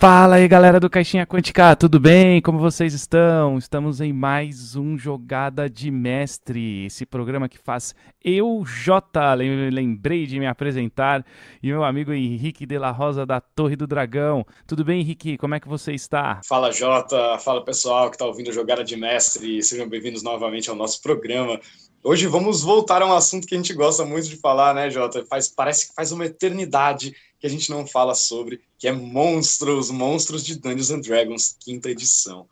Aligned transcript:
Fala 0.00 0.36
aí 0.36 0.48
galera 0.48 0.80
do 0.80 0.88
Caixinha 0.88 1.26
Quântica, 1.26 1.76
tudo 1.76 2.00
bem? 2.00 2.40
Como 2.40 2.58
vocês 2.58 2.94
estão? 2.94 3.58
Estamos 3.58 4.00
em 4.00 4.14
mais 4.14 4.74
um 4.74 4.96
Jogada 4.96 5.68
de 5.68 5.90
Mestre, 5.90 6.86
esse 6.86 7.04
programa 7.04 7.50
que 7.50 7.58
faz 7.58 7.94
eu, 8.24 8.62
Jota, 8.64 9.34
lembrei 9.34 10.24
de 10.24 10.40
me 10.40 10.46
apresentar, 10.46 11.22
e 11.62 11.66
meu 11.66 11.84
amigo 11.84 12.14
Henrique 12.14 12.64
de 12.64 12.78
la 12.78 12.90
Rosa 12.90 13.26
da 13.26 13.42
Torre 13.42 13.76
do 13.76 13.86
Dragão. 13.86 14.42
Tudo 14.66 14.86
bem, 14.86 15.02
Henrique? 15.02 15.36
Como 15.36 15.54
é 15.54 15.60
que 15.60 15.68
você 15.68 15.92
está? 15.92 16.40
Fala 16.48 16.72
Jota, 16.72 17.36
fala 17.36 17.62
pessoal 17.62 18.08
que 18.08 18.16
está 18.16 18.24
ouvindo 18.24 18.50
Jogada 18.54 18.82
de 18.82 18.96
Mestre, 18.96 19.62
sejam 19.62 19.86
bem-vindos 19.86 20.22
novamente 20.22 20.70
ao 20.70 20.76
nosso 20.76 21.02
programa. 21.02 21.60
Hoje 22.02 22.26
vamos 22.26 22.62
voltar 22.62 23.02
a 23.02 23.06
um 23.06 23.12
assunto 23.12 23.46
que 23.46 23.54
a 23.54 23.58
gente 23.58 23.74
gosta 23.74 24.02
muito 24.06 24.30
de 24.30 24.36
falar, 24.36 24.74
né, 24.74 24.88
Jota? 24.88 25.26
Faz, 25.26 25.48
parece 25.48 25.90
que 25.90 25.94
faz 25.94 26.10
uma 26.10 26.24
eternidade 26.24 27.14
que 27.40 27.46
a 27.46 27.50
gente 27.50 27.70
não 27.70 27.86
fala 27.86 28.14
sobre, 28.14 28.60
que 28.78 28.86
é 28.86 28.92
Monstros, 28.92 29.90
Monstros 29.90 30.44
de 30.44 30.56
Dungeons 30.56 30.90
and 30.90 31.00
Dragons, 31.00 31.56
quinta 31.58 31.90
edição. 31.90 32.46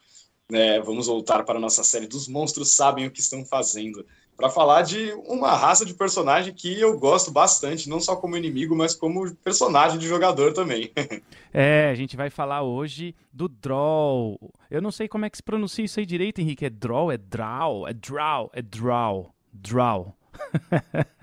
É, 0.51 0.81
vamos 0.81 1.07
voltar 1.07 1.45
para 1.45 1.59
a 1.59 1.61
nossa 1.61 1.85
série 1.85 2.07
dos 2.07 2.27
monstros 2.27 2.75
sabem 2.75 3.07
o 3.07 3.11
que 3.11 3.21
estão 3.21 3.45
fazendo, 3.45 4.07
para 4.35 4.49
falar 4.49 4.81
de 4.81 5.13
uma 5.27 5.55
raça 5.55 5.85
de 5.85 5.93
personagem 5.93 6.55
que 6.55 6.81
eu 6.81 6.97
gosto 6.99 7.31
bastante, 7.31 7.89
não 7.89 8.01
só 8.01 8.17
como 8.17 8.37
inimigo, 8.37 8.75
mas 8.75 8.95
como 8.95 9.35
personagem 9.37 9.99
de 9.99 10.07
jogador 10.07 10.55
também. 10.55 10.91
é, 11.53 11.91
a 11.91 11.95
gente 11.95 12.17
vai 12.17 12.31
falar 12.31 12.63
hoje 12.63 13.15
do 13.31 13.49
Draw. 13.49 14.39
Eu 14.71 14.81
não 14.81 14.93
sei 14.93 15.09
como 15.09 15.27
é 15.27 15.31
que 15.31 15.37
se 15.37 15.43
pronuncia 15.43 15.85
isso 15.85 15.99
aí 15.99 16.07
direito, 16.07 16.41
Henrique. 16.41 16.65
É 16.65 16.71
Draw, 16.71 17.11
é 17.11 17.19
Draw, 17.19 17.89
é 17.89 17.93
Draw, 17.93 18.51
é 18.55 18.63
Draw, 18.63 19.35
Draw. 19.53 20.18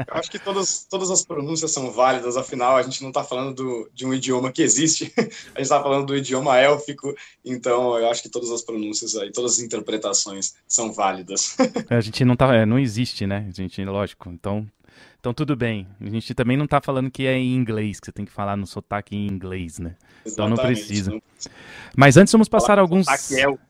Eu 0.08 0.14
acho 0.14 0.30
que 0.30 0.40
todas, 0.40 0.86
todas 0.90 1.10
as 1.10 1.24
pronúncias 1.24 1.72
são 1.72 1.92
válidas, 1.92 2.38
afinal, 2.38 2.78
a 2.78 2.84
gente 2.84 3.02
não 3.02 3.10
está 3.10 3.24
falando 3.24 3.56
do, 3.56 3.90
de 3.94 4.06
um 4.06 4.14
idioma 4.14 4.52
que 4.52 4.62
existe, 4.62 5.14
a 5.18 5.22
gente 5.22 5.62
está 5.62 5.82
falando 5.82 6.08
do 6.08 6.16
idioma 6.16 6.58
élfico, 6.58 7.14
então 7.44 7.98
eu 7.98 8.10
acho 8.10 8.22
que 8.22 8.30
todas 8.30 8.52
as 8.52 8.62
pronúncias 8.62 9.16
aí, 9.16 9.32
todas 9.32 9.54
as 9.54 9.60
interpretações 9.60 10.56
são 10.68 10.94
válidas. 10.94 11.56
a 11.90 12.02
gente 12.02 12.24
não 12.26 12.36
tá, 12.36 12.54
é, 12.56 12.66
não 12.66 12.80
existe, 12.80 13.26
né? 13.26 13.46
A 13.48 13.52
gente, 13.52 13.84
lógico, 13.84 14.30
então 14.30 14.68
então 15.26 15.34
tudo 15.34 15.56
bem. 15.56 15.88
A 16.00 16.08
gente 16.08 16.36
também 16.36 16.56
não 16.56 16.66
está 16.66 16.80
falando 16.80 17.10
que 17.10 17.26
é 17.26 17.36
em 17.36 17.56
inglês, 17.56 18.00
que 18.00 18.06
você 18.06 18.12
tem 18.12 18.26
que 18.26 18.32
falar 18.32 18.56
no 18.56 18.68
sotaque 18.68 19.16
em 19.16 19.26
inglês, 19.26 19.80
né? 19.80 19.96
Exatamente, 20.24 20.34
então 20.34 20.50
não 20.50 20.56
precisa. 20.56 21.10
Não... 21.10 21.22
Mas 21.98 22.16
antes 22.16 22.32
vamos 22.32 22.48
passar 22.48 22.68
fala 22.68 22.82
alguns. 22.82 23.08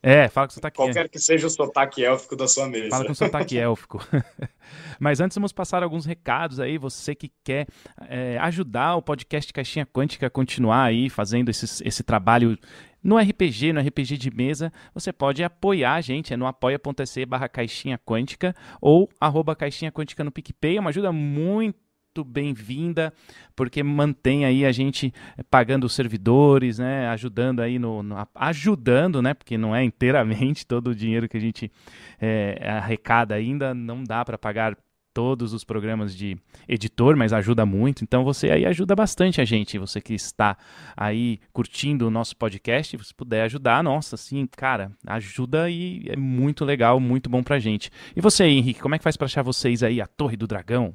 É, 0.04 0.28
fala 0.28 0.48
com 0.48 0.54
sotaque 0.54 0.76
Qualquer 0.76 1.08
que 1.08 1.18
seja 1.18 1.48
o 1.48 1.50
sotaque 1.50 2.04
élfico 2.04 2.36
da 2.36 2.46
sua 2.46 2.68
mesa. 2.68 2.90
Fala 2.90 3.06
com 3.06 3.14
sotaque 3.14 3.58
élfico. 3.58 4.06
Mas 5.00 5.22
antes 5.22 5.36
vamos 5.36 5.54
passar 5.54 5.82
alguns 5.82 6.06
recados 6.06 6.60
aí. 6.60 6.78
Você 6.78 7.16
que 7.16 7.32
quer 7.42 7.68
é, 8.10 8.38
ajudar 8.40 8.98
o 8.98 9.02
podcast 9.02 9.54
Caixinha 9.54 9.86
Quântica 9.86 10.28
a 10.28 10.30
continuar 10.30 10.84
aí 10.84 11.10
fazendo 11.10 11.48
esse, 11.48 11.82
esse 11.88 12.04
trabalho 12.04 12.60
no 13.06 13.20
RPG, 13.20 13.72
no 13.72 13.80
RPG 13.80 14.18
de 14.18 14.32
mesa, 14.36 14.74
você 14.92 15.14
pode 15.14 15.44
apoiar 15.44 15.94
a 15.94 16.02
gente, 16.02 16.34
é 16.34 16.38
no 16.38 16.48
apoia.se 16.48 17.24
barra 17.24 17.48
caixinha 17.48 18.00
quântica 18.00 18.56
ou 18.82 19.08
arroba 19.22 19.56
caixinha 19.56 19.92
quântica 19.92 20.24
no 20.24 20.32
PicPay, 20.32 20.78
é 20.78 20.80
uma 20.80 20.90
ajuda 20.90 21.12
muito 21.12 21.78
bem-vinda, 22.26 23.14
porque 23.56 23.84
mantém 23.84 24.44
aí 24.44 24.66
a 24.66 24.72
gente 24.72 25.14
pagando 25.52 25.84
os 25.84 25.94
servidores, 25.94 26.80
né, 26.80 27.08
ajudando 27.10 27.60
aí 27.60 27.78
no, 27.78 28.02
no, 28.02 28.28
ajudando, 28.34 29.22
né, 29.22 29.36
porque 29.36 29.56
não 29.56 29.76
é 29.76 29.84
inteiramente 29.84 30.66
todo 30.66 30.88
o 30.88 30.96
dinheiro 30.96 31.30
que 31.30 31.38
a 31.38 31.42
gente 31.42 31.72
é, 32.20 32.58
arrecada 32.68 33.36
ainda, 33.36 33.76
não 33.76 34.04
dá 34.04 34.26
para 34.26 34.36
pagar 34.36 34.76
todos 35.16 35.54
os 35.54 35.64
programas 35.64 36.14
de 36.14 36.38
editor, 36.68 37.16
mas 37.16 37.32
ajuda 37.32 37.66
muito. 37.66 38.04
Então 38.04 38.26
você 38.26 38.52
aí 38.52 38.66
ajuda 38.66 38.94
bastante 38.94 39.40
a 39.40 39.46
gente. 39.46 39.80
Você 39.80 40.02
que 40.02 40.14
está 40.14 40.58
aí 40.96 41.40
curtindo 41.54 42.06
o 42.06 42.12
nosso 42.12 42.36
podcast, 42.36 43.00
se 43.02 43.14
puder 43.14 43.44
ajudar, 43.44 43.82
nossa, 43.82 44.16
assim, 44.16 44.46
cara, 44.46 44.92
ajuda 45.08 45.70
e 45.70 46.04
é 46.10 46.18
muito 46.18 46.66
legal, 46.66 47.00
muito 47.00 47.30
bom 47.30 47.42
pra 47.42 47.60
gente. 47.60 47.90
E 48.14 48.20
você, 48.20 48.44
Henrique, 48.44 48.82
como 48.82 48.94
é 48.94 48.98
que 48.98 49.06
faz 49.06 49.16
para 49.16 49.26
achar 49.26 49.42
vocês 49.42 49.82
aí 49.82 50.02
a 50.02 50.06
Torre 50.06 50.36
do 50.36 50.46
Dragão? 50.46 50.94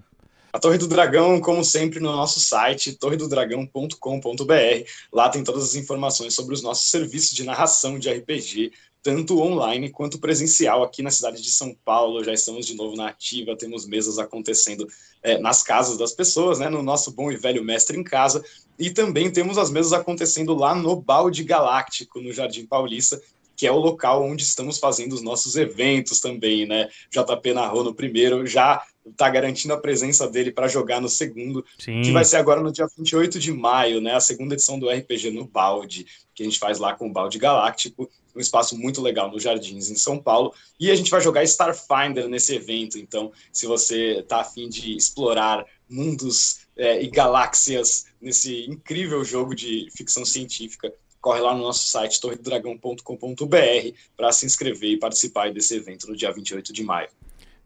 A 0.52 0.58
Torre 0.58 0.76
do 0.76 0.88
Dragão, 0.88 1.40
como 1.40 1.64
sempre, 1.64 2.00
no 2.00 2.10
nosso 2.10 2.40
site, 2.40 2.92
torredodragão.com.br. 2.92 4.84
Lá 5.12 5.28
tem 5.28 5.44
todas 5.44 5.62
as 5.62 5.74
informações 5.76 6.34
sobre 6.34 6.52
os 6.52 6.62
nossos 6.62 6.90
serviços 6.90 7.30
de 7.30 7.44
narração 7.44 7.98
de 7.98 8.10
RPG, 8.10 8.72
tanto 9.02 9.40
online 9.40 9.90
quanto 9.90 10.18
presencial 10.18 10.82
aqui 10.82 11.02
na 11.02 11.10
cidade 11.10 11.42
de 11.42 11.50
São 11.50 11.74
Paulo. 11.84 12.22
Já 12.22 12.32
estamos 12.32 12.66
de 12.66 12.74
novo 12.74 12.96
na 12.96 13.08
ativa, 13.08 13.56
temos 13.56 13.86
mesas 13.86 14.18
acontecendo 14.18 14.86
é, 15.22 15.38
nas 15.38 15.62
casas 15.62 15.96
das 15.96 16.12
pessoas, 16.12 16.58
né, 16.58 16.68
no 16.68 16.82
nosso 16.82 17.12
bom 17.12 17.30
e 17.30 17.36
velho 17.36 17.64
mestre 17.64 17.98
em 17.98 18.04
casa, 18.04 18.44
e 18.78 18.90
também 18.90 19.30
temos 19.30 19.58
as 19.58 19.70
mesas 19.70 19.92
acontecendo 19.92 20.54
lá 20.54 20.74
no 20.74 20.96
Balde 20.96 21.44
Galáctico, 21.44 22.20
no 22.20 22.32
Jardim 22.32 22.66
Paulista, 22.66 23.20
que 23.56 23.66
é 23.66 23.72
o 23.72 23.76
local 23.76 24.24
onde 24.24 24.42
estamos 24.42 24.78
fazendo 24.78 25.12
os 25.12 25.20
nossos 25.20 25.54
eventos 25.54 26.18
também, 26.18 26.66
né? 26.66 26.88
JP 27.10 27.52
narrou 27.52 27.84
no 27.84 27.94
primeiro, 27.94 28.46
já 28.46 28.82
está 29.06 29.28
garantindo 29.28 29.74
a 29.74 29.80
presença 29.80 30.28
dele 30.28 30.50
para 30.50 30.68
jogar 30.68 31.00
no 31.00 31.08
segundo, 31.08 31.64
Sim. 31.78 32.02
que 32.02 32.12
vai 32.12 32.24
ser 32.24 32.36
agora 32.36 32.60
no 32.60 32.72
dia 32.72 32.86
28 32.96 33.38
de 33.38 33.52
maio, 33.52 34.00
né? 34.00 34.14
A 34.14 34.20
segunda 34.20 34.54
edição 34.54 34.78
do 34.78 34.88
RPG 34.88 35.30
no 35.30 35.46
Balde, 35.46 36.06
que 36.34 36.42
a 36.42 36.46
gente 36.46 36.58
faz 36.58 36.78
lá 36.78 36.94
com 36.94 37.08
o 37.08 37.12
Balde 37.12 37.38
Galáctico, 37.38 38.10
um 38.34 38.40
espaço 38.40 38.76
muito 38.78 39.00
legal 39.00 39.30
nos 39.30 39.42
Jardins, 39.42 39.90
em 39.90 39.96
São 39.96 40.18
Paulo. 40.18 40.54
E 40.78 40.90
a 40.90 40.94
gente 40.94 41.10
vai 41.10 41.20
jogar 41.20 41.42
Starfinder 41.44 42.28
nesse 42.28 42.54
evento, 42.54 42.98
então, 42.98 43.32
se 43.52 43.66
você 43.66 44.18
está 44.20 44.40
afim 44.40 44.68
de 44.68 44.96
explorar 44.96 45.64
mundos 45.88 46.60
é, 46.76 47.02
e 47.02 47.08
galáxias 47.08 48.06
nesse 48.20 48.66
incrível 48.66 49.24
jogo 49.24 49.54
de 49.54 49.88
ficção 49.94 50.24
científica, 50.24 50.92
corre 51.20 51.40
lá 51.40 51.54
no 51.54 51.62
nosso 51.62 51.88
site 51.88 52.20
torredodragão.com.br 52.20 53.96
para 54.16 54.32
se 54.32 54.46
inscrever 54.46 54.90
e 54.90 54.98
participar 54.98 55.52
desse 55.52 55.74
evento 55.74 56.06
no 56.06 56.16
dia 56.16 56.32
28 56.32 56.72
de 56.72 56.82
maio. 56.82 57.08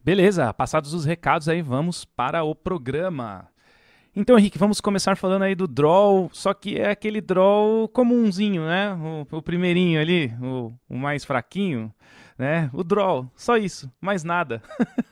Beleza, 0.05 0.53
passados 0.53 0.93
os 0.93 1.07
recados 1.07 1.49
aí, 1.49 1.63
vamos 1.63 2.05
para 2.05 2.45
o 2.45 2.55
programa. 2.55 3.49
Então, 4.15 4.39
Henrique, 4.39 4.59
vamos 4.59 4.79
começar 4.79 5.17
falando 5.17 5.45
aí 5.45 5.55
do 5.55 5.67
draw, 5.67 6.29
só 6.31 6.53
que 6.53 6.79
é 6.79 6.91
aquele 6.91 7.23
draw 7.23 7.89
comunzinho, 7.89 8.67
né? 8.67 8.93
O, 8.93 9.39
o 9.39 9.43
primeirinho 9.43 9.99
ali, 9.99 10.31
o, 10.43 10.75
o, 10.91 10.99
mais 10.99 11.25
fraquinho, 11.25 11.91
né? 12.39 12.69
O 12.75 12.85
draw, 12.85 13.27
só 13.35 13.57
isso, 13.57 13.91
mais 13.99 14.23
nada. 14.23 14.63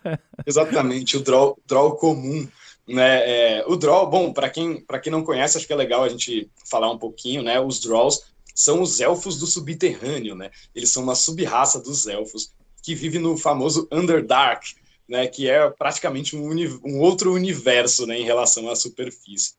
Exatamente, 0.47 1.17
o 1.17 1.23
draw, 1.23 1.59
draw 1.67 1.97
comum. 1.97 2.47
Né, 2.87 3.61
é, 3.61 3.65
o 3.67 3.77
draw, 3.77 4.11
bom, 4.11 4.31
para 4.31 4.51
quem, 4.51 4.85
quem 5.03 5.11
não 5.11 5.25
conhece, 5.25 5.57
acho 5.57 5.67
que 5.67 5.73
é 5.73 5.77
legal 5.77 6.05
a 6.05 6.09
gente 6.11 6.51
falar 6.69 6.91
um 6.91 6.99
pouquinho, 6.99 7.43
né? 7.43 7.59
Os 7.59 7.81
draws 7.81 8.25
são 8.55 8.83
os 8.83 9.01
elfos 9.01 9.39
do 9.39 9.47
subterrâneo, 9.47 10.35
né? 10.35 10.51
Eles 10.75 10.91
são 10.91 11.03
uma 11.03 11.15
sub-raça 11.15 11.81
dos 11.81 12.07
elfos 12.07 12.53
que 12.83 12.95
vive 12.95 13.19
no 13.19 13.39
famoso 13.39 13.89
Underdark, 13.91 14.75
né? 15.12 15.27
Que 15.27 15.49
é 15.49 15.69
praticamente 15.69 16.34
um, 16.34 16.49
um 16.83 16.99
outro 16.99 17.34
universo, 17.34 18.06
né? 18.06 18.19
Em 18.19 18.25
relação 18.25 18.71
à 18.71 18.75
superfície. 18.75 19.53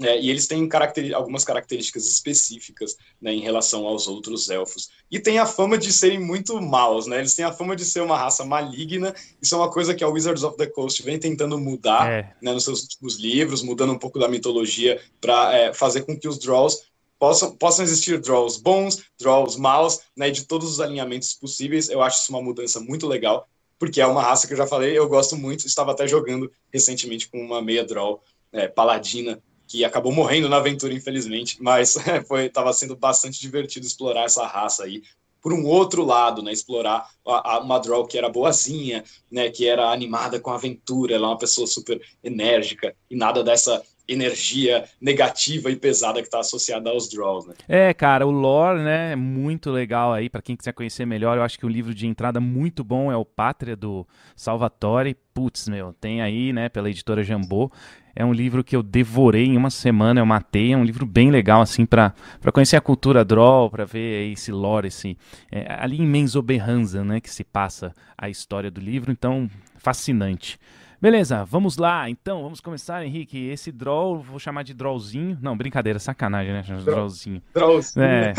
É, 0.00 0.20
e 0.20 0.30
eles 0.30 0.46
têm 0.46 0.66
caracter, 0.68 1.14
algumas 1.14 1.44
características 1.44 2.06
específicas 2.08 2.96
né, 3.20 3.32
em 3.32 3.40
relação 3.40 3.86
aos 3.86 4.08
outros 4.08 4.48
elfos. 4.48 4.88
E 5.10 5.20
tem 5.20 5.38
a 5.38 5.46
fama 5.46 5.76
de 5.76 5.92
serem 5.92 6.18
muito 6.18 6.60
maus, 6.60 7.06
né? 7.06 7.18
Eles 7.18 7.34
têm 7.34 7.44
a 7.44 7.52
fama 7.52 7.76
de 7.76 7.84
ser 7.84 8.00
uma 8.00 8.16
raça 8.16 8.44
maligna. 8.44 9.14
Isso 9.40 9.54
é 9.54 9.58
uma 9.58 9.70
coisa 9.70 9.94
que 9.94 10.02
a 10.02 10.08
Wizards 10.08 10.44
of 10.44 10.56
the 10.56 10.66
Coast 10.66 11.02
vem 11.02 11.18
tentando 11.18 11.58
mudar 11.58 12.10
é. 12.10 12.36
né, 12.40 12.52
nos 12.52 12.64
seus 12.64 12.82
últimos 12.82 13.16
livros, 13.16 13.62
mudando 13.62 13.92
um 13.92 13.98
pouco 13.98 14.18
da 14.18 14.28
mitologia 14.28 15.00
para 15.20 15.54
é, 15.54 15.74
fazer 15.74 16.02
com 16.02 16.18
que 16.18 16.28
os 16.28 16.38
Draws 16.38 16.92
possam, 17.22 17.54
possam 17.56 17.84
existir 17.84 18.18
draws 18.18 18.56
bons, 18.56 19.04
draws 19.20 19.56
maus, 19.56 20.00
né, 20.16 20.28
de 20.28 20.44
todos 20.44 20.68
os 20.68 20.80
alinhamentos 20.80 21.34
possíveis. 21.34 21.88
Eu 21.88 22.02
acho 22.02 22.20
isso 22.20 22.32
uma 22.32 22.42
mudança 22.42 22.80
muito 22.80 23.06
legal, 23.06 23.48
porque 23.82 24.00
é 24.00 24.06
uma 24.06 24.22
raça 24.22 24.46
que 24.46 24.52
eu 24.52 24.56
já 24.56 24.64
falei, 24.64 24.96
eu 24.96 25.08
gosto 25.08 25.36
muito, 25.36 25.66
estava 25.66 25.90
até 25.90 26.06
jogando 26.06 26.48
recentemente 26.72 27.28
com 27.28 27.44
uma 27.44 27.60
meia 27.60 27.84
draw 27.84 28.22
é, 28.52 28.68
paladina, 28.68 29.42
que 29.66 29.84
acabou 29.84 30.12
morrendo 30.12 30.48
na 30.48 30.58
aventura, 30.58 30.94
infelizmente, 30.94 31.60
mas 31.60 31.96
foi 32.28 32.46
estava 32.46 32.72
sendo 32.72 32.94
bastante 32.94 33.40
divertido 33.40 33.84
explorar 33.84 34.26
essa 34.26 34.46
raça 34.46 34.84
aí. 34.84 35.02
Por 35.40 35.52
um 35.52 35.66
outro 35.66 36.04
lado, 36.04 36.42
né, 36.42 36.52
explorar 36.52 37.10
a, 37.26 37.54
a, 37.54 37.58
uma 37.58 37.80
draw 37.80 38.06
que 38.06 38.16
era 38.16 38.28
boazinha, 38.28 39.02
né, 39.28 39.50
que 39.50 39.66
era 39.66 39.90
animada 39.90 40.38
com 40.38 40.52
aventura, 40.52 41.16
ela 41.16 41.26
é 41.26 41.30
uma 41.30 41.38
pessoa 41.38 41.66
super 41.66 42.00
enérgica 42.22 42.94
e 43.10 43.16
nada 43.16 43.42
dessa 43.42 43.82
energia 44.12 44.84
negativa 45.00 45.70
e 45.70 45.76
pesada 45.76 46.20
que 46.20 46.28
está 46.28 46.40
associada 46.40 46.90
aos 46.90 47.08
draws, 47.08 47.46
né? 47.46 47.54
É, 47.68 47.94
cara, 47.94 48.26
o 48.26 48.30
lore, 48.30 48.82
né, 48.82 49.12
é 49.12 49.16
muito 49.16 49.70
legal 49.70 50.12
aí 50.12 50.28
para 50.28 50.42
quem 50.42 50.56
quiser 50.56 50.72
conhecer 50.72 51.06
melhor. 51.06 51.36
Eu 51.36 51.42
acho 51.42 51.58
que 51.58 51.66
um 51.66 51.70
livro 51.70 51.94
de 51.94 52.06
entrada 52.06 52.40
muito 52.40 52.84
bom 52.84 53.10
é 53.10 53.16
o 53.16 53.24
Pátria 53.24 53.76
do 53.76 54.06
Salvatore. 54.36 55.16
Putz, 55.34 55.68
meu, 55.68 55.94
tem 55.94 56.20
aí, 56.20 56.52
né, 56.52 56.68
pela 56.68 56.90
editora 56.90 57.22
Jambô. 57.22 57.70
É 58.14 58.24
um 58.24 58.32
livro 58.32 58.62
que 58.62 58.76
eu 58.76 58.82
devorei 58.82 59.46
em 59.46 59.56
uma 59.56 59.70
semana, 59.70 60.20
eu 60.20 60.26
matei. 60.26 60.72
É 60.72 60.76
um 60.76 60.84
livro 60.84 61.06
bem 61.06 61.30
legal, 61.30 61.62
assim, 61.62 61.86
para 61.86 62.12
conhecer 62.52 62.76
a 62.76 62.80
cultura 62.80 63.24
draw, 63.24 63.70
para 63.70 63.86
ver 63.86 64.30
esse 64.30 64.52
lore, 64.52 64.88
esse, 64.88 65.16
é, 65.50 65.66
ali 65.78 66.00
em 66.00 66.06
Menzoberranzan, 66.06 67.04
né, 67.04 67.20
que 67.20 67.30
se 67.30 67.42
passa 67.42 67.94
a 68.16 68.28
história 68.28 68.70
do 68.70 68.80
livro. 68.80 69.10
Então, 69.10 69.48
fascinante. 69.78 70.58
Beleza, 71.02 71.44
vamos 71.44 71.78
lá. 71.78 72.08
Então, 72.08 72.44
vamos 72.44 72.60
começar, 72.60 73.04
Henrique. 73.04 73.48
Esse 73.48 73.72
draw, 73.72 74.22
vou 74.22 74.38
chamar 74.38 74.62
de 74.62 74.72
drawzinho. 74.72 75.36
Não, 75.42 75.56
brincadeira, 75.56 75.98
sacanagem, 75.98 76.52
né? 76.52 76.62
Drawzinho. 76.84 77.42
Drawzinho. 77.52 78.04
É. 78.04 78.32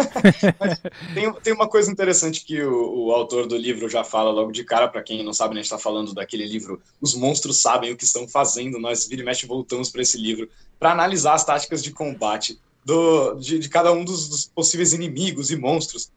tem, 1.14 1.34
tem 1.42 1.54
uma 1.54 1.68
coisa 1.68 1.92
interessante 1.92 2.46
que 2.46 2.64
o, 2.64 3.08
o, 3.08 3.12
autor 3.12 3.48
do 3.48 3.58
livro 3.58 3.90
já 3.90 4.06
fala 4.06 4.32
logo 4.32 4.54
de 4.54 4.64
cara, 4.64 4.88
para 4.88 5.04
quem 5.04 5.26
não 5.26 5.34
sabe, 5.34 5.56
né, 5.56 5.60
a 5.60 5.64
gente 5.64 5.74
está 5.74 5.78
falando 5.78 6.14
daquele 6.14 6.46
livro 6.46 6.82
Os 7.02 7.14
Monstros 7.16 7.58
Sabem 7.58 7.92
o 7.92 7.98
que 7.98 8.06
Estão 8.06 8.30
Fazendo. 8.30 8.80
Nós, 8.80 9.10
vira 9.10 9.22
e 9.22 9.26
mexe, 9.26 9.46
voltamos 9.46 9.90
para 9.90 10.02
esse 10.02 10.18
livro 10.18 10.48
para 10.80 10.94
analisar 10.94 11.34
as 11.34 11.44
táticas 11.44 11.84
de 11.84 11.92
combate 11.92 12.58
do, 12.86 13.34
de, 13.34 13.60
de 13.60 13.68
cada 13.68 13.92
um 13.92 14.06
dos, 14.06 14.30
dos 14.30 14.46
possíveis 14.46 14.94
inimigos 14.94 15.52
e 15.52 15.58
monstros 15.58 16.14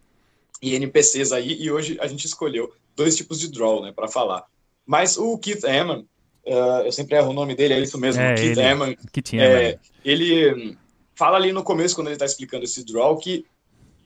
e 0.62 0.76
NPCs 0.76 1.32
aí. 1.32 1.60
E 1.60 1.72
hoje 1.72 1.98
a 2.00 2.06
gente 2.06 2.24
escolheu 2.24 2.72
dois 2.94 3.16
tipos 3.16 3.40
de 3.40 3.50
draw, 3.50 3.82
né, 3.82 3.90
para 3.90 4.06
falar. 4.06 4.44
Mas 4.86 5.18
o 5.18 5.36
Keith 5.38 5.64
Eman, 5.64 6.04
uh, 6.46 6.84
eu 6.84 6.92
sempre 6.92 7.16
erro 7.16 7.30
o 7.30 7.34
nome 7.34 7.54
dele, 7.54 7.74
é 7.74 7.80
isso 7.80 7.98
mesmo, 7.98 8.22
é, 8.22 8.34
Keith 8.34 8.58
Eman. 8.58 8.94
É, 9.34 9.78
ele 10.04 10.76
fala 11.14 11.36
ali 11.36 11.52
no 11.52 11.62
começo, 11.62 11.94
quando 11.94 12.08
ele 12.08 12.16
está 12.16 12.26
explicando 12.26 12.64
esse 12.64 12.84
draw, 12.84 13.16
que 13.16 13.44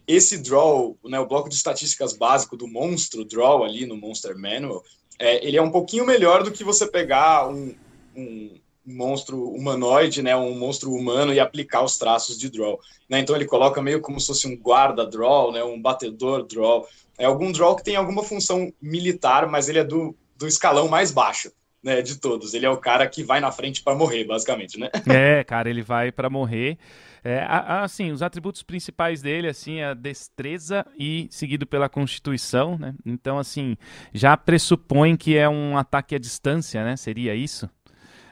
esse 0.07 0.39
draw, 0.39 0.97
né, 1.05 1.21
o 1.21 1.27
bloco 1.27 1.49
de 1.49 1.55
estatísticas 1.55 2.13
básico 2.13 2.57
do 2.57 2.67
monstro 2.67 3.25
draw 3.25 3.63
ali 3.63 3.87
no 3.87 3.97
Monster 3.97 4.37
Manual, 4.37 4.83
é, 5.19 5.47
ele 5.47 5.57
é 5.57 5.63
um 5.63 5.71
pouquinho 5.71 6.07
melhor 6.07 6.43
do 6.43 6.51
que 6.51 6.65
você 6.65 6.87
pegar 6.87 7.49
um, 7.49 7.75
um 8.17 8.59
monstro 8.85 9.51
humanoide, 9.51 10.23
né, 10.23 10.35
um 10.35 10.59
monstro 10.59 10.93
humano 10.93 11.33
e 11.33 11.39
aplicar 11.39 11.85
os 11.85 11.97
traços 11.99 12.39
de 12.39 12.49
draw. 12.49 12.81
Né? 13.09 13.21
Então 13.21 13.37
ele 13.37 13.45
coloca 13.45 13.83
meio 13.83 14.01
como 14.01 14.19
se 14.19 14.27
fosse 14.29 14.49
um 14.49 14.57
guarda 14.57 15.07
draw, 15.07 15.53
né, 15.53 15.63
um 15.63 15.81
batedor 15.81 16.45
draw. 16.45 16.89
É 17.19 17.27
algum 17.27 17.53
draw 17.53 17.77
que 17.77 17.85
tem 17.85 17.97
alguma 17.97 18.25
função 18.25 18.73
militar, 18.81 19.49
mas 19.49 19.69
ele 19.69 19.79
é 19.79 19.85
do, 19.85 20.17
do 20.37 20.47
escalão 20.49 20.89
mais 20.89 21.11
baixo. 21.11 21.53
Né, 21.83 22.03
de 22.03 22.21
todos. 22.21 22.53
Ele 22.53 22.67
é 22.67 22.71
o 22.71 22.77
cara 22.77 23.07
que 23.09 23.25
vai 23.25 23.41
na 23.41 23.51
frente 23.51 23.83
para 23.83 23.95
morrer, 23.97 24.25
basicamente, 24.25 24.79
né? 24.79 24.91
É, 25.09 25.43
cara, 25.43 25.71
ele 25.71 25.81
vai 25.83 26.13
para 26.13 26.29
morrer. 26.29 26.77
É, 27.25 27.43
assim, 27.49 28.13
os 28.13 28.23
atributos 28.23 28.63
principais 28.63 29.23
dele, 29.23 29.49
assim, 29.49 29.79
é 29.79 29.87
a 29.87 29.95
destreza 29.95 30.87
e 30.99 31.27
seguido 31.31 31.67
pela 31.67 31.89
constituição, 31.89 32.79
né? 32.79 32.95
Então, 33.05 33.39
assim, 33.39 33.77
já 34.13 34.37
pressupõe 34.37 35.17
que 35.17 35.37
é 35.37 35.49
um 35.49 35.77
ataque 35.77 36.15
à 36.15 36.19
distância, 36.19 36.85
né? 36.85 36.97
Seria 36.97 37.35
isso? 37.35 37.69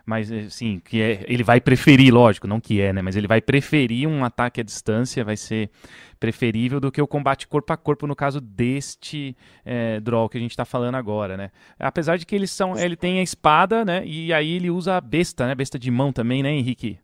Mas 0.08 0.32
assim, 0.32 0.81
que 0.82 1.02
é, 1.02 1.22
ele 1.28 1.44
vai 1.44 1.60
preferir, 1.60 2.10
lógico, 2.10 2.46
não 2.46 2.58
que 2.58 2.81
é, 2.81 2.94
né, 2.94 3.02
mas 3.02 3.14
ele 3.14 3.26
vai 3.26 3.43
preferir 3.43 4.08
um 4.08 4.25
ataque 4.25 4.58
à 4.58 4.64
distância, 4.64 5.22
vai 5.22 5.37
ser 5.37 5.69
preferível 6.19 6.81
do 6.81 6.90
que 6.90 7.00
o 7.02 7.06
combate 7.06 7.46
corpo 7.46 7.70
a 7.75 7.76
corpo 7.76 8.06
no 8.06 8.16
caso 8.16 8.40
deste 8.40 9.37
é, 9.66 10.00
draw 10.00 10.26
que 10.26 10.38
a 10.38 10.40
gente 10.40 10.52
está 10.52 10.64
falando 10.64 10.94
agora, 10.94 11.37
né? 11.37 11.50
Apesar 11.78 12.16
de 12.16 12.25
que 12.25 12.34
eles 12.34 12.50
são, 12.50 12.76
ele 12.78 12.96
tem 12.96 13.19
a 13.19 13.22
espada, 13.22 13.84
né, 13.84 14.02
e 14.06 14.32
aí 14.32 14.52
ele 14.52 14.70
usa 14.70 14.96
a 14.96 15.00
besta, 15.00 15.46
né, 15.46 15.55
besta 15.55 15.78
de 15.78 15.90
mão 15.90 16.10
também, 16.10 16.43
né, 16.43 16.52
Henrique? 16.52 16.99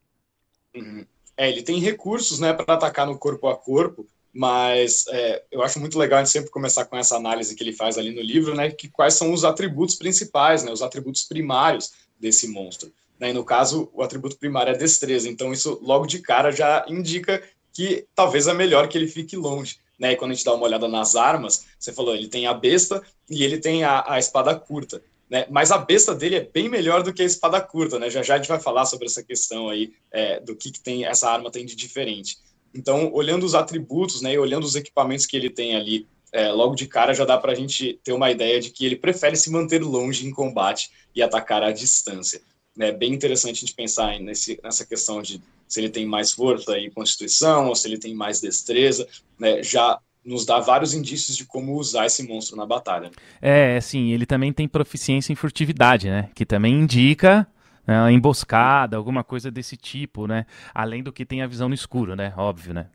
Uhum. 0.75 1.05
É, 1.37 1.51
ele 1.51 1.63
tem 1.63 1.79
recursos, 1.81 2.41
né, 2.41 2.55
para 2.55 2.73
atacar 2.73 3.07
no 3.07 3.19
corpo 3.19 3.49
a 3.49 3.55
corpo, 3.55 4.07
mas 4.33 5.05
é, 5.09 5.43
eu 5.53 5.63
acho 5.63 5.79
muito 5.79 5.99
legal 5.99 6.21
a 6.21 6.25
gente 6.25 6.33
sempre 6.33 6.51
começar 6.51 6.87
com 6.87 6.97
essa 6.97 7.17
análise 7.17 7.55
que 7.55 7.63
ele 7.63 7.75
faz 7.75 7.99
ali 7.99 8.15
no 8.15 8.23
livro, 8.23 8.55
né, 8.55 8.71
que 8.71 8.89
quais 8.89 9.13
são 9.13 9.31
os 9.31 9.45
atributos 9.45 9.95
principais, 9.95 10.65
né, 10.65 10.73
os 10.73 10.81
atributos 10.81 11.25
primários 11.25 11.93
desse 12.19 12.49
monstro. 12.49 12.93
Né? 13.19 13.31
E 13.31 13.33
no 13.33 13.45
caso, 13.45 13.91
o 13.93 14.03
atributo 14.03 14.37
primário 14.37 14.73
é 14.73 14.77
destreza, 14.77 15.29
então 15.29 15.53
isso 15.53 15.79
logo 15.83 16.07
de 16.07 16.19
cara 16.19 16.51
já 16.51 16.85
indica 16.89 17.43
que 17.73 18.07
talvez 18.15 18.47
é 18.47 18.55
melhor 18.55 18.89
que 18.89 18.97
ele 18.97 19.09
fique 19.09 19.37
longe. 19.37 19.79
Né? 19.99 20.13
E 20.13 20.17
quando 20.17 20.33
a 20.33 20.35
gente 20.35 20.45
dá 20.45 20.55
uma 20.55 20.65
olhada 20.65 20.89
nas 20.89 21.17
armas, 21.17 21.67
você 21.79 21.93
falou, 21.93 22.15
ele 22.15 22.29
tem 22.29 22.47
a 22.47 22.55
besta 22.55 23.03
e 23.29 23.45
ele 23.45 23.59
tem 23.59 23.85
a, 23.85 24.05
a 24.07 24.19
espada 24.19 24.55
curta. 24.55 25.03
Né? 25.29 25.47
Mas 25.51 25.71
a 25.71 25.79
besta 25.79 26.15
dele 26.15 26.37
é 26.37 26.41
bem 26.41 26.69
melhor 26.69 27.03
do 27.03 27.13
que 27.13 27.23
a 27.23 27.25
espada 27.25 27.61
curta, 27.61 27.99
né? 27.99 28.11
Já 28.11 28.23
já 28.23 28.35
a 28.35 28.37
gente 28.37 28.49
vai 28.49 28.61
falar 28.61 28.85
sobre 28.85 29.07
essa 29.07 29.23
questão 29.23 29.69
aí 29.69 29.93
é, 30.13 30.39
do 30.41 30.55
que, 30.55 30.71
que 30.71 30.81
tem 30.81 31.05
essa 31.05 31.31
arma 31.31 31.51
tem 31.51 31.65
de 31.65 31.75
diferente. 31.75 32.39
Então, 32.75 33.13
olhando 33.13 33.47
os 33.47 33.55
atributos, 33.55 34.21
né, 34.21 34.35
e 34.35 34.39
olhando 34.39 34.65
os 34.65 34.75
equipamentos 34.75 35.27
que 35.27 35.37
ele 35.37 35.49
tem 35.49 35.77
ali, 35.77 36.07
é, 36.35 36.51
logo 36.51 36.75
de 36.75 36.89
cara 36.89 37.15
já 37.15 37.25
dá 37.25 37.39
para 37.39 37.53
a 37.53 37.55
gente 37.55 37.99
ter 38.03 38.13
uma 38.13 38.29
ideia 38.29 38.61
de 38.61 38.71
que 38.71 38.85
ele 38.85 38.97
prefere 38.97 39.37
se 39.37 39.51
manter 39.51 39.81
longe 39.81 40.27
em 40.27 40.33
combate 40.33 40.91
e 41.15 41.23
atacar 41.23 41.63
à 41.63 41.71
distância. 41.71 42.43
É 42.77 42.91
bem 42.91 43.15
interessante 43.15 43.59
a 43.59 43.61
gente 43.61 43.75
pensar 43.75 44.19
nesse, 44.19 44.59
nessa 44.63 44.85
questão 44.85 45.23
de 45.23 45.41
se 45.69 45.81
ele 45.81 45.89
tem 45.89 46.05
mais 46.05 46.33
força 46.33 46.77
e 46.77 46.91
constituição, 46.91 47.69
ou 47.69 47.77
se 47.77 47.87
ele 47.87 47.99
tem 47.99 48.13
mais 48.15 48.41
destreza, 48.41 49.07
né, 49.39 49.63
já 49.63 49.99
nos 50.25 50.45
dá 50.45 50.59
vários 50.59 50.93
indícios 50.93 51.37
de 51.37 51.45
como 51.45 51.77
usar 51.77 52.07
esse 52.07 52.27
monstro 52.27 52.57
na 52.57 52.67
batalha. 52.67 53.13
É, 53.41 53.81
sim, 53.81 54.11
ele 54.11 54.27
também 54.27 54.53
tem 54.53 54.67
proficiência 54.67 55.33
em 55.33 55.37
furtividade, 55.37 56.09
né? 56.09 56.31
Que 56.35 56.47
também 56.47 56.75
indica 56.75 57.47
né, 57.87 58.11
emboscada, 58.13 58.97
alguma 58.97 59.23
coisa 59.23 59.51
desse 59.51 59.77
tipo, 59.77 60.27
né? 60.27 60.47
Além 60.75 61.03
do 61.03 61.13
que 61.13 61.25
tem 61.25 61.43
a 61.43 61.47
visão 61.47 61.69
no 61.69 61.75
escuro, 61.75 62.17
né? 62.17 62.33
Óbvio, 62.37 62.75
né? 62.75 62.87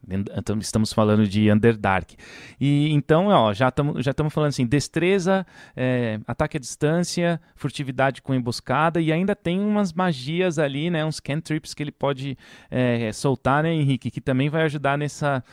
Estamos 0.60 0.92
falando 0.92 1.28
de 1.28 1.52
Underdark. 1.52 2.16
E 2.60 2.92
então, 2.92 3.28
ó, 3.28 3.54
já 3.54 3.70
estamos 3.70 4.04
já 4.04 4.14
falando 4.30 4.50
assim, 4.50 4.66
destreza, 4.66 5.46
é, 5.76 6.20
ataque 6.28 6.58
à 6.58 6.60
distância, 6.60 7.40
furtividade 7.56 8.22
com 8.22 8.34
emboscada 8.34 9.00
e 9.00 9.12
ainda 9.12 9.36
tem 9.36 9.60
umas 9.60 9.94
magias 9.94 10.58
ali, 10.58 10.90
né? 10.90 11.06
Uns 11.06 11.20
cantrips 11.20 11.74
que 11.74 11.84
ele 11.84 11.92
pode 11.92 12.38
é, 12.70 13.12
soltar, 13.12 13.64
né, 13.64 13.74
Henrique? 13.74 14.10
Que 14.12 14.22
também 14.22 14.50
vai 14.50 14.64
ajudar 14.64 14.98
nessa, 14.98 15.44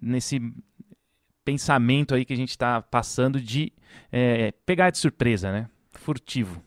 nesse 0.00 0.40
pensamento 1.44 2.14
aí 2.14 2.24
que 2.24 2.32
a 2.32 2.36
gente 2.36 2.50
está 2.50 2.80
passando 2.80 3.40
de 3.40 3.72
é, 4.10 4.52
pegar 4.64 4.90
de 4.90 4.98
surpresa, 4.98 5.52
né? 5.52 5.68
Furtivo. 5.92 6.62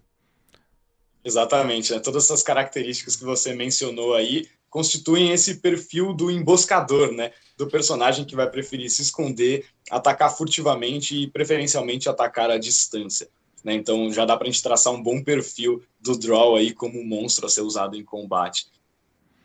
Exatamente, 1.28 1.92
né? 1.92 2.00
todas 2.00 2.24
essas 2.24 2.42
características 2.42 3.18
que 3.18 3.26
você 3.26 3.54
mencionou 3.54 4.14
aí 4.14 4.48
constituem 4.70 5.34
esse 5.34 5.56
perfil 5.56 6.14
do 6.14 6.32
emboscador, 6.32 7.12
né? 7.12 7.34
Do 7.58 7.68
personagem 7.68 8.24
que 8.24 8.34
vai 8.34 8.50
preferir 8.50 8.90
se 8.90 9.02
esconder, 9.02 9.66
atacar 9.92 10.34
furtivamente 10.34 11.18
e 11.18 11.28
preferencialmente 11.28 12.08
atacar 12.08 12.50
à 12.50 12.58
distância. 12.58 13.28
Né? 13.62 13.74
Então 13.74 14.10
já 14.10 14.24
dá 14.24 14.38
para 14.38 14.48
a 14.48 14.52
gente 14.52 14.64
traçar 14.64 14.94
um 14.94 15.04
bom 15.04 15.22
perfil 15.22 15.84
do 16.00 16.18
draw 16.18 16.56
aí 16.56 16.74
como 16.74 16.98
um 16.98 17.06
monstro 17.06 17.46
a 17.46 17.50
ser 17.50 17.62
usado 17.62 17.98
em 17.98 18.06
combate. 18.06 18.68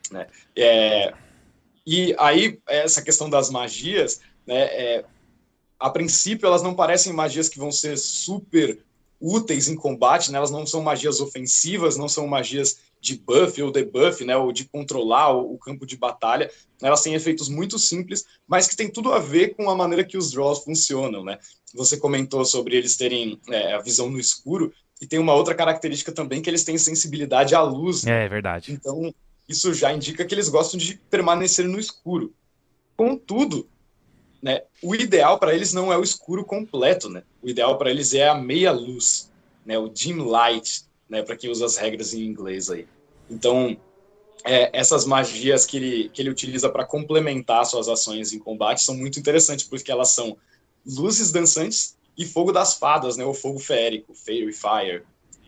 Né? 0.08 0.28
É, 0.56 1.12
e 1.84 2.14
aí 2.16 2.60
essa 2.68 3.02
questão 3.02 3.28
das 3.28 3.50
magias, 3.50 4.20
né? 4.46 4.62
É, 4.62 5.04
a 5.80 5.90
princípio 5.90 6.46
elas 6.46 6.62
não 6.62 6.76
parecem 6.76 7.12
magias 7.12 7.48
que 7.48 7.58
vão 7.58 7.72
ser 7.72 7.98
super 7.98 8.78
úteis 9.22 9.68
em 9.68 9.76
combate, 9.76 10.32
né? 10.32 10.38
elas 10.38 10.50
não 10.50 10.66
são 10.66 10.82
magias 10.82 11.20
ofensivas, 11.20 11.96
não 11.96 12.08
são 12.08 12.26
magias 12.26 12.78
de 13.00 13.16
buff 13.16 13.60
ou 13.60 13.72
debuff, 13.72 14.24
né, 14.24 14.36
ou 14.36 14.52
de 14.52 14.64
controlar 14.64 15.32
o, 15.32 15.58
campo 15.58 15.84
de 15.84 15.96
batalha. 15.96 16.48
Elas 16.80 17.02
têm 17.02 17.14
efeitos 17.14 17.48
muito 17.48 17.76
simples, 17.76 18.24
mas 18.46 18.68
que 18.68 18.76
tem 18.76 18.88
tudo 18.88 19.12
a 19.12 19.18
ver 19.18 19.56
com 19.56 19.68
a 19.68 19.74
maneira 19.74 20.04
que 20.04 20.16
os 20.16 20.30
draws 20.30 20.62
funcionam, 20.62 21.24
né? 21.24 21.36
Você 21.74 21.96
comentou 21.96 22.44
sobre 22.44 22.76
eles 22.76 22.96
terem 22.96 23.40
é, 23.50 23.72
a 23.72 23.80
visão 23.80 24.08
no 24.08 24.20
escuro, 24.20 24.72
e 25.00 25.06
tem 25.06 25.18
uma 25.18 25.34
outra 25.34 25.52
característica 25.52 26.12
também 26.12 26.40
que 26.40 26.48
eles 26.48 26.62
têm 26.62 26.78
sensibilidade 26.78 27.56
à 27.56 27.60
luz. 27.60 28.06
É, 28.06 28.24
é 28.24 28.28
verdade. 28.28 28.70
Então, 28.70 29.12
isso 29.48 29.74
já 29.74 29.92
indica 29.92 30.24
que 30.24 30.32
eles 30.32 30.48
gostam 30.48 30.78
de 30.78 30.94
permanecer 31.10 31.66
no 31.66 31.80
escuro. 31.80 32.32
Contudo, 32.96 33.68
né? 34.42 34.62
O 34.82 34.94
ideal 34.94 35.38
para 35.38 35.54
eles 35.54 35.72
não 35.72 35.92
é 35.92 35.96
o 35.96 36.02
escuro 36.02 36.44
completo, 36.44 37.08
né? 37.08 37.22
O 37.40 37.48
ideal 37.48 37.78
para 37.78 37.90
eles 37.90 38.12
é 38.12 38.28
a 38.28 38.34
meia 38.34 38.72
luz, 38.72 39.30
né? 39.64 39.78
O 39.78 39.88
dim 39.88 40.16
light, 40.16 40.84
né? 41.08 41.22
Para 41.22 41.36
quem 41.36 41.48
usa 41.48 41.64
as 41.64 41.76
regras 41.76 42.12
em 42.12 42.24
inglês 42.24 42.68
aí. 42.68 42.86
Então, 43.30 43.76
é, 44.44 44.76
essas 44.76 45.06
magias 45.06 45.64
que 45.64 45.76
ele, 45.76 46.08
que 46.08 46.20
ele 46.20 46.30
utiliza 46.30 46.68
para 46.68 46.84
complementar 46.84 47.64
suas 47.64 47.88
ações 47.88 48.32
em 48.32 48.40
combate 48.40 48.82
são 48.82 48.96
muito 48.96 49.20
interessantes, 49.20 49.64
porque 49.64 49.92
elas 49.92 50.10
são 50.10 50.36
luzes 50.84 51.30
dançantes 51.30 51.96
e 52.18 52.26
fogo 52.26 52.50
das 52.50 52.74
fadas, 52.74 53.16
né? 53.16 53.24
O 53.24 53.32
fogo 53.32 53.60
férico, 53.60 54.12
Fairy 54.12 54.52
Fire, 54.52 55.04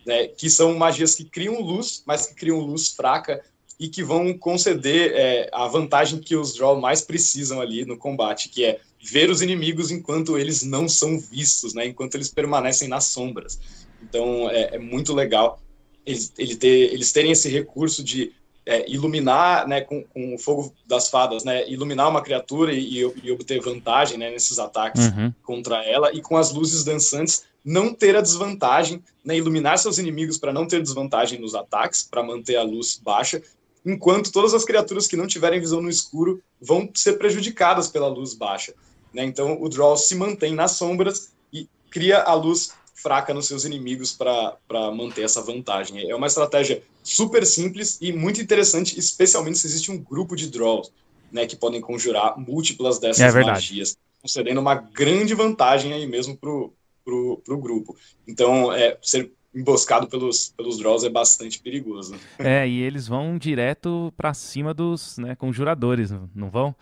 né? 0.06 0.28
Que 0.28 0.48
são 0.48 0.72
magias 0.74 1.16
que 1.16 1.24
criam 1.24 1.60
luz, 1.60 2.04
mas 2.06 2.26
que 2.26 2.34
criam 2.34 2.60
luz 2.60 2.90
fraca 2.90 3.44
e 3.78 3.88
que 3.88 4.02
vão 4.02 4.37
conceder 4.37 5.12
é, 5.14 5.50
a 5.52 5.66
vantagem 5.66 6.21
que 6.21 6.37
os 6.37 6.54
Draw 6.54 6.81
mais 6.81 7.00
precisam 7.02 7.61
ali 7.61 7.85
no 7.85 7.97
combate, 7.97 8.49
que 8.49 8.64
é 8.64 8.81
ver 9.02 9.31
os 9.31 9.43
inimigos 9.43 9.90
enquanto 9.90 10.38
eles 10.38 10.62
não 10.62 10.88
são 10.88 11.19
vistos, 11.19 11.75
né, 11.75 11.87
enquanto 11.87 12.14
eles 12.14 12.31
permanecem 12.31 12.88
nas 12.88 13.04
sombras. 13.04 13.59
Então 14.02 14.49
é, 14.50 14.76
é 14.76 14.78
muito 14.78 15.12
legal 15.12 15.61
eles, 16.07 16.33
ele 16.38 16.57
ter, 16.57 16.93
eles 16.93 17.12
terem 17.12 17.33
esse 17.33 17.49
recurso 17.49 18.02
de 18.02 18.33
é, 18.66 18.90
iluminar, 18.90 19.69
né, 19.69 19.81
com, 19.81 20.02
com, 20.04 20.35
o 20.35 20.38
fogo 20.38 20.73
das 20.87 21.09
fadas, 21.09 21.45
né, 21.45 21.69
iluminar 21.69 22.09
uma 22.09 22.23
criatura 22.23 22.73
e, 22.73 22.99
e 22.99 23.31
obter 23.31 23.61
vantagem 23.61 24.16
né, 24.16 24.31
nesses 24.31 24.59
ataques 24.59 25.07
uhum. 25.07 25.33
contra 25.43 25.85
ela, 25.85 26.12
e 26.14 26.23
com 26.23 26.37
as 26.37 26.52
luzes 26.52 26.83
dançantes 26.85 27.45
não 27.64 27.93
ter 27.93 28.16
a 28.16 28.21
desvantagem, 28.21 29.02
né, 29.25 29.37
iluminar 29.37 29.78
seus 29.78 29.99
inimigos 29.99 30.38
para 30.38 30.52
não 30.52 30.66
ter 30.66 30.83
desvantagem 30.83 31.38
nos 31.38 31.54
ataques, 31.54 32.02
para 32.02 32.23
manter 32.23 32.57
a 32.57 32.62
luz 32.62 33.00
baixa, 33.02 33.43
enquanto 33.84 34.32
todas 34.32 34.54
as 34.54 34.64
criaturas 34.64 35.06
que 35.06 35.16
não 35.16 35.26
tiverem 35.26 35.60
visão 35.60 35.82
no 35.82 35.90
escuro 35.90 36.42
vão 36.60 36.90
ser 36.94 37.14
prejudicadas 37.14 37.88
pela 37.88 38.08
luz 38.08 38.34
baixa. 38.34 38.74
Né? 39.12 39.24
Então 39.24 39.60
o 39.60 39.68
draw 39.68 39.96
se 39.96 40.14
mantém 40.14 40.54
nas 40.54 40.72
sombras 40.72 41.32
e 41.52 41.68
cria 41.90 42.22
a 42.22 42.34
luz 42.34 42.72
fraca 42.94 43.34
nos 43.34 43.46
seus 43.46 43.64
inimigos 43.64 44.12
para 44.12 44.56
manter 44.92 45.22
essa 45.22 45.42
vantagem. 45.42 46.10
É 46.10 46.14
uma 46.14 46.26
estratégia 46.26 46.82
super 47.02 47.44
simples 47.44 47.98
e 48.00 48.12
muito 48.12 48.40
interessante, 48.40 48.98
especialmente 48.98 49.58
se 49.58 49.66
existe 49.66 49.90
um 49.90 49.98
grupo 49.98 50.34
de 50.34 50.48
draws, 50.48 50.90
né, 51.30 51.46
que 51.46 51.56
podem 51.56 51.80
conjurar 51.80 52.38
múltiplas 52.38 52.98
dessas 52.98 53.34
é 53.34 53.44
magias, 53.44 53.96
concedendo 54.22 54.60
uma 54.60 54.74
grande 54.74 55.34
vantagem 55.34 55.92
aí 55.92 56.06
mesmo 56.06 56.36
pro, 56.36 56.72
pro, 57.04 57.42
pro 57.44 57.58
grupo. 57.58 57.94
Então, 58.26 58.72
é, 58.72 58.96
ser 59.02 59.30
emboscado 59.54 60.06
pelos, 60.06 60.52
pelos 60.56 60.78
draws 60.78 61.04
é 61.04 61.08
bastante 61.08 61.61
perigoso. 61.61 62.14
É, 62.38 62.66
e 62.66 62.82
eles 62.82 63.06
vão 63.06 63.38
direto 63.38 64.12
para 64.16 64.34
cima 64.34 64.75
dos 64.75 65.16
né, 65.18 65.34
conjuradores, 65.34 66.11
não 66.34 66.50
vão? 66.50 66.75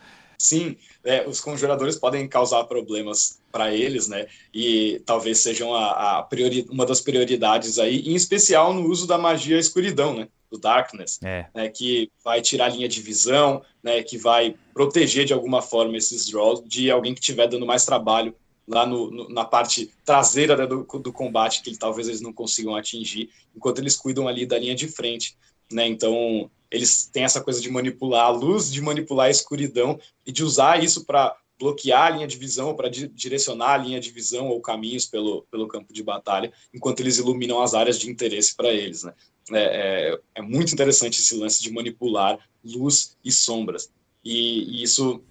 Sim, 0.43 0.77
é, 1.05 1.25
os 1.29 1.41
conjuradores 1.41 1.97
podem 1.97 2.27
causar 2.27 2.65
problemas 2.65 3.41
para 3.53 3.73
eles, 3.73 4.09
né? 4.09 4.27
E 4.53 5.01
talvez 5.07 5.39
sejam 5.39 5.73
a, 5.73 6.19
a 6.19 6.23
priori, 6.25 6.67
uma 6.69 6.85
das 6.85 7.01
prioridades 7.01 7.79
aí, 7.79 8.01
em 8.01 8.15
especial 8.17 8.75
no 8.75 8.89
uso 8.89 9.07
da 9.07 9.17
magia 9.17 9.57
escuridão, 9.57 10.17
né? 10.17 10.27
Do 10.51 10.59
Darkness, 10.59 11.21
é. 11.23 11.47
né, 11.55 11.69
que 11.71 12.11
vai 12.23 12.43
tirar 12.43 12.67
a 12.67 12.69
linha 12.69 12.89
de 12.89 13.01
visão, 13.01 13.63
né, 13.83 14.03
que 14.03 14.19
vai 14.19 14.55
proteger 14.75 15.25
de 15.25 15.33
alguma 15.33 15.63
forma 15.63 15.97
esses 15.97 16.29
draws 16.29 16.63
de 16.67 16.91
alguém 16.91 17.15
que 17.15 17.21
estiver 17.21 17.49
dando 17.49 17.65
mais 17.65 17.87
trabalho 17.87 18.35
lá 18.67 18.87
no, 18.87 19.11
no, 19.11 19.29
na 19.29 19.45
parte 19.45 19.91
traseira 20.05 20.67
do, 20.67 20.85
do, 20.85 21.13
combate, 21.13 21.63
que 21.63 21.77
talvez 21.77 22.09
eles 22.09 22.21
não 22.21 22.33
consigam 22.33 22.77
atingir, 22.77 23.31
enquanto 23.55 23.79
eles 23.79 23.97
cuidam 23.97 24.29
ali 24.29 24.47
da 24.47 24.59
linha 24.59 24.75
de 24.75 24.89
frente. 24.89 25.37
Né? 25.71 25.87
Então, 25.87 26.51
eles 26.71 27.07
têm 27.07 27.25
essa 27.25 27.41
coisa 27.41 27.61
de 27.61 27.71
manipular 27.71 28.27
a 28.27 28.31
luz, 28.31 28.71
de 28.73 28.81
manipular 28.81 29.27
a 29.27 29.31
escuridão 29.31 29.99
e 30.25 30.33
de 30.33 30.43
usar 30.43 30.83
isso 30.83 31.05
para 31.05 31.37
bloquear 31.59 32.07
a 32.07 32.11
linha 32.11 32.27
de 32.27 32.37
visão, 32.37 32.75
para 32.75 32.89
di 32.89 33.07
direcionar 33.09 33.75
a 33.75 33.77
linha 33.77 34.01
de 34.01 34.11
visão 34.11 34.49
ou 34.49 34.61
caminhos 34.61 35.07
pelo, 35.07 35.47
pelo 35.51 35.69
campo 35.69 35.93
de 35.93 36.03
batalha, 36.03 36.53
enquanto 36.75 37.01
eles 37.01 37.19
iluminam 37.19 37.63
as 37.63 37.73
áreas 37.75 37.99
de 37.99 38.11
interesse 38.11 38.57
para 38.57 38.73
eles. 38.73 39.05
Né? 39.05 39.15
É, 39.53 39.63
é, 39.63 40.19
é, 40.37 40.43
muito 40.43 40.73
interessante 40.73 41.21
esse 41.21 41.37
lance 41.37 41.63
de 41.63 41.73
manipular 41.73 42.39
luz 42.65 43.17
e 43.25 43.31
sombras. 43.31 43.91
E, 44.25 44.81
e 44.81 44.83
isso 44.83 45.23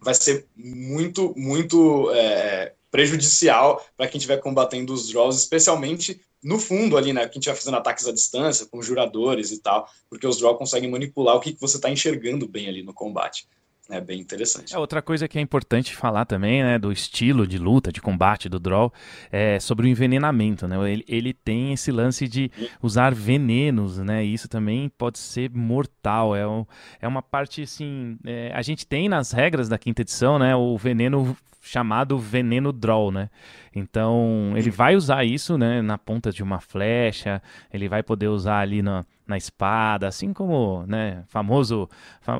vai 0.00 0.14
ser 0.14 0.46
muito, 0.56 1.34
muito 1.36 2.10
é, 2.12 2.72
prejudicial 2.90 3.84
para 3.96 4.08
quem 4.08 4.18
estiver 4.18 4.38
combatendo 4.38 4.92
os 4.92 5.08
draws, 5.08 5.36
especialmente 5.36 6.20
no 6.42 6.58
fundo 6.58 6.96
ali, 6.96 7.12
né? 7.12 7.28
Quem 7.28 7.40
estiver 7.40 7.56
fazendo 7.56 7.76
ataques 7.76 8.06
à 8.06 8.12
distância, 8.12 8.66
com 8.66 8.82
juradores 8.82 9.50
e 9.50 9.58
tal, 9.58 9.88
porque 10.08 10.26
os 10.26 10.38
draws 10.38 10.58
conseguem 10.58 10.90
manipular 10.90 11.36
o 11.36 11.40
que, 11.40 11.52
que 11.52 11.60
você 11.60 11.76
está 11.76 11.90
enxergando 11.90 12.46
bem 12.46 12.68
ali 12.68 12.82
no 12.82 12.94
combate. 12.94 13.48
É 13.88 14.00
bem 14.00 14.20
interessante. 14.20 14.74
É, 14.74 14.78
outra 14.78 15.00
coisa 15.00 15.28
que 15.28 15.38
é 15.38 15.40
importante 15.40 15.94
falar 15.94 16.24
também, 16.24 16.62
né, 16.62 16.78
do 16.78 16.90
estilo 16.90 17.46
de 17.46 17.56
luta, 17.56 17.92
de 17.92 18.00
combate 18.00 18.48
do 18.48 18.58
Draw, 18.58 18.92
é 19.30 19.60
sobre 19.60 19.86
o 19.86 19.88
envenenamento, 19.88 20.66
né? 20.66 20.76
Ele, 20.90 21.04
ele 21.06 21.32
tem 21.32 21.72
esse 21.72 21.92
lance 21.92 22.26
de 22.26 22.50
usar 22.82 23.14
venenos, 23.14 23.98
né? 23.98 24.24
Isso 24.24 24.48
também 24.48 24.88
pode 24.88 25.18
ser 25.18 25.50
mortal. 25.50 26.34
É, 26.34 26.46
um, 26.46 26.66
é 27.00 27.06
uma 27.06 27.22
parte, 27.22 27.62
assim... 27.62 28.18
É, 28.24 28.50
a 28.52 28.62
gente 28.62 28.84
tem 28.84 29.08
nas 29.08 29.30
regras 29.30 29.68
da 29.68 29.78
quinta 29.78 30.02
edição, 30.02 30.38
né, 30.38 30.56
o 30.56 30.76
veneno 30.76 31.36
chamado 31.66 32.16
veneno 32.16 32.72
draw, 32.72 33.10
né? 33.10 33.28
Então 33.74 34.52
ele 34.54 34.70
vai 34.70 34.94
usar 34.94 35.24
isso, 35.24 35.58
né, 35.58 35.82
na 35.82 35.98
ponta 35.98 36.30
de 36.30 36.42
uma 36.42 36.60
flecha, 36.60 37.42
ele 37.72 37.88
vai 37.88 38.02
poder 38.02 38.28
usar 38.28 38.60
ali 38.60 38.82
na, 38.82 39.04
na 39.26 39.36
espada, 39.36 40.06
assim 40.06 40.32
como, 40.32 40.84
né, 40.86 41.24
famoso 41.26 41.88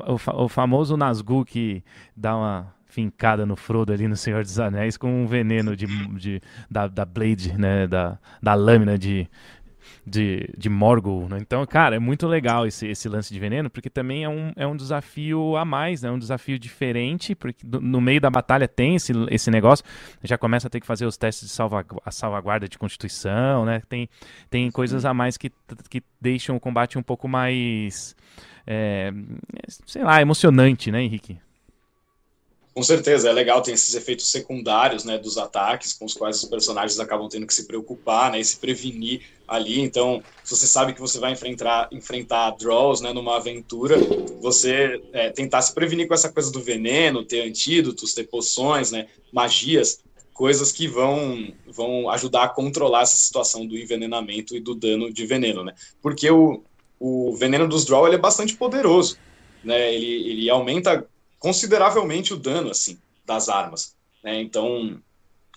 o, 0.07 0.43
o 0.43 0.47
famoso 0.47 0.95
Nazgûl 0.95 1.43
que 1.43 1.83
dá 2.15 2.35
uma 2.35 2.73
fincada 2.85 3.45
no 3.45 3.55
Frodo 3.55 3.91
ali 3.91 4.07
no 4.07 4.15
Senhor 4.15 4.43
dos 4.43 4.59
Anéis 4.59 4.97
com 4.97 5.23
um 5.23 5.27
veneno 5.27 5.75
de, 5.75 5.85
de 6.15 6.41
da, 6.71 6.87
da 6.87 7.05
blade, 7.05 7.55
né, 7.57 7.85
da, 7.85 8.17
da 8.41 8.53
lâmina 8.53 8.97
de, 8.97 9.29
de, 10.05 10.49
de 10.57 10.69
Morgul. 10.69 11.27
Né? 11.29 11.37
Então, 11.39 11.65
cara, 11.65 11.95
é 11.95 11.99
muito 11.99 12.27
legal 12.27 12.65
esse, 12.65 12.87
esse 12.87 13.07
lance 13.09 13.33
de 13.33 13.39
veneno, 13.39 13.69
porque 13.69 13.89
também 13.89 14.23
é 14.23 14.29
um, 14.29 14.51
é 14.55 14.65
um 14.65 14.75
desafio 14.75 15.55
a 15.55 15.65
mais, 15.65 16.01
né? 16.01 16.11
um 16.11 16.19
desafio 16.19 16.57
diferente, 16.57 17.35
porque 17.35 17.65
no 17.65 17.99
meio 17.99 18.21
da 18.21 18.29
batalha 18.29 18.67
tem 18.67 18.95
esse, 18.95 19.13
esse 19.29 19.51
negócio, 19.51 19.85
já 20.23 20.37
começa 20.37 20.67
a 20.67 20.69
ter 20.69 20.79
que 20.79 20.87
fazer 20.87 21.05
os 21.05 21.17
testes 21.17 21.47
de 21.47 21.53
salva, 21.53 21.85
a 22.05 22.11
salvaguarda 22.11 22.67
de 22.67 22.77
constituição, 22.77 23.65
né? 23.65 23.81
Tem, 23.87 24.09
tem 24.49 24.69
coisas 24.71 25.05
a 25.05 25.13
mais 25.13 25.37
que, 25.37 25.51
que 25.89 26.01
deixam 26.19 26.55
o 26.55 26.59
combate 26.59 26.97
um 26.97 27.03
pouco 27.03 27.27
mais, 27.27 28.15
é, 28.65 29.11
sei 29.85 30.03
lá, 30.03 30.21
emocionante, 30.21 30.91
né, 30.91 31.01
Henrique? 31.01 31.39
Com 32.77 32.83
certeza, 32.83 33.27
é 33.27 33.33
legal, 33.33 33.59
tem 33.59 33.73
esses 33.73 33.95
efeitos 33.95 34.29
secundários, 34.29 35.03
né, 35.03 35.17
dos 35.17 35.35
ataques 35.39 35.93
com 35.93 36.05
os 36.05 36.13
quais 36.13 36.43
os 36.43 36.47
personagens 36.47 36.99
acabam 36.99 37.27
tendo 37.27 37.47
que 37.47 37.53
se 37.55 37.65
preocupar, 37.65 38.31
né, 38.31 38.39
e 38.39 38.45
se 38.45 38.55
prevenir 38.55 39.21
ali. 39.47 39.81
Então, 39.81 40.21
se 40.43 40.55
você 40.55 40.67
sabe 40.67 40.93
que 40.93 41.01
você 41.01 41.17
vai 41.17 41.31
enfrentar, 41.31 41.89
enfrentar 41.91 42.51
draws, 42.51 43.01
né, 43.01 43.11
numa 43.11 43.37
aventura, 43.37 43.97
você 44.39 45.01
é, 45.11 45.31
tentar 45.31 45.63
se 45.63 45.73
prevenir 45.73 46.07
com 46.07 46.13
essa 46.13 46.31
coisa 46.31 46.51
do 46.51 46.61
veneno, 46.61 47.25
ter 47.25 47.41
antídotos, 47.41 48.13
ter 48.13 48.25
poções, 48.25 48.91
né, 48.91 49.07
magias, 49.33 50.03
coisas 50.31 50.71
que 50.71 50.87
vão, 50.87 51.51
vão 51.65 52.11
ajudar 52.11 52.43
a 52.43 52.49
controlar 52.49 53.01
essa 53.01 53.17
situação 53.17 53.65
do 53.65 53.75
envenenamento 53.75 54.55
e 54.55 54.59
do 54.59 54.75
dano 54.75 55.11
de 55.11 55.25
veneno, 55.25 55.63
né? 55.63 55.73
Porque 55.99 56.29
o, 56.29 56.63
o 56.99 57.35
veneno 57.35 57.67
dos 57.67 57.85
draws 57.85 58.05
ele 58.05 58.17
é 58.17 58.19
bastante 58.19 58.55
poderoso, 58.55 59.17
né? 59.63 59.95
Ele, 59.95 60.29
ele 60.29 60.49
aumenta 60.51 61.03
consideravelmente 61.47 62.33
o 62.33 62.37
dano 62.37 62.69
assim 62.71 62.97
das 63.25 63.47
armas. 63.47 63.95
Né? 64.21 64.41
Então, 64.41 64.99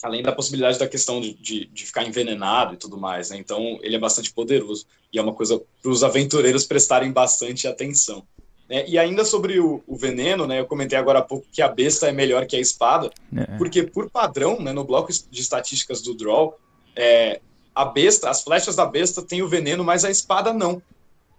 além 0.00 0.22
da 0.22 0.30
possibilidade 0.30 0.78
da 0.78 0.86
questão 0.86 1.20
de, 1.20 1.34
de, 1.34 1.64
de, 1.66 1.84
ficar 1.84 2.06
envenenado 2.06 2.74
e 2.74 2.76
tudo 2.76 2.96
mais. 2.96 3.30
Né? 3.30 3.38
Então, 3.38 3.80
ele 3.82 3.96
é 3.96 3.98
bastante 3.98 4.32
poderoso 4.32 4.86
e 5.12 5.18
é 5.18 5.22
uma 5.22 5.34
coisa 5.34 5.60
para 5.82 5.90
os 5.90 6.04
aventureiros 6.04 6.64
prestarem 6.64 7.10
bastante 7.10 7.66
atenção. 7.66 8.22
Né? 8.68 8.84
E 8.86 9.00
ainda 9.00 9.24
sobre 9.24 9.58
o, 9.58 9.82
o, 9.84 9.96
veneno, 9.96 10.46
né? 10.46 10.60
eu 10.60 10.66
comentei 10.66 10.96
agora 10.96 11.18
há 11.18 11.22
pouco 11.22 11.44
que 11.50 11.60
a 11.60 11.66
besta 11.66 12.06
é 12.06 12.12
melhor 12.12 12.46
que 12.46 12.54
a 12.54 12.60
espada, 12.60 13.10
é. 13.36 13.56
porque 13.58 13.82
por 13.82 14.08
padrão, 14.08 14.60
né, 14.60 14.72
no 14.72 14.84
bloco 14.84 15.10
de 15.12 15.40
estatísticas 15.40 16.00
do 16.02 16.14
Draw, 16.14 16.56
é, 16.94 17.40
a 17.74 17.84
besta, 17.84 18.30
as 18.30 18.44
flechas 18.44 18.76
da 18.76 18.86
besta 18.86 19.22
têm 19.22 19.42
o 19.42 19.48
veneno, 19.48 19.82
mas 19.82 20.04
a 20.04 20.10
espada 20.10 20.52
não. 20.52 20.80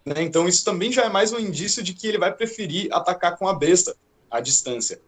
Né? 0.05 0.15
Então, 0.23 0.47
isso 0.47 0.65
também 0.65 0.91
já 0.91 1.03
é 1.03 1.09
mais 1.09 1.31
um 1.31 1.39
indício 1.39 1.81
de 1.81 1.93
que 1.93 2.05
ele 2.05 2.17
vai 2.17 2.33
preferir 2.33 2.91
atacar 2.91 3.37
com 3.37 3.47
a 3.47 3.53
besta, 3.53 3.95
à 4.31 4.39
distância. 4.39 4.99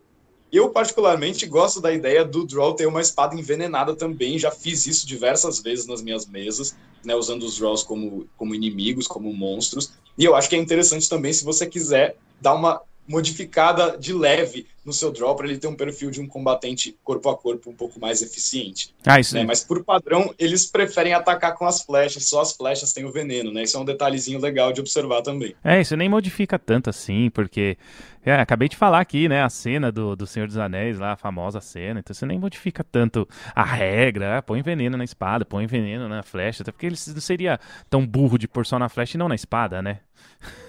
Eu, 0.52 0.70
particularmente, 0.70 1.48
gosto 1.48 1.82
da 1.82 1.92
ideia 1.92 2.24
do 2.24 2.46
Draw 2.46 2.76
ter 2.76 2.86
uma 2.86 3.02
espada 3.02 3.36
envenenada 3.36 3.96
também. 3.96 4.38
Já 4.38 4.52
fiz 4.52 4.86
isso 4.86 5.08
diversas 5.08 5.60
vezes 5.60 5.88
nas 5.88 6.04
minhas 6.04 6.28
mesas, 6.28 6.76
né, 7.04 7.16
usando 7.16 7.42
os 7.42 7.58
Draws 7.58 7.82
como, 7.82 8.28
como 8.38 8.54
inimigos, 8.54 9.08
como 9.08 9.34
monstros. 9.34 9.94
E 10.16 10.24
eu 10.24 10.36
acho 10.36 10.48
que 10.48 10.56
é 10.56 10.60
interessante 10.60 11.10
também 11.10 11.34
se 11.34 11.44
você 11.44 11.66
quiser 11.66 12.18
dar 12.40 12.54
uma 12.54 12.82
modificada 13.08 13.98
de 13.98 14.14
leve 14.14 14.68
no 14.86 14.94
seu 14.94 15.12
draw 15.12 15.36
para 15.36 15.48
ele 15.48 15.58
ter 15.58 15.68
um 15.68 15.76
perfil 15.76 16.12
de 16.12 16.22
um 16.22 16.28
combatente 16.28 16.98
corpo 17.04 17.30
a 17.30 17.38
corpo 17.38 17.70
um 17.70 17.76
pouco 17.76 18.00
mais 18.00 18.22
eficiente. 18.22 18.94
Ah, 19.06 19.20
isso 19.20 19.36
né? 19.36 19.44
Mas 19.44 19.64
por 19.64 19.84
padrão, 19.84 20.34
eles 20.38 20.66
preferem 20.66 21.14
atacar 21.14 21.56
com 21.56 21.66
as 21.66 21.82
flechas, 21.82 22.26
só 22.26 22.42
as 22.42 22.54
flechas 22.54 22.94
têm 22.94 23.06
o 23.06 23.12
veneno, 23.12 23.52
né? 23.52 23.64
Isso 23.64 23.78
é 23.78 23.80
um 23.80 23.86
detalhezinho 23.86 24.40
legal 24.40 24.74
de 24.74 24.82
observar 24.82 25.22
também. 25.22 25.56
É, 25.64 25.82
isso 25.82 25.96
nem 25.96 26.10
modifica 26.10 26.60
tanto 26.60 26.90
assim, 26.90 27.30
porque 27.30 27.78
é, 28.26 28.34
acabei 28.34 28.70
de 28.70 28.78
falar 28.78 29.02
aqui, 29.02 29.28
né, 29.28 29.44
a 29.44 29.50
cena 29.50 29.92
do, 29.92 30.16
do 30.16 30.26
Senhor 30.26 30.48
dos 30.48 30.58
Anéis, 30.58 30.98
lá, 30.98 31.12
a 31.12 31.18
famosa 31.18 31.60
cena, 31.60 32.00
então 32.00 32.14
você 32.14 32.26
nem 32.26 32.40
modifica 32.40 32.84
tanto 32.84 33.28
a 33.54 33.64
regra, 33.64 34.38
ah, 34.38 34.42
põe 34.42 34.62
veneno 34.62 34.96
na 34.96 35.04
espada, 35.04 35.44
põe 35.44 35.68
veneno 35.68 36.08
na 36.08 36.24
flecha, 36.24 36.64
até 36.64 36.72
porque 36.72 36.86
ele 36.86 36.96
não 37.08 37.22
seria 37.22 37.60
tão 37.90 38.06
burro 38.08 38.38
de 38.38 38.48
pôr 38.48 38.66
só 38.66 38.80
na 38.80 38.88
flecha 38.88 39.18
e 39.18 39.20
não 39.20 39.28
na 39.28 39.36
espada, 39.36 39.82
né? 39.82 40.00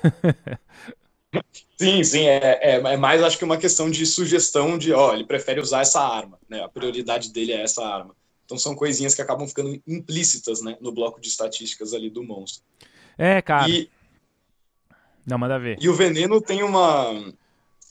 Sim, 1.76 2.04
sim, 2.04 2.26
é, 2.26 2.58
é, 2.62 2.74
é, 2.76 2.96
mais 2.96 3.22
acho 3.22 3.36
que 3.36 3.44
uma 3.44 3.56
questão 3.56 3.90
de 3.90 4.06
sugestão 4.06 4.78
de, 4.78 4.92
ó, 4.92 5.12
ele 5.12 5.24
prefere 5.24 5.60
usar 5.60 5.80
essa 5.80 6.00
arma, 6.00 6.38
né? 6.48 6.62
A 6.62 6.68
prioridade 6.68 7.32
dele 7.32 7.52
é 7.52 7.62
essa 7.62 7.84
arma. 7.84 8.14
Então 8.44 8.58
são 8.58 8.74
coisinhas 8.74 9.14
que 9.14 9.22
acabam 9.22 9.48
ficando 9.48 9.80
implícitas, 9.86 10.62
né, 10.62 10.76
no 10.80 10.92
bloco 10.92 11.20
de 11.20 11.28
estatísticas 11.28 11.94
ali 11.94 12.10
do 12.10 12.22
monstro. 12.22 12.62
É, 13.16 13.40
cara. 13.40 13.68
E, 13.68 13.90
Não, 15.26 15.38
manda 15.38 15.58
ver. 15.58 15.78
E 15.80 15.88
o 15.88 15.94
veneno 15.94 16.40
tem 16.40 16.62
uma 16.62 17.34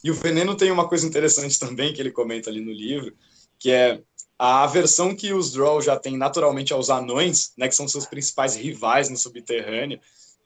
e 0.03 0.11
o 0.11 0.13
veneno 0.13 0.55
tem 0.55 0.69
uma 0.69 0.87
coisa 0.87 1.07
interessante 1.07 1.57
também 1.59 1.93
que 1.93 2.01
ele 2.01 2.11
comenta 2.11 2.49
ali 2.49 2.61
no 2.61 2.71
livro, 2.71 3.13
que 3.57 3.71
é 3.71 4.01
a 4.37 4.63
aversão 4.63 5.15
que 5.15 5.33
os 5.33 5.53
Drow 5.53 5.81
já 5.81 5.97
têm 5.97 6.17
naturalmente 6.17 6.73
aos 6.73 6.89
anões, 6.89 7.53
né, 7.57 7.67
que 7.67 7.75
são 7.75 7.87
seus 7.87 8.05
principais 8.05 8.55
rivais 8.55 9.09
no 9.09 9.17
subterrâneo, 9.17 9.99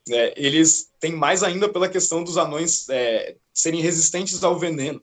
é, 0.10 0.34
eles 0.36 0.90
têm 1.00 1.14
mais 1.14 1.44
ainda 1.44 1.70
pela 1.70 1.90
questão 1.90 2.24
dos 2.24 2.38
anões 2.38 2.88
é, 2.90 3.36
serem 3.54 3.82
resistentes 3.82 4.44
ao 4.44 4.58
veneno. 4.58 5.02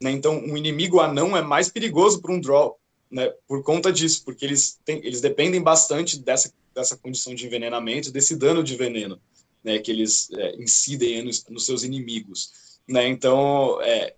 Né? 0.00 0.10
Então, 0.10 0.38
um 0.38 0.56
inimigo 0.56 1.00
anão 1.00 1.36
é 1.36 1.42
mais 1.42 1.68
perigoso 1.68 2.20
para 2.20 2.32
um 2.32 2.40
draw, 2.40 2.78
né? 3.10 3.32
por 3.46 3.62
conta 3.62 3.92
disso, 3.92 4.22
porque 4.24 4.44
eles, 4.44 4.78
têm, 4.84 4.98
eles 5.04 5.20
dependem 5.20 5.62
bastante 5.62 6.18
dessa, 6.18 6.52
dessa 6.74 6.96
condição 6.96 7.34
de 7.34 7.46
envenenamento, 7.46 8.10
desse 8.10 8.36
dano 8.36 8.62
de 8.62 8.76
veneno 8.76 9.20
né? 9.62 9.78
que 9.78 9.90
eles 9.90 10.30
é, 10.32 10.56
incidem 10.56 11.22
nos, 11.22 11.44
nos, 11.48 11.66
seus 11.66 11.82
inimigos. 11.82 12.80
Né? 12.88 13.08
Então, 13.08 13.80
é, 13.82 14.14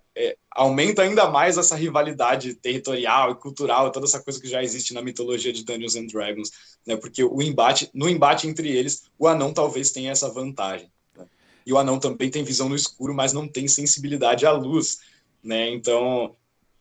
aumenta 0.55 1.01
ainda 1.01 1.29
mais 1.29 1.57
essa 1.57 1.75
rivalidade 1.75 2.53
territorial 2.53 3.31
e 3.31 3.35
cultural, 3.35 3.91
toda 3.91 4.05
essa 4.05 4.21
coisa 4.21 4.39
que 4.39 4.47
já 4.47 4.63
existe 4.63 4.93
na 4.93 5.01
mitologia 5.01 5.51
de 5.51 5.65
Dungeons 5.65 5.95
and 5.95 6.05
Dragons, 6.05 6.51
né? 6.85 6.95
Porque 6.95 7.23
o 7.23 7.41
embate, 7.41 7.89
no 7.93 8.07
embate 8.07 8.47
entre 8.47 8.69
eles, 8.69 9.09
o 9.17 9.27
anão 9.27 9.51
talvez 9.53 9.91
tenha 9.91 10.11
essa 10.11 10.31
vantagem. 10.31 10.89
Né? 11.17 11.25
E 11.65 11.73
o 11.73 11.77
anão 11.77 11.99
também 11.99 12.29
tem 12.29 12.43
visão 12.43 12.69
no 12.69 12.75
escuro, 12.75 13.13
mas 13.13 13.33
não 13.33 13.47
tem 13.47 13.67
sensibilidade 13.67 14.45
à 14.45 14.51
luz, 14.51 14.99
né? 15.43 15.69
Então, 15.69 16.35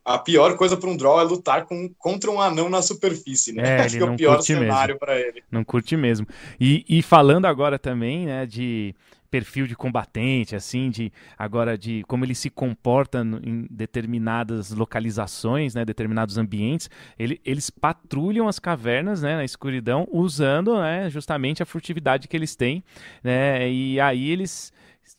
a 0.04 0.18
pior 0.18 0.56
coisa 0.56 0.76
para 0.76 0.90
um 0.90 0.96
draw 0.96 1.20
é 1.20 1.24
lutar 1.24 1.64
com, 1.64 1.88
contra 1.98 2.30
um 2.30 2.40
anão 2.40 2.68
na 2.68 2.82
superfície, 2.82 3.52
né? 3.52 3.78
É, 3.78 3.80
Acho 3.82 3.96
que 3.96 4.02
é 4.02 4.06
o 4.06 4.16
pior 4.16 4.42
cenário 4.42 4.98
para 4.98 5.18
ele. 5.18 5.42
Não 5.50 5.64
curte 5.64 5.96
mesmo. 5.96 6.26
E, 6.60 6.84
e 6.88 7.02
falando 7.02 7.46
agora 7.46 7.78
também, 7.78 8.26
né, 8.26 8.44
de 8.44 8.94
perfil 9.32 9.66
de 9.66 9.74
combatente, 9.74 10.54
assim, 10.54 10.90
de 10.90 11.10
agora 11.38 11.78
de 11.78 12.04
como 12.06 12.22
ele 12.22 12.34
se 12.34 12.50
comporta 12.50 13.22
em 13.42 13.66
determinadas 13.70 14.72
localizações, 14.72 15.74
né, 15.74 15.86
determinados 15.86 16.36
ambientes, 16.36 16.90
ele, 17.18 17.40
eles 17.42 17.70
patrulham 17.70 18.46
as 18.46 18.58
cavernas, 18.58 19.22
né, 19.22 19.36
na 19.36 19.44
escuridão, 19.44 20.06
usando, 20.12 20.78
né, 20.78 21.08
justamente 21.08 21.62
a 21.62 21.66
furtividade 21.66 22.28
que 22.28 22.36
eles 22.36 22.54
têm, 22.54 22.84
né, 23.24 23.70
e 23.70 23.98
aí 23.98 24.30
eles 24.30 24.70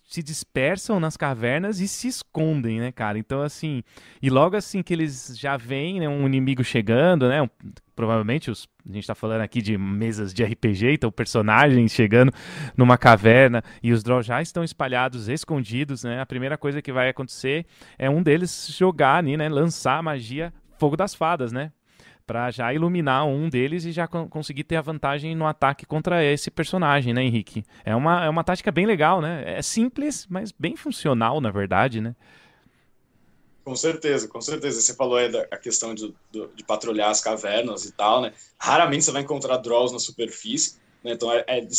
se 0.04 0.22
dispersam 0.22 1.00
nas 1.00 1.18
cavernas 1.18 1.80
e 1.80 1.88
se 1.88 2.08
escondem, 2.08 2.80
né, 2.80 2.92
cara? 2.92 3.18
Então, 3.18 3.42
assim, 3.42 3.84
e 4.22 4.30
logo 4.30 4.56
assim 4.56 4.84
que 4.84 4.94
eles 4.94 5.36
já 5.38 5.58
veem 5.58 6.00
né, 6.00 6.08
um 6.08 6.26
inimigo 6.28 6.64
chegando, 6.64 7.28
né? 7.28 7.42
Um, 7.42 7.50
provavelmente 7.96 8.52
os, 8.52 8.68
a 8.88 8.94
gente 8.94 9.08
tá 9.08 9.16
falando 9.16 9.42
aqui 9.42 9.62
de 9.62 9.78
mesas 9.78 10.34
de 10.34 10.44
RPG, 10.44 10.94
então 10.94 11.12
personagens 11.12 11.92
chegando 11.92 12.32
numa 12.78 12.98
caverna 12.98 13.64
e 13.82 13.92
os 13.92 14.04
Drow 14.04 14.22
já 14.22 14.42
estão 14.42 14.64
espalhados, 14.64 15.28
escondidos, 15.28 16.04
né? 16.04 16.22
A 16.22 16.26
primeira 16.26 16.58
coisa 16.58 16.82
que 16.82 16.92
vai 16.92 17.10
acontecer 17.10 17.66
é 17.98 18.10
um 18.10 18.22
deles 18.22 18.68
jogar 18.70 19.18
ali, 19.18 19.36
né? 19.36 19.50
Lançar 19.50 19.98
a 19.98 20.04
magia 20.04 20.54
Fogo 20.78 20.96
das 20.96 21.16
Fadas, 21.16 21.52
né? 21.52 21.72
Para 22.25 22.51
já 22.51 22.74
iluminar 22.74 23.25
um 23.25 23.50
deles 23.50 23.86
e 23.86 23.92
já 23.92 24.08
conseguir 24.08 24.63
ter 24.63 24.77
a 24.77 24.82
vantagem 24.82 25.36
no 25.36 25.46
ataque 25.46 25.86
contra 25.86 26.24
esse 26.24 26.50
personagem, 26.50 27.13
né, 27.13 27.24
Henrique? 27.24 27.63
É 27.84 27.96
uma, 27.96 28.25
é 28.25 28.30
uma 28.30 28.44
tática 28.44 28.72
bem 28.72 28.86
legal, 28.86 29.22
né? 29.22 29.44
É 29.46 29.62
simples, 29.62 30.25
mas 30.30 30.51
bem 30.51 30.75
funcional, 30.75 31.42
na 31.42 31.51
verdade, 31.51 32.00
né? 32.00 32.15
Com 33.63 33.75
certeza, 33.75 34.27
com 34.27 34.42
certeza. 34.42 34.82
Você 34.82 34.94
falou 34.94 35.15
aí 35.15 35.32
da 35.32 35.46
questão 35.58 35.96
de, 35.96 36.13
de, 36.32 36.63
patrulhar 36.65 37.10
as 37.10 37.22
cavernas 37.22 37.86
e 37.86 37.94
tal, 37.94 38.22
né? 38.22 38.34
Raramente 38.58 39.06
você 39.06 39.12
vai 39.12 39.22
encontrar 39.22 39.58
draws 39.58 39.92
na 39.92 40.00
superfície, 40.00 40.75
né? 41.03 41.13
Então 41.13 41.32
é, 41.32 41.46
é, 41.48 41.62
de, 41.62 41.75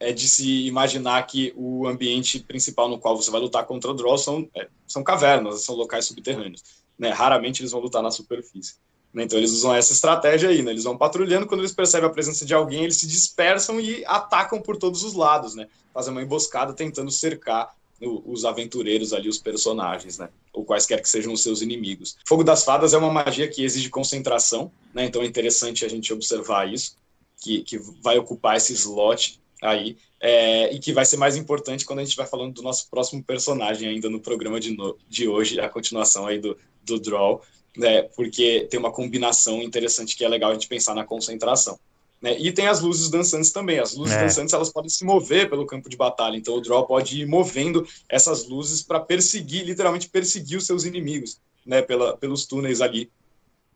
é, 0.00 0.12
de, 0.12 0.28
se 0.28 0.66
imaginar 0.66 1.26
que 1.26 1.52
o 1.54 1.86
ambiente 1.86 2.40
principal 2.40 2.88
no 2.88 2.98
qual 2.98 3.14
você 3.16 3.30
vai 3.30 3.40
lutar 3.40 3.66
contra 3.66 3.92
draws 3.92 4.24
são, 4.24 4.48
é, 4.54 4.68
são 4.86 5.04
cavernas, 5.04 5.62
são 5.62 5.74
locais 5.74 6.06
subterrâneos. 6.06 6.62
Né? 6.98 7.10
Raramente 7.10 7.60
eles 7.60 7.72
vão 7.72 7.82
lutar 7.82 8.02
na 8.02 8.10
superfície. 8.10 8.76
Né? 9.12 9.24
Então 9.24 9.38
eles 9.38 9.52
usam 9.52 9.74
essa 9.74 9.92
estratégia 9.92 10.50
aí, 10.50 10.62
né? 10.62 10.70
Eles 10.70 10.84
vão 10.84 10.96
patrulhando, 10.96 11.46
quando 11.46 11.60
eles 11.60 11.72
percebem 11.72 12.08
a 12.08 12.12
presença 12.12 12.44
de 12.44 12.54
alguém, 12.54 12.84
eles 12.84 12.96
se 12.96 13.06
dispersam 13.06 13.80
e 13.80 14.04
atacam 14.04 14.60
por 14.60 14.76
todos 14.76 15.02
os 15.02 15.14
lados, 15.14 15.54
né? 15.54 15.68
Fazem 15.92 16.12
uma 16.12 16.22
emboscada 16.22 16.72
tentando 16.72 17.10
cercar 17.10 17.74
os 18.00 18.44
aventureiros 18.44 19.12
ali, 19.12 19.28
os 19.28 19.38
personagens, 19.38 20.18
né? 20.18 20.28
Ou 20.52 20.64
quaisquer 20.64 21.00
que 21.00 21.08
sejam 21.08 21.32
os 21.32 21.42
seus 21.42 21.62
inimigos. 21.62 22.16
Fogo 22.26 22.44
das 22.44 22.62
Fadas 22.62 22.92
é 22.92 22.98
uma 22.98 23.10
magia 23.10 23.48
que 23.48 23.64
exige 23.64 23.88
concentração, 23.88 24.70
né? 24.92 25.04
Então 25.06 25.22
é 25.22 25.26
interessante 25.26 25.84
a 25.84 25.88
gente 25.88 26.12
observar 26.12 26.70
isso, 26.70 26.96
que, 27.38 27.62
que 27.62 27.78
vai 28.02 28.18
ocupar 28.18 28.56
esse 28.56 28.74
slot 28.74 29.40
aí, 29.62 29.96
é, 30.20 30.72
e 30.74 30.78
que 30.78 30.92
vai 30.92 31.04
ser 31.04 31.16
mais 31.16 31.36
importante 31.36 31.84
quando 31.84 32.00
a 32.00 32.04
gente 32.04 32.16
vai 32.16 32.26
falando 32.26 32.54
do 32.54 32.62
nosso 32.62 32.88
próximo 32.90 33.22
personagem 33.22 33.88
ainda 33.88 34.10
no 34.10 34.20
programa 34.20 34.60
de, 34.60 34.76
no, 34.76 34.96
de 35.08 35.28
hoje, 35.28 35.58
a 35.60 35.68
continuação 35.68 36.26
aí 36.26 36.38
do, 36.38 36.56
do 36.82 36.98
Draw, 36.98 37.42
né, 37.76 38.02
porque 38.02 38.66
tem 38.70 38.80
uma 38.80 38.90
combinação 38.90 39.62
interessante 39.62 40.16
que 40.16 40.24
é 40.24 40.28
legal 40.28 40.50
a 40.50 40.54
gente 40.54 40.68
pensar 40.68 40.94
na 40.94 41.04
concentração. 41.04 41.78
Né? 42.20 42.36
E 42.38 42.50
tem 42.50 42.66
as 42.66 42.80
luzes 42.80 43.10
dançantes 43.10 43.50
também. 43.50 43.78
As 43.78 43.94
luzes 43.94 44.14
é. 44.14 44.22
dançantes 44.22 44.54
elas 44.54 44.70
podem 44.70 44.88
se 44.88 45.04
mover 45.04 45.50
pelo 45.50 45.66
campo 45.66 45.88
de 45.88 45.96
batalha, 45.96 46.36
então 46.36 46.54
o 46.54 46.60
draw 46.60 46.86
pode 46.86 47.20
ir 47.20 47.26
movendo 47.26 47.86
essas 48.08 48.48
luzes 48.48 48.82
para 48.82 49.00
perseguir, 49.00 49.64
literalmente 49.64 50.08
perseguir 50.08 50.58
os 50.58 50.66
seus 50.66 50.84
inimigos, 50.84 51.38
né, 51.64 51.82
pela, 51.82 52.16
pelos 52.16 52.46
túneis 52.46 52.80
ali. 52.80 53.10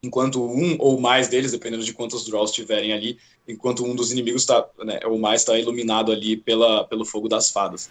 Enquanto 0.03 0.43
um 0.43 0.77
ou 0.79 0.99
mais 0.99 1.29
deles, 1.29 1.53
dependendo 1.53 1.85
de 1.85 1.93
quantos 1.93 2.25
draws 2.25 2.51
tiverem 2.53 2.95
ali, 2.95 3.19
enquanto 3.47 3.85
um 3.85 3.95
dos 3.95 4.11
inimigos 4.11 4.43
está, 4.43 4.67
né, 4.83 4.99
ou 5.05 5.19
mais 5.19 5.43
está 5.43 5.59
iluminado 5.59 6.11
ali 6.11 6.39
pela, 6.39 6.85
pelo 6.85 7.05
fogo 7.05 7.29
das 7.29 7.51
fadas. 7.51 7.91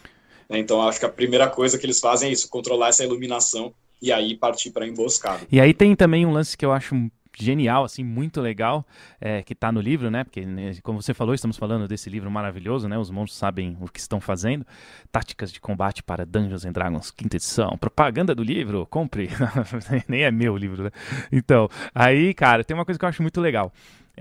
Né? 0.50 0.58
Então 0.58 0.82
acho 0.82 1.00
que 1.00 1.06
a 1.06 1.10
primeira 1.10 1.48
coisa 1.48 1.78
que 1.78 1.86
eles 1.86 2.00
fazem 2.00 2.30
é 2.30 2.32
isso, 2.32 2.50
controlar 2.50 2.89
essa 2.89 3.04
iluminação 3.04 3.72
e 4.02 4.12
aí 4.12 4.36
partir 4.36 4.72
para 4.72 4.88
emboscada. 4.88 5.42
E 5.52 5.60
aí 5.60 5.74
tem 5.74 5.96
também 5.96 6.26
um 6.26 6.32
lance 6.32 6.58
que 6.58 6.66
eu 6.66 6.72
acho 6.72 6.96
genial, 7.38 7.84
assim, 7.84 8.04
muito 8.04 8.42
legal, 8.42 8.86
é, 9.20 9.42
que 9.42 9.54
está 9.54 9.72
no 9.72 9.80
livro, 9.80 10.12
né? 10.12 10.24
Porque, 10.24 10.46
né, 10.46 10.74
como 10.84 11.02
você 11.02 11.14
falou, 11.14 11.34
estamos 11.34 11.58
falando 11.58 11.88
desse 11.88 12.10
livro 12.10 12.30
maravilhoso, 12.30 12.88
né? 12.88 12.98
Os 12.98 13.10
monstros 13.10 13.38
sabem 13.38 13.78
o 13.80 13.88
que 13.88 14.00
estão 14.00 14.20
fazendo. 14.20 14.66
Táticas 15.12 15.52
de 15.52 15.60
combate 15.60 16.04
para 16.04 16.26
Dungeons 16.26 16.66
and 16.66 16.72
Dragons, 16.72 17.12
quinta 17.12 17.38
edição. 17.38 17.78
Propaganda 17.78 18.36
do 18.36 18.44
livro, 18.44 18.86
compre. 18.88 19.30
Nem 20.08 20.24
é 20.24 20.32
meu 20.32 20.54
o 20.54 20.58
livro, 20.58 20.84
né? 20.84 20.92
Então, 21.32 21.70
aí, 21.96 22.34
cara, 22.34 22.64
tem 22.64 22.76
uma 22.76 22.86
coisa 22.86 23.00
que 23.00 23.06
eu 23.06 23.10
acho 23.10 23.22
muito 23.22 23.40
legal. 23.40 23.72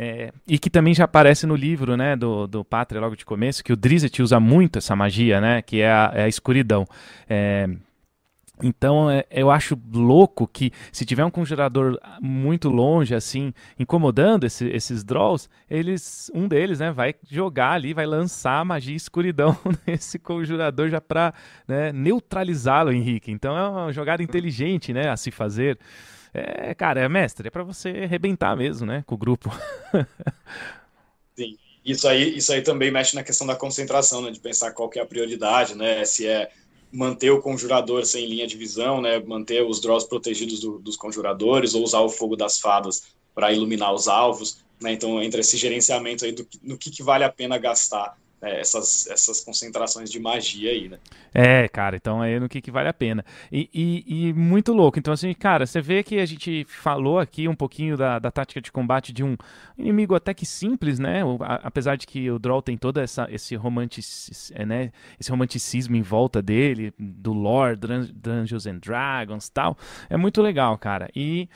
É, 0.01 0.33
e 0.47 0.61
que 0.61 0.71
também 0.71 0.95
já 0.95 1.05
aparece 1.05 1.45
no 1.45 1.57
livro, 1.57 1.97
né, 1.97 2.14
do, 2.14 2.47
do 2.47 2.64
Pátria, 2.64 3.01
logo 3.01 3.17
de 3.17 3.25
começo, 3.25 3.64
que 3.64 3.73
o 3.73 3.77
Drizzt 3.77 4.17
usa 4.21 4.38
muito 4.38 4.79
essa 4.79 4.95
magia, 4.95 5.41
né, 5.41 5.61
que 5.61 5.81
é 5.81 5.91
a, 5.91 6.12
é 6.14 6.23
a 6.23 6.29
escuridão. 6.29 6.87
É, 7.29 7.69
então 8.62 9.11
é, 9.11 9.25
eu 9.31 9.51
acho 9.51 9.79
louco 9.92 10.47
que 10.47 10.73
se 10.92 11.05
tiver 11.05 11.25
um 11.25 11.31
conjurador 11.31 11.99
muito 12.21 12.68
longe, 12.68 13.14
assim, 13.14 13.53
incomodando 13.79 14.44
esse, 14.44 14.66
esses 14.68 15.05
draws, 15.05 15.49
eles, 15.71 16.31
um 16.35 16.49
deles, 16.49 16.81
né, 16.81 16.90
vai 16.90 17.14
jogar 17.29 17.73
ali, 17.73 17.94
vai 17.94 18.07
lançar 18.07 18.64
magia 18.64 18.97
escuridão 18.97 19.57
nesse 19.87 20.18
conjurador 20.18 20.88
já 20.88 21.01
para 21.01 21.33
né, 21.66 21.92
neutralizá-lo, 21.92 22.92
Henrique. 22.92 23.31
Então 23.31 23.57
é 23.57 23.68
uma 23.68 23.92
jogada 23.92 24.23
inteligente, 24.23 24.92
né, 24.92 25.09
a 25.09 25.16
se 25.16 25.31
fazer. 25.31 25.79
É, 26.35 26.75
cara, 26.75 27.01
é 27.01 27.09
mestre, 27.09 27.49
é 27.49 27.51
para 27.51 27.62
você 27.62 27.88
arrebentar 27.88 28.57
mesmo, 28.57 28.87
né, 28.87 29.03
com 29.07 29.14
o 29.14 29.18
grupo. 29.18 29.51
Sim. 31.35 31.57
Isso 31.85 32.07
aí, 32.07 32.37
isso 32.37 32.53
aí 32.53 32.61
também 32.61 32.90
mexe 32.90 33.14
na 33.14 33.23
questão 33.23 33.47
da 33.47 33.57
concentração, 33.57 34.21
né, 34.21 34.31
de 34.31 34.38
pensar 34.38 34.73
qual 34.73 34.90
que 34.90 34.99
é 34.99 35.03
a 35.03 35.07
prioridade, 35.07 35.75
né, 35.75 36.05
se 36.05 36.27
é 36.27 36.51
manter 36.92 37.31
o 37.31 37.40
conjurador 37.40 38.05
sem 38.05 38.27
linha 38.27 38.46
de 38.46 38.57
visão, 38.57 39.01
né, 39.01 39.18
manter 39.20 39.64
os 39.64 39.81
draws 39.81 40.05
protegidos 40.05 40.61
do, 40.61 40.79
dos 40.79 40.96
conjuradores, 40.96 41.74
ou 41.74 41.83
usar 41.83 42.01
o 42.01 42.09
fogo 42.09 42.37
das 42.37 42.59
fadas 42.59 43.14
para 43.35 43.53
iluminar 43.53 43.92
os 43.92 44.09
alvos. 44.09 44.64
Né, 44.81 44.92
então, 44.92 45.22
entra 45.22 45.40
esse 45.40 45.57
gerenciamento 45.57 46.24
aí 46.24 46.33
do, 46.33 46.46
no 46.62 46.79
que, 46.79 46.90
que 46.90 47.03
vale 47.03 47.24
a 47.24 47.33
pena 47.33 47.59
gastar 47.59 48.16
é, 48.40 48.61
essas, 48.61 49.07
essas 49.09 49.40
concentrações 49.40 50.11
de 50.11 50.20
magia 50.20 50.70
aí, 50.70 50.88
né? 50.88 50.98
É, 51.35 51.68
cara, 51.68 51.96
então 51.96 52.22
aí 52.22 52.38
no 52.38 52.48
que, 52.48 52.61
que 52.61 52.70
vale 52.70 52.88
a 52.88 52.92
pena. 52.92 53.24
E, 53.51 53.68
e, 53.74 54.29
e, 54.29 54.33
muito 54.33 54.72
louco. 54.72 54.98
Então, 54.98 55.12
assim, 55.12 55.33
cara, 55.35 55.66
você 55.66 55.81
vê 55.81 56.03
que 56.03 56.18
a 56.18 56.27
gente 56.27 56.64
falou 56.68 57.18
aqui 57.18 57.48
um 57.48 57.55
pouquinho 57.55 57.96
da, 57.96 58.18
da 58.18 58.31
tática 58.31 58.61
de 58.61 58.70
combate 58.70 59.12
de 59.12 59.24
um 59.24 59.37
inimigo 59.77 60.14
até 60.14 60.33
que 60.33 60.46
simples, 60.46 60.98
né? 60.98 61.24
O, 61.24 61.38
a, 61.42 61.57
apesar 61.64 61.96
de 61.96 62.07
que 62.07 62.31
o 62.31 62.38
Droll 62.38 62.62
tem 62.62 62.77
todo 62.77 62.98
essa, 62.98 63.27
esse, 63.31 63.57
romantic, 63.57 64.05
é, 64.55 64.64
né? 64.64 64.92
esse 65.18 65.31
romanticismo 65.31 65.96
em 65.96 66.03
volta 66.03 66.40
dele, 66.40 66.92
do 66.98 67.33
lore, 67.33 67.77
Dungeons 67.77 68.66
and 68.66 68.79
Dragons 68.79 69.48
tal. 69.48 69.77
É 70.09 70.16
muito 70.16 70.40
legal, 70.40 70.79
cara. 70.79 71.11
E, 71.14 71.48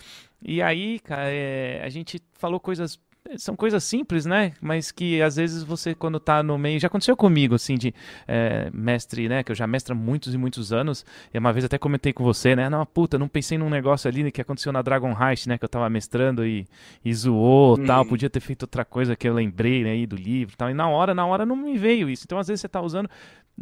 e 0.43 0.61
aí, 0.61 0.99
cara, 0.99 1.31
é, 1.31 1.81
a 1.85 1.89
gente 1.89 2.21
falou 2.35 2.59
coisas 2.59 2.99
são 3.37 3.57
coisas 3.57 3.83
simples, 3.85 4.27
né? 4.27 4.53
Mas 4.61 4.91
que 4.91 5.23
às 5.23 5.37
vezes 5.37 5.63
você, 5.63 5.95
quando 5.95 6.21
tá 6.21 6.43
no 6.43 6.59
meio. 6.59 6.79
Já 6.79 6.89
aconteceu 6.89 7.17
comigo, 7.17 7.55
assim, 7.55 7.77
de 7.77 7.95
é, 8.27 8.71
mestre, 8.73 9.29
né? 9.29 9.43
Que 9.43 9.53
eu 9.53 9.57
já 9.57 9.67
mestra 9.67 9.95
muitos 9.95 10.35
e 10.35 10.39
muitos 10.39 10.73
anos. 10.73 11.05
E 11.33 11.39
uma 11.39 11.53
vez 11.53 11.65
até 11.65 11.79
comentei 11.79 12.13
com 12.13 12.25
você, 12.25 12.55
né? 12.55 12.69
Não, 12.69 12.85
puta, 12.85 13.19
não 13.19 13.29
pensei 13.29 13.57
num 13.57 13.71
negócio 13.71 14.09
ali 14.09 14.31
que 14.31 14.41
aconteceu 14.41 14.73
na 14.73 14.83
Dragon 14.83 15.17
Heist, 15.19 15.49
né? 15.49 15.57
Que 15.57 15.65
eu 15.65 15.69
tava 15.69 15.89
mestrando 15.89 16.45
e, 16.45 16.67
e 17.05 17.15
zoou 17.15 17.79
hum. 17.79 17.85
tal. 17.87 18.05
Podia 18.05 18.29
ter 18.29 18.41
feito 18.41 18.63
outra 18.63 18.85
coisa 18.85 19.17
que 19.17 19.29
eu 19.29 19.35
lembrei, 19.35 19.83
né? 19.83 20.03
do 20.07 20.17
livro 20.17 20.57
tal. 20.57 20.71
E 20.71 20.75
na 20.75 20.89
hora, 20.89 21.15
na 21.15 21.25
hora 21.27 21.47
não 21.47 21.57
me 21.57 21.77
veio 21.79 22.09
isso. 22.09 22.25
Então 22.27 22.39
às 22.39 22.49
vezes 22.49 22.61
você 22.61 22.69
tá 22.69 22.81
usando 22.81 23.09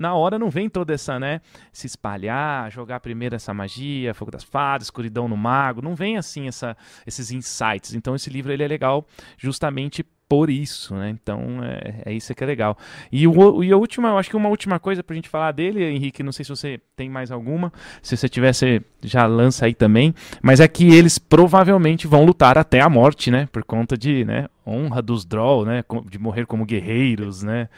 na 0.00 0.14
hora 0.14 0.38
não 0.38 0.48
vem 0.48 0.68
toda 0.68 0.94
essa, 0.94 1.20
né, 1.20 1.42
se 1.70 1.86
espalhar, 1.86 2.72
jogar 2.72 3.00
primeiro 3.00 3.36
essa 3.36 3.52
magia, 3.52 4.14
fogo 4.14 4.30
das 4.30 4.42
fadas, 4.42 4.86
escuridão 4.86 5.28
no 5.28 5.36
mago, 5.36 5.82
não 5.82 5.94
vem 5.94 6.16
assim 6.16 6.48
essa, 6.48 6.74
esses 7.06 7.30
insights. 7.30 7.94
Então 7.94 8.14
esse 8.14 8.30
livro 8.30 8.50
ele 8.50 8.62
é 8.62 8.68
legal 8.68 9.06
justamente 9.36 10.02
por 10.26 10.48
isso, 10.48 10.94
né? 10.94 11.10
Então 11.10 11.62
é, 11.62 12.02
é 12.06 12.12
isso 12.14 12.34
que 12.34 12.42
é 12.42 12.46
legal. 12.46 12.78
E, 13.12 13.26
o, 13.26 13.62
e 13.62 13.70
a 13.72 13.76
última, 13.76 14.08
eu 14.08 14.16
acho 14.16 14.30
que 14.30 14.36
uma 14.36 14.48
última 14.48 14.78
coisa 14.78 15.02
pra 15.02 15.14
gente 15.14 15.28
falar 15.28 15.52
dele, 15.52 15.84
Henrique, 15.84 16.22
não 16.22 16.32
sei 16.32 16.44
se 16.44 16.50
você 16.50 16.80
tem 16.96 17.10
mais 17.10 17.30
alguma, 17.30 17.70
se 18.00 18.16
você 18.16 18.28
tiver, 18.28 18.54
você 18.54 18.80
já 19.02 19.26
lança 19.26 19.66
aí 19.66 19.74
também, 19.74 20.14
mas 20.40 20.60
é 20.60 20.68
que 20.68 20.94
eles 20.94 21.18
provavelmente 21.18 22.06
vão 22.06 22.24
lutar 22.24 22.56
até 22.56 22.80
a 22.80 22.88
morte, 22.88 23.30
né? 23.30 23.48
Por 23.52 23.64
conta 23.64 23.98
de, 23.98 24.24
né, 24.24 24.46
honra 24.66 25.02
dos 25.02 25.26
Droll, 25.26 25.66
né? 25.66 25.84
De 26.08 26.18
morrer 26.18 26.46
como 26.46 26.64
guerreiros, 26.64 27.42
né? 27.42 27.68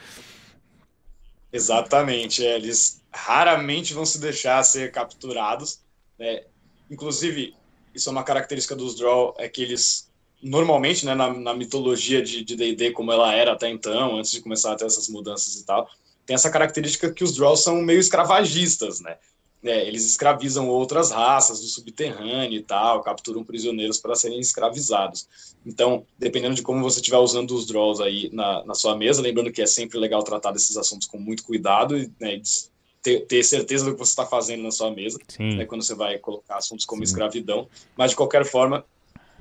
Exatamente, 1.52 2.44
é, 2.44 2.56
eles 2.56 3.02
raramente 3.12 3.92
vão 3.92 4.06
se 4.06 4.18
deixar 4.18 4.62
ser 4.64 4.90
capturados, 4.90 5.80
né? 6.18 6.44
Inclusive, 6.90 7.54
isso 7.94 8.08
é 8.08 8.12
uma 8.12 8.24
característica 8.24 8.74
dos 8.74 8.96
Draw, 8.96 9.34
é 9.38 9.48
que 9.48 9.62
eles, 9.62 10.10
normalmente, 10.42 11.04
né, 11.04 11.14
na, 11.14 11.32
na 11.32 11.54
mitologia 11.54 12.22
de 12.22 12.44
D&D, 12.44 12.92
como 12.92 13.12
ela 13.12 13.34
era 13.34 13.52
até 13.52 13.68
então, 13.68 14.16
antes 14.16 14.30
de 14.30 14.40
começar 14.40 14.72
a 14.72 14.76
ter 14.76 14.86
essas 14.86 15.08
mudanças 15.08 15.56
e 15.56 15.66
tal, 15.66 15.88
tem 16.24 16.34
essa 16.34 16.50
característica 16.50 17.12
que 17.12 17.24
os 17.24 17.34
Draw 17.34 17.56
são 17.56 17.82
meio 17.82 17.98
escravagistas, 17.98 19.00
né? 19.00 19.18
É, 19.64 19.86
eles 19.86 20.04
escravizam 20.04 20.68
outras 20.68 21.12
raças 21.12 21.60
do 21.60 21.66
subterrâneo 21.66 22.58
e 22.58 22.62
tal, 22.62 23.00
capturam 23.00 23.44
prisioneiros 23.44 23.98
para 23.98 24.16
serem 24.16 24.40
escravizados. 24.40 25.28
Então, 25.64 26.04
dependendo 26.18 26.56
de 26.56 26.62
como 26.62 26.82
você 26.82 26.98
estiver 26.98 27.18
usando 27.18 27.52
os 27.52 27.66
draws 27.66 28.00
aí 28.00 28.28
na, 28.32 28.64
na 28.64 28.74
sua 28.74 28.96
mesa, 28.96 29.22
lembrando 29.22 29.52
que 29.52 29.62
é 29.62 29.66
sempre 29.66 29.98
legal 29.98 30.22
tratar 30.24 30.50
desses 30.50 30.76
assuntos 30.76 31.06
com 31.06 31.16
muito 31.16 31.44
cuidado 31.44 31.96
e 31.96 32.10
né, 32.18 32.42
ter, 33.00 33.20
ter, 33.26 33.44
certeza 33.44 33.84
do 33.84 33.92
que 33.92 33.98
você 33.98 34.10
está 34.10 34.26
fazendo 34.26 34.64
na 34.64 34.72
sua 34.72 34.90
mesa, 34.90 35.18
né, 35.38 35.64
quando 35.64 35.82
você 35.82 35.94
vai 35.94 36.18
colocar 36.18 36.56
assuntos 36.56 36.84
como 36.84 37.06
Sim. 37.06 37.12
escravidão. 37.12 37.68
Mas, 37.96 38.10
de 38.10 38.16
qualquer 38.16 38.44
forma, 38.44 38.84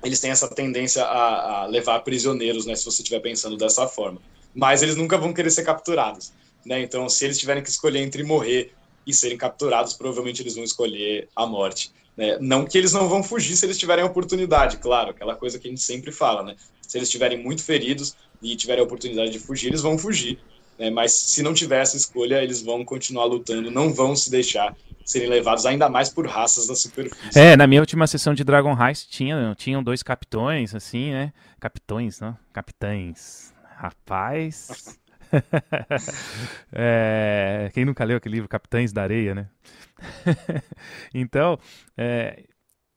eles 0.03 0.19
têm 0.19 0.29
essa 0.29 0.47
tendência 0.47 1.03
a, 1.03 1.63
a 1.63 1.65
levar 1.65 1.99
prisioneiros, 2.01 2.67
né, 2.67 2.75
se 2.75 2.86
você 2.86 3.01
estiver 3.01 3.21
pensando 3.21 3.57
dessa 3.57 3.88
forma. 3.88 4.21
Mas 4.53 4.84
eles 4.84 4.95
nunca 4.95 5.17
vão 5.17 5.34
querer 5.34 5.49
ser 5.49 5.63
capturados. 5.63 6.31
Né? 6.63 6.81
Então, 6.81 7.10
se 7.10 7.25
eles 7.25 7.39
tiverem 7.39 7.63
que 7.63 7.69
escolher 7.69 8.01
entre 8.01 8.23
morrer 8.23 8.71
e 9.05 9.13
serem 9.13 9.37
capturados, 9.37 9.93
provavelmente 9.93 10.41
eles 10.41 10.55
vão 10.55 10.63
escolher 10.63 11.27
a 11.35 11.45
morte. 11.45 11.91
Né? 12.15 12.37
Não 12.39 12.65
que 12.65 12.77
eles 12.77 12.93
não 12.93 13.07
vão 13.07 13.23
fugir 13.23 13.55
se 13.55 13.65
eles 13.65 13.77
tiverem 13.77 14.03
a 14.03 14.07
oportunidade, 14.07 14.77
claro, 14.77 15.11
aquela 15.11 15.35
coisa 15.35 15.57
que 15.57 15.67
a 15.67 15.69
gente 15.69 15.81
sempre 15.81 16.11
fala, 16.11 16.43
né? 16.43 16.55
Se 16.81 16.97
eles 16.97 17.07
estiverem 17.07 17.41
muito 17.41 17.63
feridos 17.63 18.15
e 18.41 18.55
tiverem 18.55 18.81
a 18.81 18.85
oportunidade 18.85 19.31
de 19.31 19.39
fugir, 19.39 19.67
eles 19.67 19.81
vão 19.81 19.97
fugir. 19.97 20.39
Né? 20.77 20.89
Mas 20.89 21.13
se 21.13 21.41
não 21.41 21.53
tiver 21.53 21.81
essa 21.81 21.95
escolha, 21.95 22.43
eles 22.43 22.61
vão 22.61 22.83
continuar 22.83 23.25
lutando, 23.25 23.71
não 23.71 23.93
vão 23.93 24.15
se 24.15 24.29
deixar 24.29 24.75
serem 25.05 25.29
levados 25.29 25.65
ainda 25.65 25.89
mais 25.89 26.09
por 26.09 26.27
raças 26.27 26.67
da 26.67 26.75
superfície. 26.75 27.37
É, 27.37 27.55
na 27.55 27.67
minha 27.67 27.81
última 27.81 28.07
sessão 28.07 28.33
de 28.33 28.43
Dragon 28.43 28.75
Heist 28.79 29.09
tinha, 29.09 29.55
tinham 29.57 29.83
dois 29.83 30.03
capitões, 30.03 30.75
assim, 30.75 31.11
né? 31.11 31.33
Capitões, 31.59 32.19
não? 32.19 32.37
Capitães. 32.53 33.53
Rapaz. 33.77 34.97
é, 36.71 37.69
quem 37.73 37.85
nunca 37.85 38.03
leu 38.03 38.17
aquele 38.17 38.35
livro 38.35 38.49
Capitães 38.49 38.91
da 38.91 39.03
Areia, 39.03 39.35
né? 39.35 39.49
então, 41.13 41.57
é, 41.97 42.43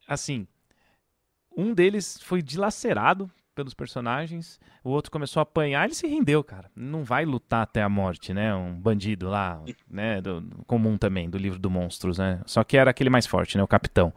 assim, 0.07 0.47
um 1.57 1.73
deles 1.73 2.19
foi 2.23 2.43
dilacerado 2.43 3.31
pelos 3.55 3.73
personagens, 3.73 4.59
o 4.83 4.91
outro 4.91 5.13
começou 5.13 5.41
a 5.41 5.45
apanhar, 5.45 5.85
ele 5.85 5.95
se 5.95 6.07
rendeu, 6.09 6.43
cara. 6.43 6.69
Não 6.75 7.05
vai 7.05 7.25
lutar 7.25 7.63
até 7.63 7.83
a 7.83 7.89
morte, 7.89 8.35
né? 8.35 8.53
Um 8.53 8.75
bandido 8.75 9.29
lá, 9.29 9.63
né? 9.89 10.21
Do, 10.21 10.43
comum 10.67 10.99
também, 10.99 11.31
do 11.31 11.39
livro 11.39 11.59
do 11.59 11.71
Monstros, 11.71 12.19
né? 12.19 12.41
Só 12.47 12.65
que 12.65 12.77
era 12.77 12.91
aquele 12.91 13.11
mais 13.11 13.27
forte, 13.27 13.57
né? 13.57 13.63
O 13.63 13.69
capitão. 13.69 14.13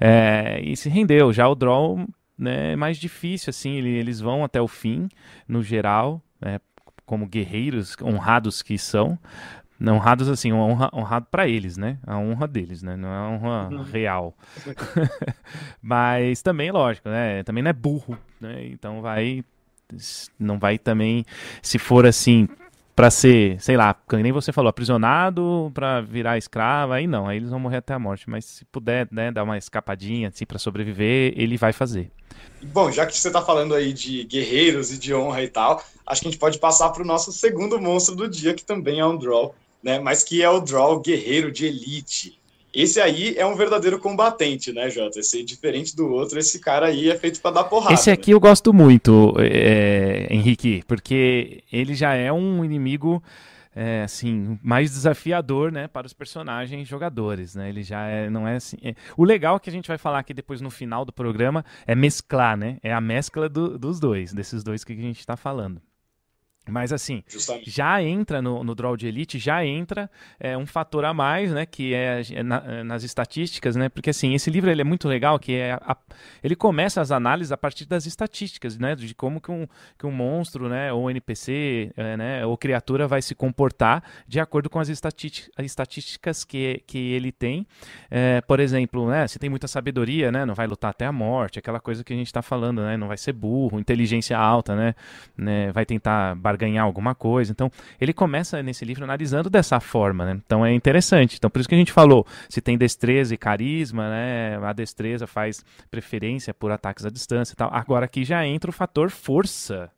É, 0.00 0.60
e 0.60 0.76
se 0.76 0.88
rendeu. 0.88 1.32
Já 1.32 1.48
o 1.48 1.54
Droll 1.54 2.04
né, 2.36 2.72
é 2.72 2.76
mais 2.76 2.98
difícil, 2.98 3.50
assim, 3.50 3.76
ele, 3.76 3.90
eles 3.90 4.20
vão 4.20 4.44
até 4.44 4.60
o 4.60 4.68
fim, 4.68 5.08
no 5.46 5.62
geral, 5.62 6.20
né, 6.40 6.58
como 7.04 7.26
guerreiros 7.26 7.96
honrados 8.02 8.62
que 8.62 8.78
são, 8.78 9.18
honrados 9.80 10.28
assim, 10.28 10.52
honra, 10.52 10.90
honrado 10.92 11.26
para 11.30 11.48
eles, 11.48 11.76
né? 11.76 11.98
A 12.06 12.16
honra 12.18 12.48
deles, 12.48 12.82
né? 12.82 12.96
Não 12.96 13.08
é 13.08 13.16
a 13.16 13.28
honra 13.28 13.68
uhum. 13.70 13.82
real. 13.82 14.36
Mas 15.82 16.42
também, 16.42 16.70
lógico, 16.70 17.08
né? 17.08 17.42
Também 17.42 17.62
não 17.62 17.70
é 17.70 17.74
burro, 17.74 18.18
né? 18.40 18.66
Então 18.66 19.02
vai 19.02 19.44
não 20.38 20.58
vai 20.58 20.78
também 20.78 21.24
se 21.62 21.78
for 21.78 22.06
assim 22.06 22.48
para 22.94 23.10
ser, 23.10 23.60
sei 23.60 23.76
lá, 23.76 23.96
nem 24.12 24.30
você 24.30 24.52
falou, 24.52 24.68
aprisionado 24.68 25.70
para 25.74 26.00
virar 26.00 26.38
escravo, 26.38 26.92
aí 26.92 27.06
não, 27.06 27.26
aí 27.26 27.38
eles 27.38 27.50
vão 27.50 27.58
morrer 27.58 27.78
até 27.78 27.92
a 27.92 27.98
morte, 27.98 28.30
mas 28.30 28.44
se 28.44 28.64
puder, 28.66 29.08
né, 29.10 29.32
dar 29.32 29.42
uma 29.42 29.58
escapadinha 29.58 30.28
assim 30.28 30.46
para 30.46 30.58
sobreviver, 30.58 31.32
ele 31.36 31.56
vai 31.56 31.72
fazer. 31.72 32.10
Bom, 32.62 32.90
já 32.90 33.04
que 33.04 33.16
você 33.16 33.28
está 33.28 33.42
falando 33.42 33.74
aí 33.74 33.92
de 33.92 34.24
guerreiros 34.24 34.92
e 34.92 34.98
de 34.98 35.12
honra 35.12 35.42
e 35.42 35.48
tal, 35.48 35.82
acho 36.06 36.22
que 36.22 36.28
a 36.28 36.30
gente 36.30 36.40
pode 36.40 36.58
passar 36.58 36.90
para 36.90 37.02
o 37.02 37.06
nosso 37.06 37.32
segundo 37.32 37.80
monstro 37.80 38.14
do 38.14 38.28
dia, 38.28 38.54
que 38.54 38.64
também 38.64 39.00
é 39.00 39.06
um 39.06 39.16
draw, 39.16 39.54
né? 39.82 39.98
Mas 39.98 40.22
que 40.22 40.42
é 40.42 40.48
o 40.48 40.60
draw 40.60 41.00
guerreiro 41.00 41.52
de 41.52 41.66
elite. 41.66 42.38
Esse 42.74 43.00
aí 43.00 43.34
é 43.36 43.46
um 43.46 43.54
verdadeiro 43.54 43.98
combatente, 43.98 44.72
né, 44.72 44.90
Jota? 44.90 45.20
Esse 45.20 45.44
diferente 45.44 45.94
do 45.94 46.08
outro, 46.08 46.38
esse 46.38 46.58
cara 46.58 46.86
aí 46.86 47.08
é 47.08 47.16
feito 47.16 47.40
para 47.40 47.52
dar 47.52 47.64
porrada. 47.64 47.94
Esse 47.94 48.10
aqui 48.10 48.30
né? 48.30 48.34
eu 48.34 48.40
gosto 48.40 48.72
muito, 48.72 49.34
é, 49.38 50.26
Henrique, 50.28 50.82
porque 50.88 51.62
ele 51.72 51.94
já 51.94 52.14
é 52.14 52.32
um 52.32 52.64
inimigo 52.64 53.22
é, 53.74 54.02
assim, 54.02 54.58
mais 54.62 54.90
desafiador, 54.90 55.72
né, 55.72 55.88
para 55.88 56.06
os 56.06 56.12
personagens 56.12 56.86
jogadores, 56.86 57.54
né? 57.54 57.68
Ele 57.68 57.82
já 57.82 58.06
é, 58.06 58.30
não 58.30 58.46
é 58.46 58.56
assim. 58.56 58.76
É... 58.82 58.94
O 59.16 59.24
legal 59.24 59.58
que 59.58 59.68
a 59.68 59.72
gente 59.72 59.88
vai 59.88 59.98
falar 59.98 60.20
aqui 60.20 60.32
depois 60.32 60.60
no 60.60 60.70
final 60.70 61.04
do 61.04 61.12
programa 61.12 61.64
é 61.86 61.94
mesclar, 61.94 62.56
né? 62.56 62.78
É 62.82 62.92
a 62.92 63.00
mescla 63.00 63.48
do, 63.48 63.76
dos 63.78 63.98
dois, 63.98 64.32
desses 64.32 64.62
dois 64.62 64.84
que 64.84 64.92
a 64.92 64.96
gente 64.96 65.18
está 65.18 65.36
falando. 65.36 65.80
Mas 66.68 66.92
assim, 66.92 67.22
Justamente. 67.28 67.70
já 67.70 68.02
entra 68.02 68.40
no, 68.40 68.64
no 68.64 68.74
draw 68.74 68.96
de 68.96 69.06
elite, 69.06 69.38
já 69.38 69.64
entra 69.64 70.10
é, 70.40 70.56
um 70.56 70.66
fator 70.66 71.04
a 71.04 71.12
mais, 71.12 71.52
né? 71.52 71.66
Que 71.66 71.92
é, 71.92 72.22
é 72.32 72.42
na, 72.42 72.56
é, 72.66 72.82
nas 72.82 73.02
estatísticas, 73.02 73.76
né? 73.76 73.88
Porque 73.88 74.10
assim, 74.10 74.34
esse 74.34 74.50
livro 74.50 74.70
ele 74.70 74.80
é 74.80 74.84
muito 74.84 75.06
legal, 75.06 75.38
que 75.38 75.54
é 75.54 75.72
a, 75.74 75.96
ele 76.42 76.56
começa 76.56 77.00
as 77.00 77.10
análises 77.10 77.52
a 77.52 77.56
partir 77.56 77.84
das 77.84 78.06
estatísticas, 78.06 78.78
né? 78.78 78.94
De 78.94 79.14
como 79.14 79.40
que 79.40 79.50
um, 79.50 79.66
que 79.98 80.06
um 80.06 80.10
monstro, 80.10 80.68
né? 80.68 80.92
Ou 80.92 81.10
NPC, 81.10 81.92
é, 81.96 82.16
né? 82.16 82.46
Ou 82.46 82.56
criatura 82.56 83.06
vai 83.06 83.20
se 83.20 83.34
comportar 83.34 84.02
de 84.26 84.40
acordo 84.40 84.70
com 84.70 84.78
as 84.78 84.88
estatísticas 84.88 86.44
que, 86.44 86.82
que 86.86 87.12
ele 87.12 87.30
tem. 87.30 87.66
É, 88.10 88.40
por 88.40 88.58
exemplo, 88.58 89.08
né? 89.08 89.28
Se 89.28 89.38
tem 89.38 89.50
muita 89.50 89.68
sabedoria, 89.68 90.32
né? 90.32 90.46
Não 90.46 90.54
vai 90.54 90.66
lutar 90.66 90.92
até 90.92 91.04
a 91.04 91.12
morte, 91.12 91.58
aquela 91.58 91.80
coisa 91.80 92.02
que 92.02 92.12
a 92.12 92.16
gente 92.16 92.28
está 92.28 92.40
falando, 92.40 92.82
né? 92.82 92.96
Não 92.96 93.08
vai 93.08 93.18
ser 93.18 93.34
burro, 93.34 93.78
inteligência 93.78 94.38
alta, 94.38 94.74
né? 94.74 94.94
né? 95.36 95.70
Vai 95.72 95.84
tentar 95.84 96.34
ganhar 96.56 96.82
alguma 96.82 97.14
coisa. 97.14 97.52
Então, 97.52 97.70
ele 98.00 98.12
começa 98.12 98.62
nesse 98.62 98.84
livro 98.84 99.04
analisando 99.04 99.50
dessa 99.50 99.80
forma, 99.80 100.24
né? 100.24 100.40
Então 100.44 100.64
é 100.64 100.72
interessante. 100.72 101.36
Então, 101.36 101.50
por 101.50 101.60
isso 101.60 101.68
que 101.68 101.74
a 101.74 101.78
gente 101.78 101.92
falou, 101.92 102.26
se 102.48 102.60
tem 102.60 102.76
destreza 102.76 103.34
e 103.34 103.38
carisma, 103.38 104.08
né? 104.08 104.58
A 104.62 104.72
destreza 104.72 105.26
faz 105.26 105.64
preferência 105.90 106.54
por 106.54 106.70
ataques 106.70 107.04
à 107.04 107.10
distância 107.10 107.52
e 107.52 107.56
tal. 107.56 107.70
Agora 107.72 108.04
aqui 108.06 108.24
já 108.24 108.46
entra 108.46 108.70
o 108.70 108.72
fator 108.72 109.10
força. 109.10 109.90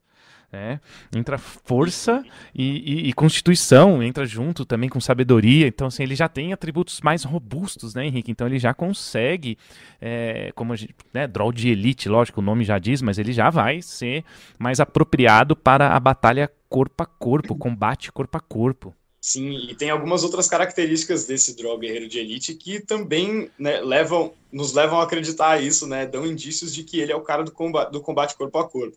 Né? 0.52 0.80
Entra 1.14 1.38
força 1.38 2.24
e, 2.54 3.04
e, 3.04 3.09
e, 3.09 3.12
constituição, 3.12 4.02
entra 4.02 4.24
junto 4.24 4.64
também 4.64 4.88
com 4.88 5.00
sabedoria. 5.00 5.66
Então, 5.66 5.88
assim, 5.88 6.02
ele 6.02 6.14
já 6.14 6.28
tem 6.28 6.52
atributos 6.52 7.00
mais 7.00 7.24
robustos, 7.24 7.94
né, 7.94 8.06
Henrique? 8.06 8.30
Então, 8.30 8.46
ele 8.46 8.59
já 8.59 8.72
consegue, 8.72 9.59
é, 10.00 10.52
como 10.54 10.72
a 10.72 10.76
gente, 10.76 10.94
né, 11.12 11.26
draw 11.26 11.52
de 11.52 11.68
elite, 11.68 12.09
lógico, 12.09 12.40
o 12.40 12.44
nome 12.44 12.64
já 12.64 12.78
diz, 12.78 13.02
mas 13.02 13.18
ele 13.18 13.32
já 13.32 13.50
vai 13.50 13.82
ser 13.82 14.24
mais 14.59 14.80
apropriado 14.80 15.56
para 15.56 15.94
a 15.94 16.00
batalha 16.00 16.50
corpo 16.68 17.02
a 17.02 17.06
corpo, 17.06 17.54
combate 17.56 18.12
corpo 18.12 18.37
a 18.37 18.40
corpo. 18.40 18.94
Sim, 19.20 19.70
e 19.70 19.74
tem 19.74 19.90
algumas 19.90 20.22
outras 20.22 20.46
características 20.46 21.24
desse 21.26 21.56
draw 21.56 21.76
guerreiro 21.76 22.09
de 22.09 22.20
elite 22.20 22.54
que 22.54 22.78
também 22.78 23.50
né, 23.59 23.80
levam, 23.80 24.32
nos 24.52 24.72
levam 24.72 25.00
a 25.00 25.02
acreditar 25.02 25.61
isso, 25.61 25.85
né? 25.85 26.06
Dão 26.06 26.24
indícios 26.24 26.72
de 26.72 26.85
que 26.85 27.00
ele 27.00 27.11
é 27.11 27.16
o 27.16 27.22
cara 27.22 27.42
do 27.42 27.50
combate, 27.50 27.90
do 27.90 28.00
combate 28.00 28.37
corpo 28.37 28.56
a 28.56 28.68
corpo. 28.68 28.96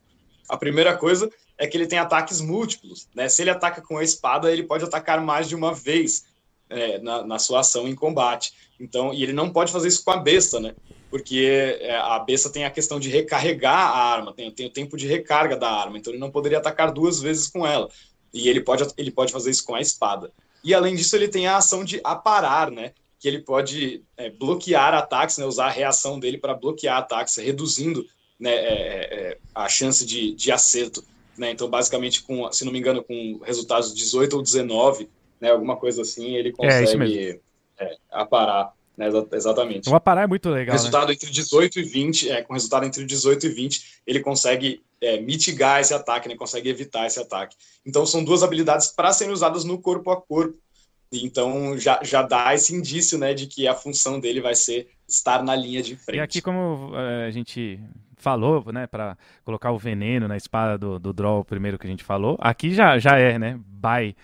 A 0.49 0.57
primeira 0.57 0.97
coisa 0.97 1.29
é 1.57 1.67
que 1.67 1.77
ele 1.77 1.85
tem 1.85 1.99
ataques 1.99 2.41
múltiplos. 2.41 3.07
Né? 3.13 3.29
Se 3.29 3.43
ele 3.43 3.51
ataca 3.51 3.81
com 3.81 3.97
a 3.97 4.03
espada, 4.03 4.51
ele 4.51 4.63
pode 4.63 4.83
atacar 4.83 5.21
mais 5.21 5.47
de 5.47 5.55
uma 5.55 5.73
vez 5.73 6.25
é, 6.69 6.97
na, 6.99 7.23
na, 7.23 7.39
sua 7.39 7.59
ação 7.59 7.87
em 7.87 7.93
combate. 7.93 8.53
Então, 8.79 9.13
e 9.13 9.21
ele 9.21 9.33
não 9.33 9.51
pode 9.51 9.71
fazer 9.71 9.87
isso 9.87 10.03
com 10.03 10.11
a 10.11 10.17
besta, 10.17 10.59
né? 10.59 10.75
Porque 11.09 11.77
é, 11.81 11.95
a 11.95 12.19
besta 12.19 12.49
tem 12.49 12.65
a 12.65 12.71
questão 12.71 12.99
de 12.99 13.09
recarregar 13.09 13.75
a 13.75 14.13
arma, 14.13 14.33
tem, 14.33 14.51
tem 14.51 14.67
o 14.67 14.71
tempo 14.71 14.95
de 14.95 15.07
recarga 15.07 15.57
da 15.57 15.69
arma, 15.69 15.97
então 15.97 16.13
ele 16.13 16.19
não 16.19 16.29
poderia 16.29 16.59
atacar 16.59 16.91
duas 16.91 17.19
vezes 17.19 17.47
com 17.47 17.65
ela. 17.65 17.89
E 18.33 18.47
ele 18.47 18.61
pode, 18.61 18.87
ele 18.95 19.11
pode 19.11 19.31
fazer 19.31 19.49
isso 19.49 19.65
com 19.65 19.75
a 19.75 19.81
espada. 19.81 20.31
E 20.63 20.73
além 20.73 20.95
disso, 20.95 21.15
ele 21.15 21.27
tem 21.27 21.47
a 21.47 21.57
ação 21.57 21.83
de 21.83 21.99
aparar, 22.03 22.69
né? 22.69 22.93
Que 23.19 23.27
ele 23.27 23.39
pode 23.39 24.03
é, 24.15 24.29
bloquear 24.29 24.93
ataques, 24.93 25.37
né? 25.37 25.45
Usar 25.45 25.67
a 25.67 25.71
reação 25.71 26.19
dele 26.19 26.37
para 26.37 26.53
bloquear 26.53 26.97
ataques, 26.97 27.35
reduzindo 27.37 28.05
né, 28.39 28.51
é, 28.51 28.67
é, 28.67 29.31
é, 29.31 29.37
a 29.53 29.67
chance 29.67 30.05
de, 30.05 30.33
de 30.33 30.51
acerto. 30.51 31.03
Né? 31.37 31.51
Então, 31.51 31.69
basicamente, 31.69 32.23
com, 32.23 32.51
se 32.51 32.63
não 32.63 32.71
me 32.71 32.79
engano, 32.79 33.03
com 33.03 33.39
resultados 33.43 33.93
18 33.93 34.35
ou 34.35 34.41
19, 34.41 35.09
né, 35.41 35.51
alguma 35.51 35.75
coisa 35.75 36.01
assim, 36.01 36.35
ele 36.35 36.49
é, 36.49 36.51
consegue 36.51 37.41
é, 37.77 37.97
aparar. 38.09 38.73
Né, 38.95 39.07
exatamente. 39.31 39.89
O 39.89 39.95
aparar 39.95 40.23
é 40.23 40.27
muito 40.27 40.49
legal. 40.49 40.73
Resultado 40.73 41.07
né? 41.07 41.13
entre 41.13 41.29
18 41.29 41.79
e 41.79 41.83
20, 41.83 42.29
é, 42.29 42.41
com 42.41 42.53
resultado 42.53 42.85
entre 42.85 43.05
18 43.05 43.45
e 43.45 43.49
20, 43.49 44.01
ele 44.05 44.19
consegue 44.19 44.81
é, 45.01 45.19
mitigar 45.19 45.79
esse 45.79 45.93
ataque, 45.93 46.27
né, 46.27 46.35
consegue 46.35 46.69
evitar 46.69 47.07
esse 47.07 47.19
ataque. 47.19 47.55
Então, 47.85 48.05
são 48.05 48.23
duas 48.23 48.43
habilidades 48.43 48.87
para 48.87 49.13
serem 49.13 49.33
usadas 49.33 49.63
no 49.63 49.79
corpo 49.79 50.11
a 50.11 50.21
corpo. 50.21 50.57
Então, 51.11 51.77
já, 51.77 51.99
já 52.03 52.21
dá 52.21 52.53
esse 52.53 52.75
indício 52.75 53.17
né, 53.17 53.33
de 53.33 53.47
que 53.47 53.67
a 53.67 53.73
função 53.73 54.19
dele 54.19 54.41
vai 54.41 54.53
ser 54.53 54.89
estar 55.07 55.41
na 55.43 55.55
linha 55.55 55.81
de 55.81 55.95
frente. 55.95 56.17
E 56.17 56.21
aqui, 56.21 56.41
como 56.41 56.91
a 56.93 57.31
gente 57.31 57.79
falou, 58.19 58.63
né, 58.71 58.85
para 58.85 59.17
colocar 59.43 59.71
o 59.71 59.77
veneno 59.77 60.27
na 60.27 60.37
espada 60.37 60.77
do, 60.77 60.99
do 60.99 61.11
Draw, 61.11 61.43
primeiro 61.43 61.79
que 61.79 61.87
a 61.87 61.89
gente 61.89 62.03
falou. 62.03 62.37
Aqui 62.39 62.73
já, 62.73 62.99
já 62.99 63.17
é, 63.17 63.39
né, 63.39 63.59
by, 63.65 64.15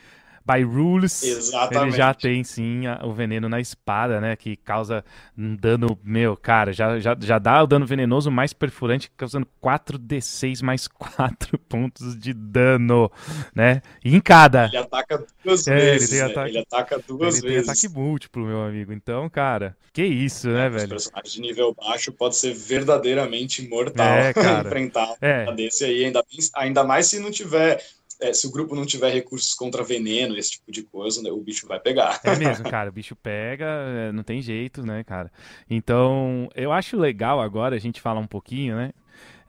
by 0.46 0.64
rules, 0.64 1.24
Exatamente. 1.24 1.88
ele 1.88 1.98
já 1.98 2.14
tem 2.14 2.44
sim 2.44 2.86
a, 2.86 3.04
o 3.04 3.12
veneno 3.12 3.50
na 3.50 3.60
espada, 3.60 4.22
né? 4.22 4.36
Que 4.36 4.56
causa 4.56 5.04
um 5.36 5.56
dano, 5.56 5.98
meu, 6.04 6.38
cara, 6.38 6.72
já, 6.72 7.00
já, 7.00 7.18
já 7.20 7.40
dá 7.40 7.64
o 7.64 7.68
dano 7.68 7.86
venenoso 7.86 8.30
mais 8.30 8.54
perfurante, 8.54 9.12
causando 9.18 9.48
4d6 9.62 10.64
mais 10.64 10.88
4 10.88 11.58
pontos 11.58 12.18
de 12.18 12.32
dano, 12.34 13.12
né? 13.56 13.82
E 14.04 14.16
em 14.16 14.22
cada. 14.22 14.66
Ele 14.66 14.78
ataca 14.78 15.26
duas 15.44 15.68
é, 15.68 15.76
vezes. 15.76 16.12
Ele, 16.12 16.22
né? 16.22 16.32
ataque, 16.32 16.50
ele 16.50 16.60
ataca 16.60 17.00
duas 17.08 17.38
ele 17.40 17.48
vezes. 17.48 17.66
Tem 17.66 17.74
ataque 17.74 17.90
múltiplo, 17.90 18.46
meu 18.46 18.62
amigo. 18.62 18.94
Então, 18.94 19.28
cara, 19.30 19.76
que 19.92 20.04
isso, 20.04 20.48
né, 20.50 20.68
é, 20.68 20.70
velho? 20.70 20.84
Os 20.84 20.90
personagens 20.90 21.34
de 21.34 21.42
nível 21.42 21.74
baixo 21.74 22.12
pode 22.12 22.36
ser 22.36 22.54
verdadeiramente 22.54 23.68
mortal 23.68 24.06
é, 24.06 24.30
enfrentar 24.62 25.16
é. 25.20 25.52
desse 25.54 25.86
aí, 25.86 26.06
ainda, 26.06 26.24
ainda 26.56 26.84
mais 26.84 27.08
se 27.08 27.20
não 27.20 27.32
tiver 27.32 27.84
é, 28.22 28.34
se 28.34 28.48
o 28.48 28.52
grupo 28.52 28.76
não 28.76 28.86
tiver 28.86 29.12
recursos 29.14 29.54
contra 29.54 29.84
veneno, 29.84 30.38
esse 30.38 30.52
tipo 30.52 30.72
de 30.72 30.84
coisa, 30.84 31.22
né, 31.22 31.32
o 31.32 31.42
bicho 31.42 31.68
vai 31.68 31.80
pegar. 31.80 32.20
É 32.24 32.36
mesmo, 32.36 32.70
cara, 32.70 32.90
o 32.90 32.94
bicho 32.94 33.16
pega, 33.16 33.66
é, 33.66 34.12
não 34.12 34.24
tem 34.24 34.42
jeito, 34.42 34.86
né, 34.86 35.04
cara? 35.04 35.32
Então, 35.70 36.50
eu 36.56 36.72
acho 36.72 36.98
legal 36.98 37.42
agora 37.42 37.76
a 37.76 37.80
gente 37.80 38.02
falar 38.02 38.20
um 38.20 38.28
pouquinho, 38.28 38.76
né, 38.76 38.92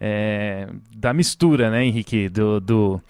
é, 0.01 0.69
da 0.95 1.13
mistura, 1.13 1.71
né, 1.71 1.85
Henrique, 1.85 2.29
do, 2.29 2.61
do 2.61 3.01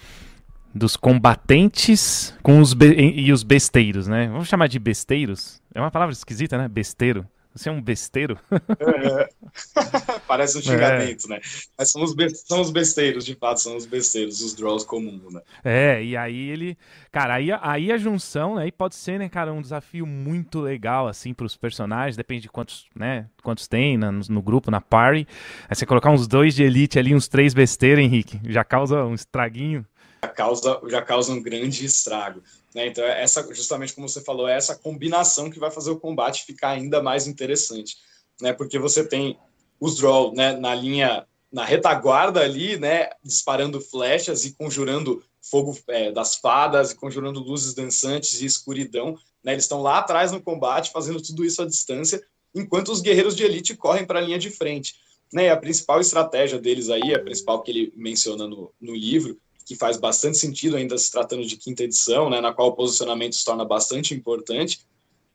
dos 0.75 0.95
combatentes 0.95 2.37
com 2.43 2.61
os 2.61 2.77
e 2.99 3.33
os 3.33 3.43
besteiros, 3.43 4.07
né? 4.07 4.29
Vamos 4.29 4.47
chamar 4.47 4.69
de 4.69 4.79
besteiros? 4.79 5.63
É 5.75 5.81
uma 5.81 5.91
palavra 5.91 6.13
esquisita, 6.13 6.59
né? 6.59 6.69
Besteiro. 6.69 7.27
Você 7.57 7.71
é 7.71 7.73
um 7.73 7.81
besteiro? 7.81 8.39
É. 8.51 9.29
Parece 10.29 10.59
um 10.59 10.63
xingamento, 10.63 11.25
é. 11.27 11.29
né? 11.31 11.41
Mas 11.79 11.91
são 11.91 12.03
os, 12.03 12.15
são 12.47 12.61
os 12.61 12.71
besteiros, 12.71 13.25
de 13.25 13.35
fato, 13.35 13.61
são 13.61 13.77
os 13.77 13.87
besteiros, 13.87 14.43
os 14.43 14.55
draws 14.55 14.85
comuns, 14.85 15.33
né? 15.33 15.41
É, 15.65 16.05
e 16.05 16.17
aí 16.17 16.51
ele. 16.51 16.77
Cara, 17.11 17.35
aí, 17.35 17.49
aí 17.63 17.91
a 17.91 17.97
junção, 17.97 18.57
né? 18.57 18.65
Aí 18.65 18.73
pode 18.73 18.95
ser, 18.95 19.19
né, 19.19 19.29
cara, 19.29 19.53
um 19.55 19.63
desafio 19.63 20.07
muito 20.07 20.61
legal, 20.61 21.09
assim, 21.09 21.33
para 21.33 21.47
os 21.47 21.57
personagens, 21.57 22.15
depende 22.15 22.43
de 22.43 22.51
quantos, 22.51 22.85
né? 22.95 23.27
Quantos 23.43 23.67
tem 23.67 23.97
no, 23.97 24.13
no, 24.13 24.43
grupo, 24.43 24.71
na 24.71 24.81
party. 24.81 25.27
Aí 25.69 25.75
você 25.75 25.87
colocar 25.87 26.11
uns 26.11 26.29
dois 26.29 26.55
de 26.55 26.63
elite 26.63 26.99
ali, 26.99 27.15
uns 27.15 27.27
três 27.27 27.55
besteiros, 27.55 28.05
Henrique, 28.05 28.39
já 28.45 28.63
causa 28.65 29.03
um 29.05 29.15
estraguinho. 29.15 29.87
Já 30.23 30.29
causa, 30.29 30.81
já 30.89 31.03
causa 31.03 31.33
um 31.33 31.43
grande 31.43 31.85
estrago. 31.85 32.43
Né? 32.75 32.89
Então, 32.89 33.05
é 33.05 33.23
essa, 33.23 33.47
justamente 33.55 33.95
como 33.95 34.09
você 34.09 34.21
falou, 34.21 34.49
é 34.49 34.57
essa 34.57 34.77
combinação 34.77 35.51
que 35.51 35.59
vai 35.59 35.71
fazer 35.71 35.91
o 35.91 36.01
combate 36.01 36.45
ficar 36.45 36.71
ainda 36.71 37.03
mais 37.03 37.27
interessante. 37.27 37.97
Né? 38.41 38.53
Porque 38.53 38.79
você 38.79 39.07
tem 39.07 39.39
os 39.81 39.97
Droll 39.97 40.35
né, 40.35 40.57
na 40.57 40.75
linha, 40.75 41.27
na 41.53 41.65
retaguarda 41.65 42.41
ali, 42.41 42.79
né, 42.79 43.11
disparando 43.23 43.81
flechas 43.81 44.45
e 44.45 44.53
conjurando 44.53 45.23
fogo 45.41 45.79
é, 45.89 46.11
das 46.11 46.37
fadas, 46.37 46.91
e 46.91 46.97
conjurando 46.97 47.41
luzes 47.41 47.75
dançantes 47.75 48.41
e 48.41 48.47
escuridão. 48.47 49.17
Né? 49.43 49.53
Eles 49.53 49.65
estão 49.65 49.83
lá 49.83 49.99
atrás 49.99 50.33
no 50.33 50.43
combate, 50.43 50.91
fazendo 50.91 51.21
tudo 51.23 51.45
isso 51.45 51.63
à 51.63 51.67
distância, 51.67 52.23
enquanto 52.55 52.91
os 52.91 53.01
guerreiros 53.01 53.37
de 53.37 53.45
elite 53.45 53.77
correm 53.77 54.05
para 54.05 54.19
a 54.19 54.23
linha 54.23 54.39
de 54.39 54.51
frente. 54.51 54.97
Né? 55.33 55.45
E 55.45 55.49
a 55.49 55.57
principal 55.57 56.01
estratégia 56.01 56.59
deles 56.59 56.91
aí, 56.91 57.15
a 57.15 57.23
principal 57.23 57.63
que 57.63 57.71
ele 57.71 57.93
menciona 57.97 58.47
no, 58.47 58.73
no 58.81 58.95
livro, 58.95 59.39
que 59.67 59.75
faz 59.75 59.97
bastante 59.97 60.39
sentido 60.39 60.77
ainda 60.77 60.97
se 60.97 61.11
tratando 61.11 61.45
de 61.45 61.57
quinta 61.57 61.83
edição, 61.83 62.31
né, 62.31 62.41
na 62.41 62.55
qual 62.55 62.69
o 62.69 62.73
posicionamento 62.73 63.35
se 63.35 63.45
torna 63.45 63.65
bastante 63.65 64.15
importante, 64.15 64.87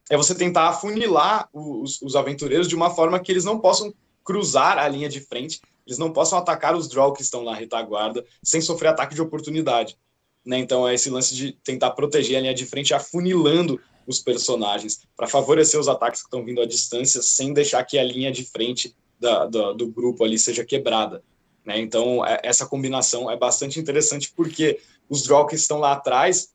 é 0.10 0.16
você 0.16 0.34
tentar 0.34 0.70
afunilar 0.70 1.50
os, 1.54 2.02
os 2.02 2.16
aventureiros 2.16 2.68
de 2.68 2.76
uma 2.76 2.90
forma 2.90 3.20
que 3.20 3.30
eles 3.30 3.44
não 3.44 3.60
possam 3.60 3.94
cruzar 4.24 4.78
a 4.78 4.88
linha 4.88 5.10
de 5.10 5.20
frente, 5.20 5.60
eles 5.86 5.98
não 5.98 6.14
possam 6.14 6.40
atacar 6.40 6.76
os 6.76 6.88
draw 6.88 7.12
que 7.12 7.22
estão 7.22 7.44
na 7.44 7.54
retaguarda 7.54 8.26
sem 8.42 8.62
sofrer 8.62 8.90
ataque 8.90 9.14
de 9.14 9.22
oportunidade. 9.22 9.98
Né? 10.46 10.60
Então 10.60 10.88
é 10.88 10.96
esse 10.96 11.10
lance 11.10 11.36
de 11.36 11.52
tentar 11.52 11.92
proteger 11.92 12.38
a 12.38 12.42
linha 12.42 12.54
de 12.54 12.66
frente 12.66 12.94
afunilando 12.94 13.82
os 14.08 14.20
personagens 14.20 15.02
para 15.16 15.28
favorecer 15.28 15.80
os 15.80 15.90
ataques 15.90 16.22
que 16.22 16.28
estão 16.28 16.44
vindo 16.44 16.62
à 16.62 16.66
distância 16.66 17.22
sem 17.22 17.54
deixar 17.54 17.84
que 17.84 18.00
a 18.00 18.04
linha 18.04 18.32
de 18.32 18.46
frente 18.46 18.96
da, 19.20 19.46
da, 19.46 19.74
do 19.74 19.88
grupo 19.88 20.24
ali 20.24 20.40
seja 20.40 20.64
quebrada. 20.64 21.22
Né? 21.66 21.80
Então, 21.80 22.26
é, 22.26 22.40
essa 22.44 22.66
combinação 22.66 23.30
é 23.30 23.38
bastante 23.38 23.80
interessante 23.80 24.32
porque 24.36 24.80
os 25.10 25.24
draw 25.24 25.46
que 25.46 25.56
estão 25.56 25.80
lá 25.80 25.94
atrás, 25.94 26.54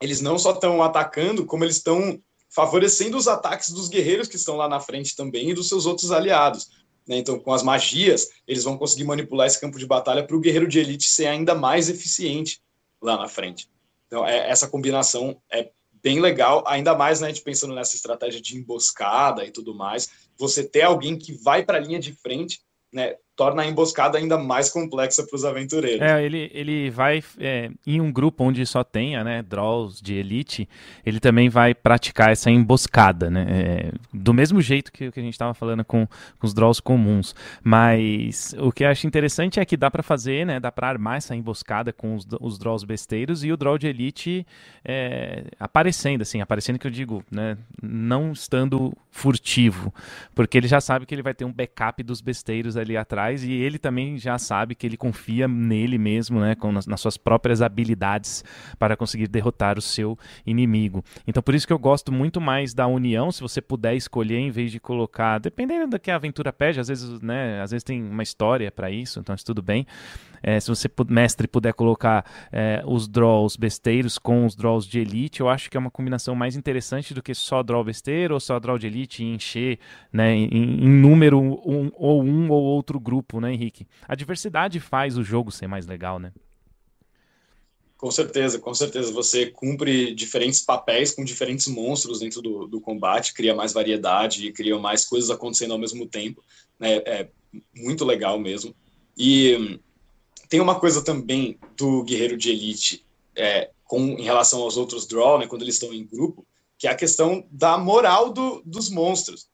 eles 0.00 0.20
não 0.20 0.38
só 0.38 0.52
estão 0.52 0.82
atacando, 0.82 1.46
como 1.46 1.64
eles 1.64 1.76
estão 1.76 2.20
favorecendo 2.50 3.16
os 3.16 3.28
ataques 3.28 3.70
dos 3.70 3.88
guerreiros 3.88 4.28
que 4.28 4.36
estão 4.36 4.56
lá 4.56 4.68
na 4.68 4.80
frente 4.80 5.14
também 5.14 5.50
e 5.50 5.54
dos 5.54 5.68
seus 5.68 5.86
outros 5.86 6.10
aliados. 6.10 6.68
Né? 7.06 7.16
Então, 7.16 7.38
com 7.38 7.52
as 7.52 7.62
magias, 7.62 8.28
eles 8.46 8.64
vão 8.64 8.76
conseguir 8.76 9.04
manipular 9.04 9.46
esse 9.46 9.60
campo 9.60 9.78
de 9.78 9.86
batalha 9.86 10.26
para 10.26 10.36
o 10.36 10.40
guerreiro 10.40 10.68
de 10.68 10.78
elite 10.78 11.04
ser 11.04 11.26
ainda 11.26 11.54
mais 11.54 11.88
eficiente 11.88 12.60
lá 13.00 13.16
na 13.16 13.28
frente. 13.28 13.68
Então, 14.06 14.26
é, 14.26 14.50
essa 14.50 14.68
combinação 14.68 15.40
é 15.50 15.70
bem 16.02 16.20
legal, 16.20 16.64
ainda 16.66 16.94
mais 16.94 17.20
né, 17.20 17.26
a 17.26 17.30
gente 17.30 17.42
pensando 17.42 17.74
nessa 17.74 17.96
estratégia 17.96 18.40
de 18.40 18.56
emboscada 18.56 19.44
e 19.44 19.50
tudo 19.50 19.74
mais. 19.74 20.08
Você 20.36 20.64
ter 20.64 20.82
alguém 20.82 21.18
que 21.18 21.32
vai 21.32 21.64
para 21.64 21.78
a 21.78 21.80
linha 21.80 21.98
de 21.98 22.12
frente, 22.12 22.60
né, 22.92 23.16
torna 23.38 23.62
a 23.62 23.66
emboscada 23.66 24.18
ainda 24.18 24.36
mais 24.36 24.68
complexa 24.68 25.24
para 25.24 25.36
os 25.36 25.44
aventureiros. 25.44 26.02
É, 26.02 26.24
ele, 26.24 26.50
ele 26.52 26.90
vai 26.90 27.22
é, 27.38 27.70
em 27.86 28.00
um 28.00 28.10
grupo 28.10 28.42
onde 28.42 28.66
só 28.66 28.82
tenha, 28.82 29.22
né, 29.22 29.42
draws 29.42 30.02
de 30.02 30.14
elite, 30.14 30.68
ele 31.06 31.20
também 31.20 31.48
vai 31.48 31.72
praticar 31.72 32.32
essa 32.32 32.50
emboscada, 32.50 33.30
né, 33.30 33.46
é, 33.48 33.92
do 34.12 34.34
mesmo 34.34 34.60
jeito 34.60 34.90
que, 34.90 35.12
que 35.12 35.20
a 35.20 35.22
gente 35.22 35.34
estava 35.34 35.54
falando 35.54 35.84
com, 35.84 36.04
com, 36.04 36.46
os 36.46 36.52
draws 36.52 36.80
comuns. 36.80 37.32
Mas 37.62 38.56
o 38.58 38.72
que 38.72 38.82
eu 38.82 38.88
acho 38.88 39.06
interessante 39.06 39.60
é 39.60 39.64
que 39.64 39.76
dá 39.76 39.88
para 39.88 40.02
fazer, 40.02 40.44
né, 40.44 40.58
dá 40.58 40.72
para 40.72 40.88
armar 40.88 41.18
essa 41.18 41.36
emboscada 41.36 41.92
com 41.92 42.16
os, 42.16 42.26
os 42.40 42.58
draws 42.58 42.82
besteiros 42.82 43.44
e 43.44 43.52
o 43.52 43.56
draw 43.56 43.78
de 43.78 43.86
elite 43.86 44.44
é, 44.84 45.44
aparecendo, 45.60 46.22
assim, 46.22 46.40
aparecendo 46.40 46.76
que 46.76 46.88
eu 46.88 46.90
digo, 46.90 47.22
né, 47.30 47.56
não 47.80 48.32
estando 48.32 48.92
furtivo, 49.12 49.94
porque 50.34 50.58
ele 50.58 50.66
já 50.66 50.80
sabe 50.80 51.06
que 51.06 51.14
ele 51.14 51.22
vai 51.22 51.34
ter 51.34 51.44
um 51.44 51.52
backup 51.52 52.02
dos 52.02 52.20
besteiros 52.20 52.76
ali 52.76 52.96
atrás 52.96 53.27
atrás 53.28 53.44
e 53.44 53.52
ele 53.52 53.78
também 53.78 54.18
já 54.18 54.38
sabe 54.38 54.74
que 54.74 54.86
ele 54.86 54.96
confia 54.96 55.46
nele 55.46 55.98
mesmo, 55.98 56.40
né, 56.40 56.54
com, 56.54 56.72
nas, 56.72 56.86
nas 56.86 57.00
suas 57.00 57.16
próprias 57.16 57.60
habilidades 57.62 58.44
para 58.78 58.96
conseguir 58.96 59.28
derrotar 59.28 59.78
o 59.78 59.82
seu 59.82 60.18
inimigo. 60.46 61.04
Então 61.26 61.42
por 61.42 61.54
isso 61.54 61.66
que 61.66 61.72
eu 61.72 61.78
gosto 61.78 62.10
muito 62.10 62.40
mais 62.40 62.74
da 62.74 62.86
união, 62.86 63.30
se 63.30 63.40
você 63.40 63.60
puder 63.60 63.94
escolher 63.94 64.38
em 64.38 64.50
vez 64.50 64.72
de 64.72 64.80
colocar, 64.80 65.38
dependendo 65.38 65.88
do 65.88 65.98
que 65.98 66.10
a 66.10 66.16
aventura 66.16 66.52
pede, 66.52 66.80
às 66.80 66.88
vezes, 66.88 67.20
né, 67.20 67.60
às 67.60 67.70
vezes 67.70 67.84
tem 67.84 68.02
uma 68.02 68.22
história 68.22 68.70
para 68.70 68.90
isso, 68.90 69.20
então 69.20 69.34
isso 69.34 69.44
tudo 69.44 69.62
bem. 69.62 69.86
É, 70.42 70.58
se 70.60 70.68
você, 70.68 70.88
mestre, 71.08 71.48
puder 71.48 71.72
colocar 71.72 72.24
é, 72.52 72.82
os 72.86 73.08
draws 73.08 73.56
besteiros 73.56 74.18
com 74.18 74.46
os 74.46 74.54
draws 74.54 74.86
de 74.86 75.00
elite, 75.00 75.40
eu 75.40 75.48
acho 75.48 75.70
que 75.70 75.76
é 75.76 75.80
uma 75.80 75.90
combinação 75.90 76.34
mais 76.34 76.56
interessante 76.56 77.12
do 77.12 77.22
que 77.22 77.34
só 77.34 77.62
draw 77.62 77.82
besteiro 77.82 78.34
ou 78.34 78.40
só 78.40 78.58
draw 78.58 78.78
de 78.78 78.86
elite 78.86 79.22
e 79.22 79.34
encher 79.34 79.78
né, 80.12 80.34
em, 80.34 80.84
em 80.84 80.88
número 80.88 81.40
um, 81.40 81.90
ou 81.94 82.22
um 82.22 82.50
ou 82.50 82.62
outro 82.62 83.00
grupo, 83.00 83.17
né, 83.40 83.52
Henrique? 83.52 83.86
A 84.06 84.14
diversidade 84.14 84.80
faz 84.80 85.16
o 85.16 85.22
jogo 85.22 85.50
ser 85.50 85.66
mais 85.66 85.86
legal, 85.86 86.18
né? 86.18 86.32
Com 87.96 88.12
certeza, 88.12 88.60
com 88.60 88.72
certeza. 88.72 89.12
Você 89.12 89.46
cumpre 89.46 90.14
diferentes 90.14 90.60
papéis 90.60 91.10
com 91.10 91.24
diferentes 91.24 91.66
monstros 91.66 92.20
dentro 92.20 92.40
do, 92.40 92.66
do 92.68 92.80
combate, 92.80 93.34
cria 93.34 93.54
mais 93.54 93.72
variedade, 93.72 94.52
cria 94.52 94.78
mais 94.78 95.04
coisas 95.04 95.30
acontecendo 95.30 95.72
ao 95.72 95.78
mesmo 95.78 96.06
tempo. 96.06 96.42
Né? 96.78 96.96
É 96.98 97.28
muito 97.74 98.04
legal 98.04 98.38
mesmo. 98.38 98.72
E 99.16 99.80
tem 100.48 100.60
uma 100.60 100.78
coisa 100.78 101.02
também 101.02 101.58
do 101.76 102.04
guerreiro 102.04 102.36
de 102.36 102.50
elite 102.50 103.04
é, 103.36 103.70
com, 103.84 104.00
em 104.00 104.22
relação 104.22 104.60
aos 104.60 104.76
outros 104.76 105.06
draw, 105.06 105.38
né, 105.38 105.46
quando 105.46 105.62
eles 105.62 105.74
estão 105.74 105.92
em 105.92 106.06
grupo, 106.06 106.46
que 106.78 106.86
é 106.86 106.90
a 106.90 106.96
questão 106.96 107.44
da 107.50 107.76
moral 107.76 108.30
do, 108.32 108.62
dos 108.64 108.88
monstros. 108.90 109.48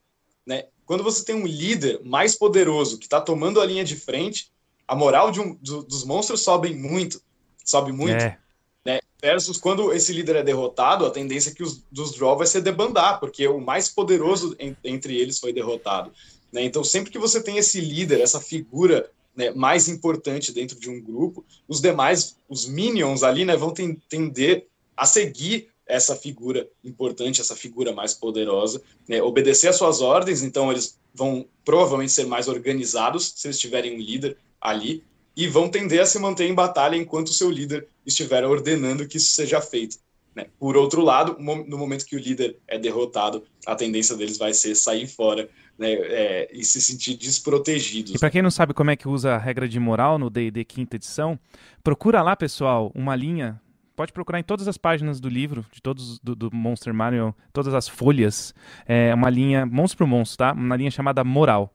Né? 0.47 0.67
Quando 0.87 1.03
você 1.03 1.25
tem 1.25 1.35
um 1.35 1.47
líder 1.47 2.01
mais 2.05 2.35
poderoso 2.35 2.99
que 2.99 3.07
está 3.07 3.21
tomando 3.21 3.61
a 3.61 3.67
linha 3.67 3.85
de 3.85 3.97
frente, 3.97 4.53
a 4.87 4.95
moral 4.95 5.31
um, 5.31 5.55
do, 5.55 5.83
dos 5.83 6.05
monstros 6.05 6.41
sobe 6.41 6.75
muito, 6.75 7.21
sobe 7.65 7.93
muito. 7.93 8.23
É. 8.23 8.39
Né? 8.85 9.01
Versus 9.21 9.57
quando 9.57 9.93
esse 9.93 10.13
líder 10.13 10.37
é 10.37 10.43
derrotado, 10.43 11.07
a 11.07 11.11
tendência 11.11 11.51
é 11.51 11.55
que 11.55 11.63
os 11.63 11.83
dos 11.91 12.13
draw 12.13 12.37
vai 12.37 12.47
ser 12.47 12.61
debandar, 12.61 13.19
porque 13.19 13.47
o 13.49 13.61
mais 13.61 13.89
poderoso 13.89 14.55
en, 14.59 14.77
entre 14.85 15.17
eles 15.17 15.39
foi 15.39 15.53
derrotado. 15.53 16.13
Né? 16.53 16.63
Então, 16.63 16.85
sempre 16.85 17.11
que 17.11 17.19
você 17.19 17.43
tem 17.43 17.57
esse 17.57 17.81
líder, 17.81 18.21
essa 18.21 18.41
figura 18.41 19.11
né, 19.35 19.51
mais 19.51 19.89
importante 19.89 20.53
dentro 20.53 20.79
de 20.79 20.89
um 20.91 21.01
grupo, 21.01 21.45
os 21.67 21.81
demais, 21.81 22.37
os 22.49 22.67
minions 22.67 23.23
ali, 23.23 23.45
né, 23.45 23.57
vão 23.57 23.73
tender 24.09 24.67
a 24.97 25.07
seguir 25.07 25.69
essa 25.87 26.17
figura 26.17 26.69
importante, 26.83 27.41
essa 27.41 27.55
figura 27.55 27.93
mais 27.93 28.15
poderosa, 28.15 28.81
né, 29.09 29.23
obedecer 29.23 29.69
às 29.69 29.77
suas 29.77 30.01
ordens, 30.01 30.43
então 30.43 30.71
eles 30.71 30.99
vão 31.15 31.47
provavelmente 31.65 32.13
ser 32.13 32.27
mais 32.27 32.49
organizados 32.49 33.33
se 33.37 33.47
eles 33.47 33.59
tiverem 33.59 33.95
um 33.95 34.01
líder 34.01 34.37
ali, 34.61 35.05
e 35.37 35.49
vão 35.49 35.69
tender 35.69 36.01
a 36.01 36.07
se 36.07 36.19
manter 36.19 36.49
em 36.49 36.55
batalha 36.55 36.97
enquanto 36.97 37.29
o 37.29 37.33
seu 37.33 37.51
líder 37.51 37.89
estiver 38.07 38.45
ordenando 38.45 39.07
que 39.07 39.17
isso 39.17 39.31
seja 39.31 39.61
feito. 39.61 39.99
Né? 40.35 40.47
Por 40.59 40.77
outro 40.77 41.03
lado, 41.03 41.37
no 41.39 41.79
momento 41.79 42.05
que 42.05 42.17
o 42.17 42.19
líder 42.19 42.57
é 42.67 42.79
derrotado, 42.79 43.45
a 43.67 43.75
tendência 43.75 44.17
deles 44.17 44.37
vai 44.37 44.53
ser 44.53 44.75
sair 44.75 45.07
fora 45.07 45.49
né, 45.79 45.93
é, 45.93 46.51
e 46.53 46.65
se 46.65 46.81
sentir 46.81 47.15
desprotegidos. 47.17 48.15
E 48.15 48.19
para 48.19 48.31
quem 48.31 48.43
não 48.43 48.51
sabe 48.51 48.75
como 48.75 48.91
é 48.91 48.97
que 48.97 49.09
usa 49.09 49.33
a 49.35 49.39
regra 49.39 49.69
de 49.69 49.79
moral 49.79 50.19
no 50.19 50.31
D&D 50.31 50.65
quinta 50.65 50.97
edição, 50.97 51.39
procura 51.83 52.23
lá, 52.23 52.35
pessoal, 52.37 52.91
uma 52.95 53.15
linha 53.15 53.61
pode 53.95 54.13
procurar 54.13 54.39
em 54.39 54.43
todas 54.43 54.69
as 54.69 54.77
páginas 54.77 55.21
do 55.21 55.29
livro, 55.29 55.65
de 55.73 55.81
todos 55.81 56.19
do, 56.19 56.35
do 56.35 56.51
Monster 56.55 56.93
Manual, 56.93 57.35
todas 57.53 57.75
as 57.75 57.89
folhas, 57.89 58.55
é 58.87 59.15
uma 59.15 59.31
linha, 59.31 59.65
monstro 59.67 59.99
por 59.99 60.07
monstro, 60.07 60.39
tá? 60.39 60.53
Uma 60.53 60.77
linha 60.77 60.91
chamada 60.91 61.23
moral. 61.25 61.73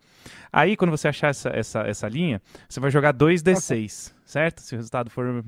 Aí, 0.52 0.76
quando 0.76 0.92
você 0.92 1.08
achar 1.08 1.30
essa, 1.30 1.50
essa, 1.50 1.82
essa 1.82 2.08
linha, 2.08 2.42
você 2.68 2.80
vai 2.80 2.90
jogar 2.90 3.14
2d6, 3.14 4.14
certo? 4.26 4.62
Se 4.62 4.74
o 4.74 4.78
resultado 4.78 5.10
for. 5.10 5.44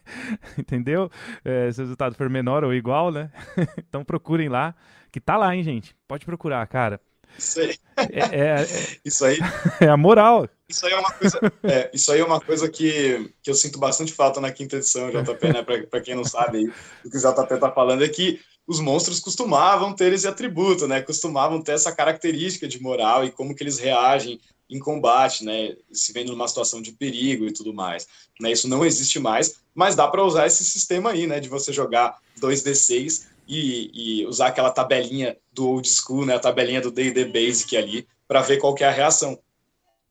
Entendeu? 0.58 1.10
É, 1.44 1.72
se 1.72 1.80
o 1.80 1.84
resultado 1.84 2.14
for 2.14 2.28
menor 2.28 2.62
ou 2.62 2.74
igual, 2.74 3.10
né? 3.10 3.30
então 3.78 4.04
procurem 4.04 4.48
lá, 4.48 4.74
que 5.10 5.20
tá 5.20 5.36
lá, 5.36 5.54
hein, 5.54 5.62
gente? 5.62 5.96
Pode 6.06 6.26
procurar, 6.26 6.66
cara. 6.66 7.00
Isso 7.38 7.60
aí. 7.60 7.76
É, 7.96 8.18
é, 8.18 8.62
é, 8.62 8.66
isso 9.04 9.24
aí. 9.24 9.38
É 9.80 9.88
a 9.88 9.96
moral. 9.96 10.48
Isso 10.68 10.86
aí 10.86 10.92
é 10.92 10.98
uma 10.98 11.12
coisa, 11.12 11.40
é, 11.64 11.90
isso 11.92 12.12
aí 12.12 12.20
é 12.20 12.24
uma 12.24 12.40
coisa 12.40 12.68
que, 12.68 13.30
que 13.42 13.50
eu 13.50 13.54
sinto 13.54 13.78
bastante 13.78 14.12
falta 14.12 14.40
na 14.40 14.50
quinta 14.50 14.76
edição, 14.76 15.10
JP, 15.10 15.52
né? 15.52 15.62
Para 15.62 16.00
quem 16.00 16.14
não 16.14 16.24
sabe 16.24 16.58
aí, 16.58 16.72
o 17.04 17.10
que 17.10 17.16
o 17.16 17.20
JP 17.20 17.60
tá 17.60 17.70
falando 17.70 18.02
é 18.02 18.08
que 18.08 18.40
os 18.66 18.80
monstros 18.80 19.20
costumavam 19.20 19.92
ter 19.92 20.12
esse 20.12 20.26
atributo, 20.26 20.88
né? 20.88 21.02
Costumavam 21.02 21.60
ter 21.60 21.72
essa 21.72 21.92
característica 21.92 22.66
de 22.66 22.80
moral 22.80 23.24
e 23.24 23.30
como 23.30 23.54
que 23.54 23.62
eles 23.62 23.78
reagem 23.78 24.40
em 24.70 24.78
combate, 24.78 25.44
né? 25.44 25.76
Se 25.92 26.12
vendo 26.12 26.32
numa 26.32 26.48
situação 26.48 26.80
de 26.80 26.92
perigo 26.92 27.44
e 27.44 27.52
tudo 27.52 27.74
mais. 27.74 28.06
Né? 28.40 28.52
Isso 28.52 28.66
não 28.66 28.84
existe 28.84 29.18
mais, 29.18 29.56
mas 29.74 29.94
dá 29.94 30.08
para 30.08 30.24
usar 30.24 30.46
esse 30.46 30.64
sistema 30.64 31.10
aí, 31.10 31.26
né? 31.26 31.40
De 31.40 31.48
você 31.48 31.72
jogar 31.72 32.16
2d6 32.40 33.33
e, 33.46 34.20
e, 34.22 34.26
usar 34.26 34.48
aquela 34.48 34.70
tabelinha 34.70 35.36
do 35.52 35.68
old 35.68 35.88
school, 35.88 36.24
né? 36.24 36.34
A 36.34 36.40
tabelinha 36.40 36.80
do 36.80 36.90
D&D 36.90 37.26
Basic 37.26 37.76
ali, 37.76 38.08
para 38.26 38.40
ver 38.40 38.58
qual 38.58 38.74
é 38.80 38.84
a 38.84 38.90
reação. 38.90 39.38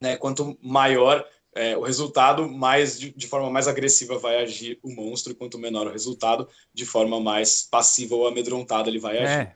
Né? 0.00 0.16
Quanto 0.16 0.56
maior 0.62 1.24
é, 1.54 1.76
o 1.76 1.82
resultado, 1.82 2.48
mais 2.48 2.98
de, 2.98 3.10
de, 3.12 3.26
forma 3.26 3.48
mais 3.48 3.68
agressiva 3.68 4.18
vai 4.18 4.42
agir 4.42 4.78
o 4.82 4.90
monstro, 4.90 5.32
e 5.32 5.36
quanto 5.36 5.58
menor 5.58 5.86
o 5.86 5.92
resultado, 5.92 6.48
de 6.72 6.84
forma 6.84 7.20
mais 7.20 7.62
passiva 7.70 8.14
ou 8.14 8.26
amedrontada 8.26 8.88
ele 8.88 8.98
vai 8.98 9.18
agir. 9.18 9.40
É. 9.40 9.54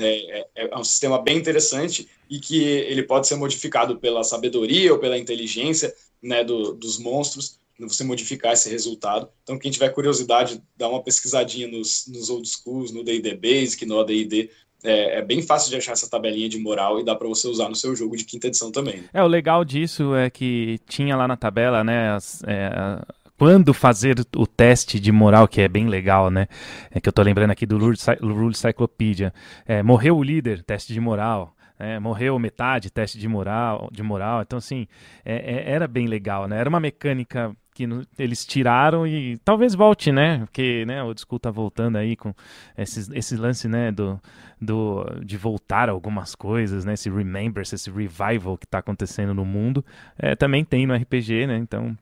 É, 0.00 0.40
é, 0.40 0.48
é, 0.54 0.78
um 0.78 0.84
sistema 0.84 1.20
bem 1.20 1.36
interessante 1.36 2.08
e 2.30 2.38
que 2.38 2.62
ele 2.62 3.02
pode 3.02 3.26
ser 3.26 3.34
modificado 3.34 3.98
pela 3.98 4.22
sabedoria 4.22 4.92
ou 4.92 4.98
pela 5.00 5.18
inteligência 5.18 5.92
né, 6.22 6.44
do, 6.44 6.72
dos 6.72 6.98
monstros, 6.98 7.58
você 7.86 8.02
modificar 8.02 8.52
esse 8.52 8.68
resultado. 8.68 9.28
Então, 9.42 9.58
quem 9.58 9.70
tiver 9.70 9.90
curiosidade, 9.90 10.62
dá 10.76 10.88
uma 10.88 11.02
pesquisadinha 11.02 11.68
nos, 11.68 12.06
nos 12.08 12.28
old 12.28 12.48
schools, 12.48 12.92
no 12.92 13.04
D&D 13.04 13.36
Basic, 13.36 13.86
no 13.86 14.00
AD&D, 14.00 14.50
é, 14.84 15.18
é, 15.18 15.22
bem 15.22 15.42
fácil 15.42 15.70
de 15.70 15.76
achar 15.76 15.92
essa 15.92 16.08
tabelinha 16.08 16.48
de 16.48 16.58
moral 16.58 17.00
e 17.00 17.04
dá 17.04 17.14
para 17.14 17.26
você 17.26 17.48
usar 17.48 17.68
no 17.68 17.74
seu 17.74 17.96
jogo 17.96 18.16
de 18.16 18.24
quinta 18.24 18.46
edição 18.46 18.70
também. 18.70 19.04
É, 19.12 19.22
o 19.22 19.26
legal 19.26 19.64
disso 19.64 20.14
é 20.14 20.30
que 20.30 20.78
tinha 20.88 21.16
lá 21.16 21.26
na 21.26 21.36
tabela, 21.36 21.82
né, 21.82 22.12
as, 22.12 22.42
é, 22.44 22.70
quando 23.36 23.74
fazer 23.74 24.16
o 24.36 24.46
teste 24.46 25.00
de 25.00 25.10
moral, 25.10 25.48
que 25.48 25.60
é 25.60 25.68
bem 25.68 25.88
legal, 25.88 26.30
né, 26.30 26.46
é 26.90 27.00
que 27.00 27.08
eu 27.08 27.12
tô 27.12 27.22
lembrando 27.22 27.50
aqui 27.50 27.66
do 27.66 27.76
Rule 27.78 28.54
Cyclopedia. 28.54 29.32
É, 29.66 29.82
morreu 29.82 30.16
o 30.16 30.22
líder, 30.22 30.62
teste 30.62 30.92
de 30.92 31.00
moral. 31.00 31.54
É, 31.80 32.00
morreu 32.00 32.36
metade, 32.40 32.90
teste 32.90 33.18
de 33.20 33.28
moral, 33.28 33.88
de 33.92 34.02
moral. 34.02 34.42
Então, 34.42 34.58
assim, 34.58 34.88
é, 35.24 35.36
é, 35.36 35.70
era 35.70 35.86
bem 35.86 36.08
legal, 36.08 36.48
né? 36.48 36.58
Era 36.58 36.68
uma 36.68 36.80
mecânica 36.80 37.54
que 37.78 37.88
eles 38.18 38.44
tiraram 38.44 39.06
e 39.06 39.38
talvez 39.44 39.72
volte, 39.72 40.10
né? 40.10 40.40
Porque 40.40 40.84
né, 40.84 41.00
o 41.04 41.14
School 41.16 41.38
tá 41.38 41.50
voltando 41.50 41.96
aí 41.96 42.16
com 42.16 42.34
esses, 42.76 43.08
esse 43.10 43.36
lance, 43.36 43.68
né, 43.68 43.92
do, 43.92 44.20
do, 44.60 45.04
de 45.24 45.36
voltar 45.36 45.88
algumas 45.88 46.34
coisas, 46.34 46.84
né? 46.84 46.94
Esse 46.94 47.08
remembrance, 47.08 47.72
esse 47.72 47.88
revival 47.88 48.58
que 48.58 48.66
tá 48.66 48.78
acontecendo 48.78 49.32
no 49.32 49.44
mundo. 49.44 49.84
É, 50.18 50.34
também 50.34 50.64
tem 50.64 50.86
no 50.88 50.94
RPG, 50.94 51.46
né? 51.46 51.56
Então 51.58 51.96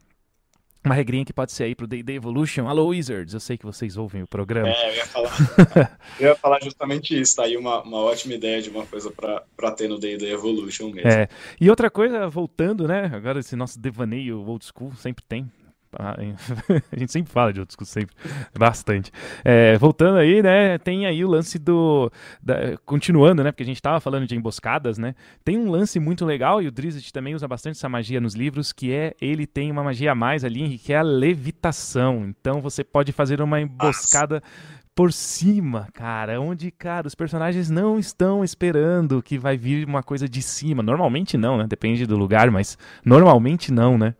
uma 0.82 0.94
regrinha 0.94 1.24
que 1.24 1.32
pode 1.32 1.50
ser 1.50 1.64
aí 1.64 1.74
pro 1.74 1.86
D&D 1.86 2.14
Evolution. 2.14 2.68
Alô, 2.68 2.86
Wizards, 2.86 3.34
eu 3.34 3.40
sei 3.40 3.58
que 3.58 3.66
vocês 3.66 3.96
ouvem 3.96 4.22
o 4.22 4.26
programa. 4.26 4.68
É, 4.68 4.90
eu 4.90 4.94
ia 4.94 5.06
falar, 5.06 5.30
eu 6.20 6.28
ia 6.28 6.36
falar 6.36 6.62
justamente 6.62 7.20
isso, 7.20 7.34
tá 7.34 7.42
aí 7.42 7.56
uma, 7.56 7.82
uma 7.82 7.98
ótima 7.98 8.34
ideia 8.34 8.62
de 8.62 8.70
uma 8.70 8.86
coisa 8.86 9.10
para 9.10 9.70
ter 9.72 9.88
no 9.88 9.98
D&D 9.98 10.30
Evolution 10.30 10.90
mesmo. 10.90 11.10
É, 11.10 11.28
e 11.60 11.68
outra 11.68 11.90
coisa, 11.90 12.28
voltando, 12.28 12.86
né, 12.86 13.10
agora 13.12 13.40
esse 13.40 13.56
nosso 13.56 13.80
devaneio 13.80 14.40
old 14.46 14.64
school 14.64 14.94
sempre 14.94 15.24
tem, 15.28 15.50
ah, 15.98 16.16
a 16.92 16.98
gente 16.98 17.12
sempre 17.12 17.32
fala 17.32 17.52
de 17.52 17.60
outros 17.60 17.76
sempre, 17.88 18.14
bastante. 18.58 19.10
É, 19.44 19.76
voltando 19.78 20.18
aí, 20.18 20.42
né, 20.42 20.78
tem 20.78 21.06
aí 21.06 21.24
o 21.24 21.28
lance 21.28 21.58
do, 21.58 22.10
da, 22.42 22.76
continuando, 22.84 23.42
né, 23.42 23.52
porque 23.52 23.62
a 23.62 23.66
gente 23.66 23.76
estava 23.76 24.00
falando 24.00 24.26
de 24.26 24.34
emboscadas, 24.34 24.98
né, 24.98 25.14
tem 25.44 25.58
um 25.58 25.70
lance 25.70 25.98
muito 25.98 26.24
legal, 26.24 26.62
e 26.62 26.68
o 26.68 26.72
Drizzt 26.72 27.10
também 27.12 27.34
usa 27.34 27.48
bastante 27.48 27.76
essa 27.76 27.88
magia 27.88 28.20
nos 28.20 28.34
livros, 28.34 28.72
que 28.72 28.92
é, 28.92 29.14
ele 29.20 29.46
tem 29.46 29.70
uma 29.70 29.82
magia 29.82 30.12
a 30.12 30.14
mais 30.14 30.44
ali, 30.44 30.78
que 30.78 30.92
é 30.92 30.98
a 30.98 31.02
levitação, 31.02 32.26
então 32.26 32.60
você 32.60 32.82
pode 32.82 33.12
fazer 33.12 33.40
uma 33.40 33.60
emboscada 33.60 34.36
Nossa 34.36 34.86
por 34.96 35.12
cima, 35.12 35.88
cara, 35.92 36.40
onde, 36.40 36.70
cara, 36.70 37.06
os 37.06 37.14
personagens 37.14 37.68
não 37.68 37.98
estão 37.98 38.42
esperando 38.42 39.22
que 39.22 39.36
vai 39.36 39.54
vir 39.54 39.86
uma 39.86 40.02
coisa 40.02 40.26
de 40.26 40.40
cima. 40.40 40.82
Normalmente 40.82 41.36
não, 41.36 41.58
né? 41.58 41.66
Depende 41.68 42.06
do 42.06 42.16
lugar, 42.16 42.50
mas 42.50 42.78
normalmente 43.04 43.70
não, 43.70 43.98
né? 43.98 44.14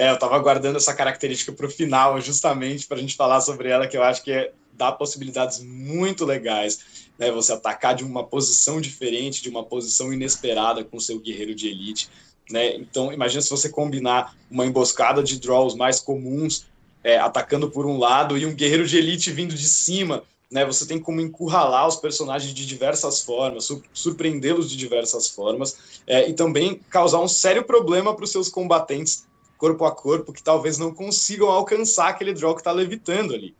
É, 0.00 0.08
eu 0.08 0.14
estava 0.14 0.38
guardando 0.38 0.76
essa 0.76 0.94
característica 0.94 1.52
para 1.52 1.66
o 1.66 1.70
final, 1.70 2.18
justamente 2.22 2.86
para 2.86 2.96
a 2.96 3.00
gente 3.02 3.14
falar 3.14 3.42
sobre 3.42 3.68
ela, 3.68 3.86
que 3.86 3.98
eu 3.98 4.02
acho 4.02 4.24
que 4.24 4.32
é, 4.32 4.50
dá 4.72 4.90
possibilidades 4.90 5.60
muito 5.62 6.24
legais. 6.24 7.10
Né? 7.18 7.30
Você 7.30 7.52
atacar 7.52 7.94
de 7.94 8.02
uma 8.02 8.24
posição 8.24 8.80
diferente, 8.80 9.42
de 9.42 9.50
uma 9.50 9.62
posição 9.62 10.10
inesperada 10.10 10.82
com 10.82 10.96
o 10.96 11.00
seu 11.02 11.20
guerreiro 11.20 11.54
de 11.54 11.68
elite. 11.68 12.08
Né? 12.50 12.76
Então, 12.76 13.12
imagina 13.12 13.42
se 13.42 13.50
você 13.50 13.68
combinar 13.68 14.34
uma 14.50 14.64
emboscada 14.64 15.22
de 15.22 15.38
draws 15.38 15.74
mais 15.74 16.00
comuns, 16.00 16.64
é, 17.04 17.18
atacando 17.18 17.70
por 17.70 17.84
um 17.84 17.98
lado, 17.98 18.38
e 18.38 18.46
um 18.46 18.54
guerreiro 18.54 18.86
de 18.86 18.96
elite 18.96 19.30
vindo 19.30 19.54
de 19.54 19.68
cima. 19.68 20.22
Né? 20.50 20.64
Você 20.64 20.86
tem 20.86 20.98
como 20.98 21.20
encurralar 21.20 21.86
os 21.86 21.96
personagens 21.96 22.54
de 22.54 22.64
diversas 22.64 23.20
formas, 23.20 23.68
surpreendê-los 23.92 24.70
de 24.70 24.78
diversas 24.78 25.28
formas, 25.28 25.76
é, 26.06 26.26
e 26.26 26.32
também 26.32 26.80
causar 26.88 27.20
um 27.20 27.28
sério 27.28 27.64
problema 27.64 28.16
para 28.16 28.24
os 28.24 28.32
seus 28.32 28.48
combatentes 28.48 29.28
corpo 29.60 29.84
a 29.84 29.92
corpo 29.92 30.32
que 30.32 30.42
talvez 30.42 30.78
não 30.78 30.92
consigam 30.92 31.50
alcançar 31.50 32.08
aquele 32.08 32.32
draw 32.32 32.54
que 32.54 32.62
está 32.62 32.72
levitando 32.72 33.34
ali. 33.34 33.54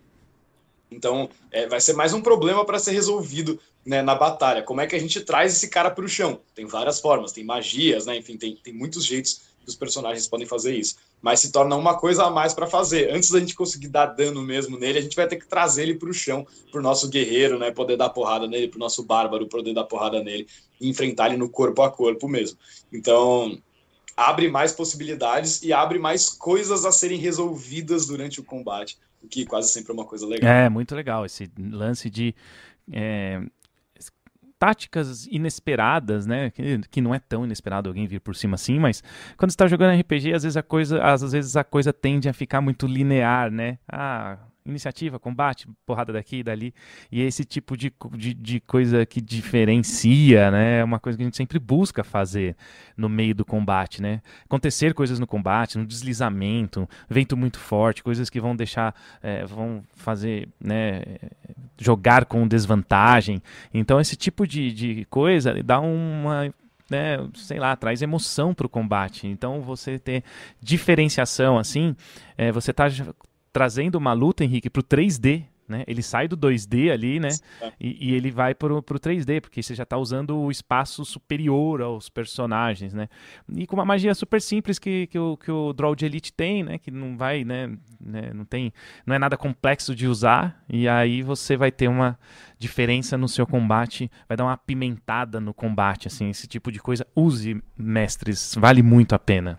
Então, 0.91 1.29
é, 1.53 1.67
vai 1.69 1.79
ser 1.79 1.93
mais 1.93 2.15
um 2.15 2.23
problema 2.23 2.65
para 2.65 2.79
ser 2.79 2.93
resolvido 2.93 3.61
né, 3.85 4.01
na 4.01 4.15
batalha. 4.15 4.63
Como 4.63 4.81
é 4.81 4.87
que 4.87 4.97
a 4.97 4.99
gente 4.99 5.21
traz 5.21 5.53
esse 5.53 5.69
cara 5.69 5.91
para 5.91 6.05
o 6.05 6.09
chão? 6.09 6.41
Tem 6.55 6.67
várias 6.67 7.01
formas, 7.01 7.33
tem 7.33 7.45
magias, 7.45 8.07
né? 8.07 8.17
enfim, 8.17 8.39
tem, 8.39 8.57
tem 8.57 8.73
muitos 8.73 9.05
jeitos 9.05 9.43
que 9.63 9.69
os 9.69 9.77
personagens 9.77 10.27
podem 10.27 10.47
fazer 10.47 10.75
isso. 10.75 10.97
Mas 11.21 11.41
se 11.41 11.53
torna 11.53 11.77
uma 11.77 11.99
coisa 11.99 12.25
a 12.25 12.31
mais 12.31 12.55
para 12.55 12.67
fazer. 12.67 13.15
Antes 13.15 13.31
da 13.31 13.39
gente 13.39 13.55
conseguir 13.55 13.89
dar 13.89 14.07
dano 14.07 14.43
mesmo 14.43 14.79
nele, 14.79 14.99
a 14.99 15.03
gente 15.03 15.15
vai 15.15 15.29
ter 15.29 15.37
que 15.37 15.47
trazer 15.47 15.83
ele 15.83 15.95
para 15.97 16.09
o 16.09 16.15
chão, 16.15 16.47
para 16.73 16.81
o 16.81 16.83
nosso 16.83 17.11
guerreiro, 17.11 17.59
né? 17.59 17.71
Poder 17.71 17.99
dar 17.99 18.09
porrada 18.09 18.47
nele, 18.47 18.69
para 18.69 18.79
o 18.79 18.81
nosso 18.81 19.05
bárbaro 19.05 19.47
poder 19.47 19.75
dar 19.75 19.85
porrada 19.85 20.23
nele 20.23 20.49
e 20.81 20.89
enfrentar 20.89 21.27
ele 21.27 21.37
no 21.37 21.51
corpo 21.51 21.83
a 21.83 21.91
corpo 21.91 22.27
mesmo. 22.27 22.59
Então, 22.91 23.61
abre 24.17 24.49
mais 24.49 24.73
possibilidades 24.73 25.63
e 25.63 25.73
abre 25.73 25.99
mais 25.99 26.29
coisas 26.29 26.85
a 26.85 26.93
serem 26.93 27.19
resolvidas 27.19 28.07
durante 28.07 28.41
o 28.41 28.45
combate, 28.45 28.99
o 29.23 29.29
que 29.29 29.47
quase 29.47 29.73
sempre 29.73 29.93
é 29.93 29.95
uma 29.95 30.05
coisa 30.05 30.27
legal. 30.27 30.51
É, 30.51 30.69
muito 30.69 30.95
legal 30.95 31.25
esse 31.25 31.51
lance 31.59 32.09
de 32.11 32.35
é, 32.93 33.43
táticas 34.61 35.27
inesperadas, 35.27 36.27
né? 36.27 36.51
Que, 36.51 36.79
que, 36.91 37.01
não 37.01 37.15
é 37.15 37.19
tão 37.19 37.45
inesperado 37.45 37.89
alguém 37.89 38.07
vir 38.07 38.21
por 38.21 38.37
cima 38.37 38.57
assim, 38.57 38.79
mas 38.79 39.03
quando 39.39 39.51
está 39.51 39.67
jogando 39.67 39.99
RPG, 39.99 40.35
às 40.35 40.43
vezes 40.43 40.57
a 40.57 40.63
coisa, 40.63 41.03
às 41.03 41.33
vezes 41.33 41.57
a 41.57 41.65
coisa 41.65 41.95
tende 41.95 42.29
a 42.29 42.33
ficar 42.35 42.61
muito 42.61 42.87
linear, 42.87 43.51
né? 43.51 43.79
Ah, 43.89 44.37
iniciativa, 44.65 45.19
combate, 45.19 45.69
porrada 45.87 46.13
daqui 46.13 46.39
e 46.39 46.43
dali. 46.43 46.75
E 47.11 47.21
esse 47.21 47.45
tipo 47.45 47.77
de, 47.77 47.93
de, 48.13 48.35
de, 48.35 48.61
coisa 48.61 49.05
que 49.07 49.21
diferencia, 49.21 50.51
né? 50.51 50.81
É 50.81 50.85
uma 50.85 50.99
coisa 50.99 51.17
que 51.17 51.23
a 51.23 51.27
gente 51.27 51.37
sempre 51.37 51.59
busca 51.59 52.05
fazer 52.05 52.57
no 52.97 53.09
meio 53.09 53.35
do 53.35 53.45
combate, 53.45 54.03
né? 54.03 54.21
Acontecer 54.45 54.95
coisas 54.95 55.19
no 55.19 55.27
combate, 55.27 55.79
no 55.79 55.87
deslizamento, 55.87 56.89
vento 57.09 57.37
muito 57.37 57.59
forte, 57.59 58.03
coisas 58.03 58.29
que 58.29 58.41
vão 58.41 58.55
deixar, 58.55 58.95
é, 59.23 59.45
vão 59.45 59.83
fazer, 59.95 60.49
né? 60.61 61.03
Jogar 61.79 62.25
com 62.25 62.47
desvantagem. 62.47 63.43
Então, 63.73 64.01
esse 64.01 64.17
tipo 64.17 64.47
de, 64.47 64.73
de 64.73 65.05
coisa 65.07 65.63
dá 65.63 65.81
uma 65.81 66.53
né, 66.91 67.19
sei 67.35 67.61
lá, 67.61 67.75
traz 67.77 68.03
emoção 68.03 68.53
para 68.53 68.67
o 68.67 68.69
combate. 68.69 69.29
Então 69.29 69.63
você 69.63 69.99
ter 69.99 70.25
diferenciação 70.61 71.57
assim, 71.57 71.95
é, 72.37 72.51
você 72.51 72.73
está 72.73 72.89
trazendo 73.53 73.97
uma 73.97 74.13
luta, 74.13 74.45
Henrique, 74.45 74.71
para 74.71 74.81
o 74.81 74.85
3D. 74.85 75.45
Né? 75.71 75.85
Ele 75.87 76.03
sai 76.03 76.27
do 76.27 76.37
2D 76.37 76.91
ali, 76.91 77.21
né? 77.21 77.29
E, 77.79 78.09
e 78.09 78.15
ele 78.17 78.33
vai 78.33 78.57
para 78.57 78.75
o 78.75 78.83
3D, 78.83 79.41
porque 79.41 79.63
você 79.63 79.73
já 79.73 79.85
está 79.85 79.97
usando 79.97 80.37
o 80.37 80.51
espaço 80.51 81.05
superior 81.05 81.81
aos 81.81 82.09
personagens, 82.09 82.93
né? 82.93 83.09
E 83.57 83.69
com 83.69 83.77
uma 83.77 83.85
magia 83.85 84.13
super 84.13 84.43
simples 84.43 84.81
que, 84.81 85.07
que, 85.07 85.17
o, 85.17 85.37
que 85.37 85.49
o 85.49 85.73
Draw 85.73 85.95
de 85.95 86.07
Elite 86.07 86.33
tem, 86.33 86.65
né? 86.65 86.77
Que 86.77 86.91
não 86.91 87.17
vai, 87.17 87.45
né? 87.45 87.69
né? 88.01 88.33
Não 88.35 88.45
tem, 88.45 88.73
não 89.07 89.15
é 89.15 89.19
nada 89.21 89.37
complexo 89.37 89.95
de 89.95 90.09
usar. 90.09 90.61
E 90.69 90.89
aí 90.89 91.23
você 91.23 91.57
vai 91.57 91.71
ter 91.71 91.87
uma 91.87 92.19
diferença 92.59 93.17
no 93.17 93.29
seu 93.29 93.47
combate, 93.47 94.11
vai 94.27 94.37
dar 94.37 94.47
uma 94.47 94.55
apimentada 94.55 95.39
no 95.39 95.55
combate, 95.55 96.09
assim. 96.09 96.31
Esse 96.31 96.49
tipo 96.49 96.73
de 96.73 96.81
coisa, 96.81 97.07
use, 97.15 97.63
mestres, 97.79 98.57
vale 98.59 98.83
muito 98.83 99.15
a 99.15 99.21
pena. 99.21 99.57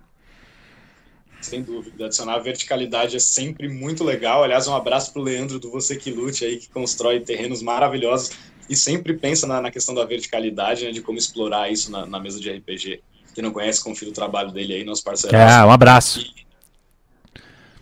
Sem 1.42 1.62
dúvida. 1.62 2.06
Adicionar 2.06 2.40
verticalidade 2.40 3.16
é 3.16 3.20
sempre 3.20 3.68
muito 3.68 4.04
legal. 4.04 4.44
Aliás, 4.44 4.68
um 4.68 4.76
abraço 4.76 5.12
para 5.12 5.22
o 5.22 5.26
Leandro 5.26 5.60
do 5.60 5.72
Você 5.72 5.96
Que 5.96 6.12
Lute 6.12 6.46
aí, 6.46 6.58
que 6.58 6.70
constrói 6.70 7.20
terrenos 7.20 7.62
maravilhosos 7.62 8.32
e 8.70 8.76
sempre 8.76 9.14
pensa 9.18 9.46
na, 9.46 9.60
na 9.60 9.72
questão 9.72 9.94
da 9.94 10.06
verticalidade, 10.06 10.86
né, 10.86 10.92
de 10.92 11.02
como 11.02 11.18
explorar 11.18 11.70
isso 11.70 11.92
na, 11.92 12.06
na, 12.06 12.20
mesa 12.20 12.40
de 12.40 12.50
RPG. 12.50 13.02
Quem 13.34 13.44
não 13.44 13.52
conhece, 13.52 13.84
confira 13.84 14.12
o 14.12 14.14
trabalho 14.14 14.52
dele 14.52 14.74
aí, 14.74 14.84
nosso 14.84 15.04
parceiro. 15.04 15.36
É, 15.36 15.66
um 15.66 15.72
abraço. 15.72 16.22
E, 16.22 16.46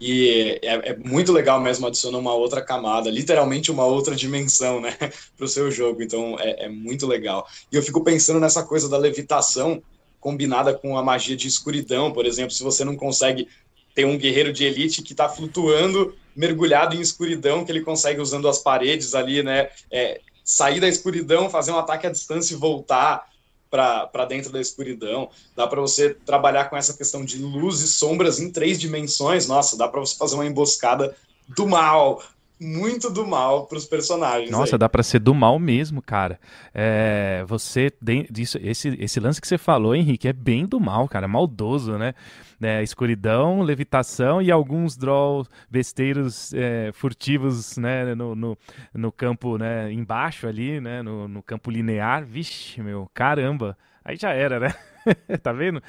e 0.01 0.59
é, 0.63 0.91
é, 0.91 0.97
muito 0.97 1.31
legal 1.31 1.59
mesmo, 1.59 1.85
adiciona 1.85 2.17
uma 2.17 2.33
outra 2.33 2.61
camada, 2.61 3.09
literalmente 3.09 3.69
uma 3.69 3.85
outra 3.85 4.15
dimensão, 4.15 4.81
né, 4.81 4.95
para 5.37 5.45
o 5.45 5.47
seu 5.47 5.69
jogo. 5.69 6.01
Então 6.01 6.37
é, 6.39 6.65
é, 6.65 6.69
muito 6.69 7.05
legal. 7.05 7.47
E 7.71 7.75
eu 7.75 7.83
fico 7.83 8.03
pensando 8.03 8.39
nessa 8.39 8.63
coisa 8.63 8.89
da 8.89 8.97
levitação 8.97 9.83
combinada 10.19 10.73
com 10.73 10.97
a 10.97 11.03
magia 11.03 11.35
de 11.35 11.47
escuridão, 11.47 12.11
por 12.11 12.25
exemplo, 12.25 12.51
se 12.51 12.63
você 12.63 12.83
não 12.83 12.95
consegue 12.95 13.47
ter 13.95 14.05
um 14.05 14.17
guerreiro 14.17 14.53
de 14.53 14.65
elite 14.65 15.01
que 15.01 15.13
está 15.13 15.27
flutuando, 15.27 16.15
mergulhado 16.35 16.95
em 16.95 17.01
escuridão, 17.01 17.65
que 17.65 17.71
ele 17.71 17.81
consegue 17.81 18.21
usando 18.21 18.47
as 18.47 18.59
paredes 18.59 19.13
ali, 19.15 19.43
né, 19.43 19.69
é, 19.91 20.21
sair 20.43 20.79
da 20.79 20.87
escuridão, 20.87 21.49
fazer 21.49 21.71
um 21.71 21.77
ataque 21.77 22.07
à 22.07 22.09
distância 22.09 22.53
e 22.53 22.57
voltar 22.57 23.27
para 23.69 24.25
dentro 24.25 24.51
da 24.51 24.59
escuridão. 24.59 25.29
Dá 25.55 25.67
para 25.67 25.79
você 25.79 26.13
trabalhar 26.13 26.69
com 26.69 26.77
essa 26.77 26.93
questão 26.93 27.23
de 27.23 27.37
luz 27.37 27.81
e 27.81 27.87
sombras 27.87 28.39
em 28.39 28.51
três 28.51 28.79
dimensões. 28.79 29.47
Nossa, 29.47 29.77
dá 29.77 29.87
para 29.87 29.99
você 29.99 30.17
fazer 30.17 30.35
uma 30.35 30.45
emboscada 30.45 31.15
do 31.47 31.67
mal, 31.67 32.23
muito 32.59 33.09
do 33.09 33.25
mal 33.25 33.65
para 33.65 33.77
os 33.77 33.85
personagens. 33.85 34.51
Nossa, 34.51 34.75
aí. 34.75 34.79
dá 34.79 34.89
para 34.89 35.01
ser 35.01 35.19
do 35.19 35.33
mal 35.33 35.57
mesmo, 35.57 36.01
cara. 36.01 36.39
É, 36.73 37.43
você 37.47 37.91
disso, 38.29 38.57
esse, 38.61 38.89
esse 38.99 39.19
lance 39.19 39.39
que 39.39 39.47
você 39.47 39.57
falou, 39.57 39.95
Henrique, 39.95 40.27
é 40.27 40.33
bem 40.33 40.65
do 40.65 40.79
mal, 40.79 41.07
cara, 41.07 41.27
maldoso, 41.27 41.97
né? 41.97 42.13
É, 42.61 42.83
escuridão, 42.83 43.61
levitação 43.61 44.41
e 44.41 44.51
alguns 44.51 44.97
draw 44.97 45.45
besteiros 45.69 46.53
é, 46.53 46.91
furtivos, 46.93 47.77
né, 47.77 48.13
no, 48.13 48.35
no, 48.35 48.57
no, 48.93 49.11
campo, 49.13 49.57
né, 49.57 49.89
embaixo 49.93 50.45
ali, 50.45 50.81
né, 50.81 51.01
no, 51.01 51.25
no 51.25 51.41
campo 51.41 51.71
linear. 51.71 52.25
Vixe, 52.25 52.81
meu, 52.81 53.09
caramba. 53.13 53.77
Aí 54.03 54.17
já 54.17 54.31
era, 54.31 54.59
né? 54.59 54.73
tá 55.41 55.51
vendo? 55.51 55.81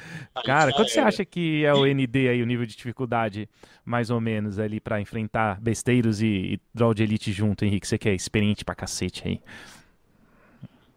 Cara, 0.44 0.72
quanto 0.72 0.90
você 0.90 1.00
acha 1.00 1.24
que 1.24 1.64
é 1.64 1.74
o 1.74 1.86
ND 1.86 2.28
aí, 2.28 2.42
o 2.42 2.46
nível 2.46 2.66
de 2.66 2.76
dificuldade, 2.76 3.48
mais 3.84 4.10
ou 4.10 4.20
menos, 4.20 4.58
ali 4.58 4.80
para 4.80 5.00
enfrentar 5.00 5.60
besteiros 5.60 6.20
e, 6.20 6.26
e 6.26 6.60
draw 6.74 6.94
de 6.94 7.02
elite 7.02 7.32
junto, 7.32 7.64
Henrique? 7.64 7.86
Você 7.86 7.98
que 7.98 8.08
é 8.08 8.14
experiente 8.14 8.64
pra 8.64 8.74
cacete 8.74 9.26
aí. 9.26 9.40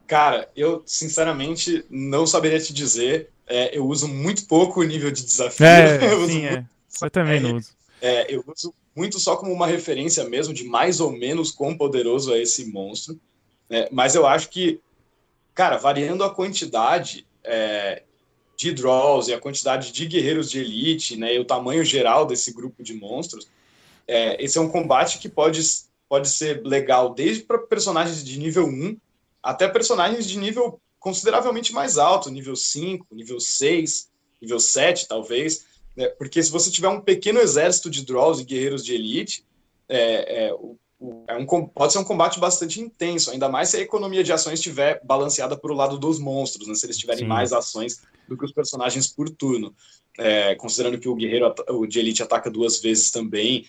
Cara, 0.08 0.48
eu 0.56 0.84
sinceramente 0.86 1.86
não 1.90 2.28
saberia 2.28 2.60
te 2.60 2.74
dizer. 2.74 3.30
É, 3.48 3.78
eu 3.78 3.86
uso 3.88 4.08
muito 4.08 4.46
pouco 4.46 4.82
o 4.82 4.84
nível 4.84 5.12
de 5.12 5.24
desafio. 5.24 5.66
É, 5.66 5.98
eu 6.14 6.28
sim, 6.28 6.46
é. 6.46 6.66
Eu 7.02 7.10
também 7.10 7.40
não 7.40 7.58
uso. 7.58 7.72
É, 8.02 8.34
eu 8.34 8.44
uso 8.46 8.74
muito 8.96 9.20
só 9.20 9.36
como 9.36 9.52
uma 9.52 9.66
referência 9.66 10.24
mesmo 10.26 10.54
de 10.54 10.64
mais 10.64 11.00
ou 11.00 11.12
menos 11.12 11.52
quão 11.52 11.76
poderoso 11.76 12.34
é 12.34 12.42
esse 12.42 12.66
monstro. 12.66 13.20
É, 13.70 13.90
mas 13.92 14.14
eu 14.14 14.28
acho 14.28 14.50
que, 14.50 14.80
cara, 15.54 15.78
variando 15.78 16.24
a 16.24 16.34
quantidade, 16.34 17.26
é, 17.44 18.04
de 18.56 18.72
draws 18.72 19.28
e 19.28 19.34
a 19.34 19.40
quantidade 19.40 19.92
de 19.92 20.06
guerreiros 20.06 20.50
de 20.50 20.60
elite, 20.60 21.18
né, 21.18 21.36
e 21.36 21.40
o 21.40 21.46
tamanho 21.46 21.84
geral 21.84 22.26
desse 22.26 22.54
grupo 22.54 22.84
de 22.84 22.94
monstros, 22.94 23.48
é, 24.08 24.42
esse 24.44 24.58
é 24.58 24.62
um 24.62 24.70
combate 24.70 25.20
que 25.20 25.30
pode, 25.30 25.62
pode 26.08 26.30
ser 26.30 26.62
legal 26.64 27.14
desde 27.14 27.44
para 27.44 27.58
personagens 27.58 28.24
de 28.24 28.38
nível 28.38 28.66
1 28.66 28.98
até 29.42 29.68
personagens 29.68 30.28
de 30.28 30.38
nível 30.38 30.80
consideravelmente 31.00 31.74
mais 31.74 31.98
alto, 31.98 32.32
nível 32.32 32.56
5, 32.56 33.08
nível 33.12 33.40
6, 33.40 34.10
nível 34.42 34.60
7, 34.60 35.08
talvez, 35.08 35.66
né, 35.96 36.08
porque 36.10 36.42
se 36.42 36.52
você 36.52 36.72
tiver 36.72 36.88
um 36.88 37.02
pequeno 37.02 37.40
exército 37.40 37.90
de 37.90 38.06
draws 38.06 38.40
e 38.40 38.46
guerreiros 38.46 38.86
de 38.86 38.94
elite, 38.94 39.46
é, 39.90 40.46
é, 40.46 40.54
o, 40.54 40.78
é 41.28 41.36
um, 41.36 41.46
pode 41.46 41.92
ser 41.92 42.00
um 42.00 42.04
combate 42.04 42.40
bastante 42.40 42.80
intenso, 42.80 43.32
ainda 43.32 43.50
mais 43.50 43.70
se 43.70 43.78
a 43.78 43.82
economia 43.82 44.24
de 44.24 44.32
ações 44.32 44.60
estiver 44.60 45.02
balanceada 45.04 45.58
para 45.58 45.72
o 45.72 45.76
lado 45.76 45.98
dos 45.98 46.20
monstros, 46.20 46.68
né, 46.68 46.76
se 46.76 46.86
eles 46.86 46.98
tiverem 46.98 47.24
Sim. 47.24 47.28
mais 47.28 47.52
ações 47.52 48.02
do 48.28 48.38
que 48.38 48.46
os 48.46 48.52
personagens 48.52 49.08
por 49.08 49.30
turno. 49.30 49.76
É, 50.18 50.54
considerando 50.56 51.00
que 51.00 51.10
o 51.10 51.16
guerreiro 51.16 51.54
o 51.70 51.88
de 51.88 52.00
elite 52.00 52.22
ataca 52.22 52.50
duas 52.50 52.80
vezes 52.80 53.10
também. 53.10 53.66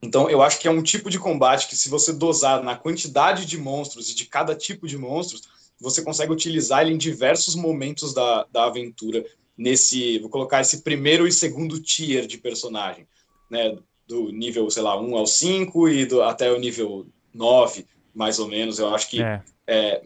Então, 0.00 0.28
eu 0.30 0.40
acho 0.40 0.58
que 0.58 0.66
é 0.66 0.70
um 0.70 0.82
tipo 0.82 1.10
de 1.10 1.18
combate 1.18 1.68
que, 1.68 1.76
se 1.76 1.88
você 1.88 2.12
dosar 2.12 2.62
na 2.62 2.76
quantidade 2.76 3.44
de 3.44 3.58
monstros 3.58 4.10
e 4.10 4.14
de 4.14 4.24
cada 4.24 4.54
tipo 4.54 4.86
de 4.86 4.96
monstros, 4.96 5.42
você 5.78 6.02
consegue 6.02 6.32
utilizar 6.32 6.82
ele 6.82 6.94
em 6.94 6.98
diversos 6.98 7.54
momentos 7.54 8.14
da, 8.14 8.46
da 8.50 8.64
aventura. 8.64 9.24
Nesse, 9.56 10.18
vou 10.18 10.30
colocar 10.30 10.60
esse 10.60 10.82
primeiro 10.82 11.26
e 11.26 11.32
segundo 11.32 11.80
tier 11.80 12.26
de 12.26 12.38
personagem, 12.38 13.06
né? 13.50 13.76
Do 14.06 14.30
nível, 14.30 14.70
sei 14.70 14.82
lá, 14.82 15.00
1 15.00 15.16
ao 15.16 15.26
5 15.26 15.88
e 15.88 16.06
do, 16.06 16.22
até 16.22 16.52
o 16.52 16.58
nível 16.58 17.06
9, 17.34 17.86
mais 18.14 18.38
ou 18.38 18.48
menos. 18.48 18.78
Eu 18.78 18.94
acho 18.94 19.10
que 19.10 19.22
é. 19.22 19.42
É, 19.66 20.02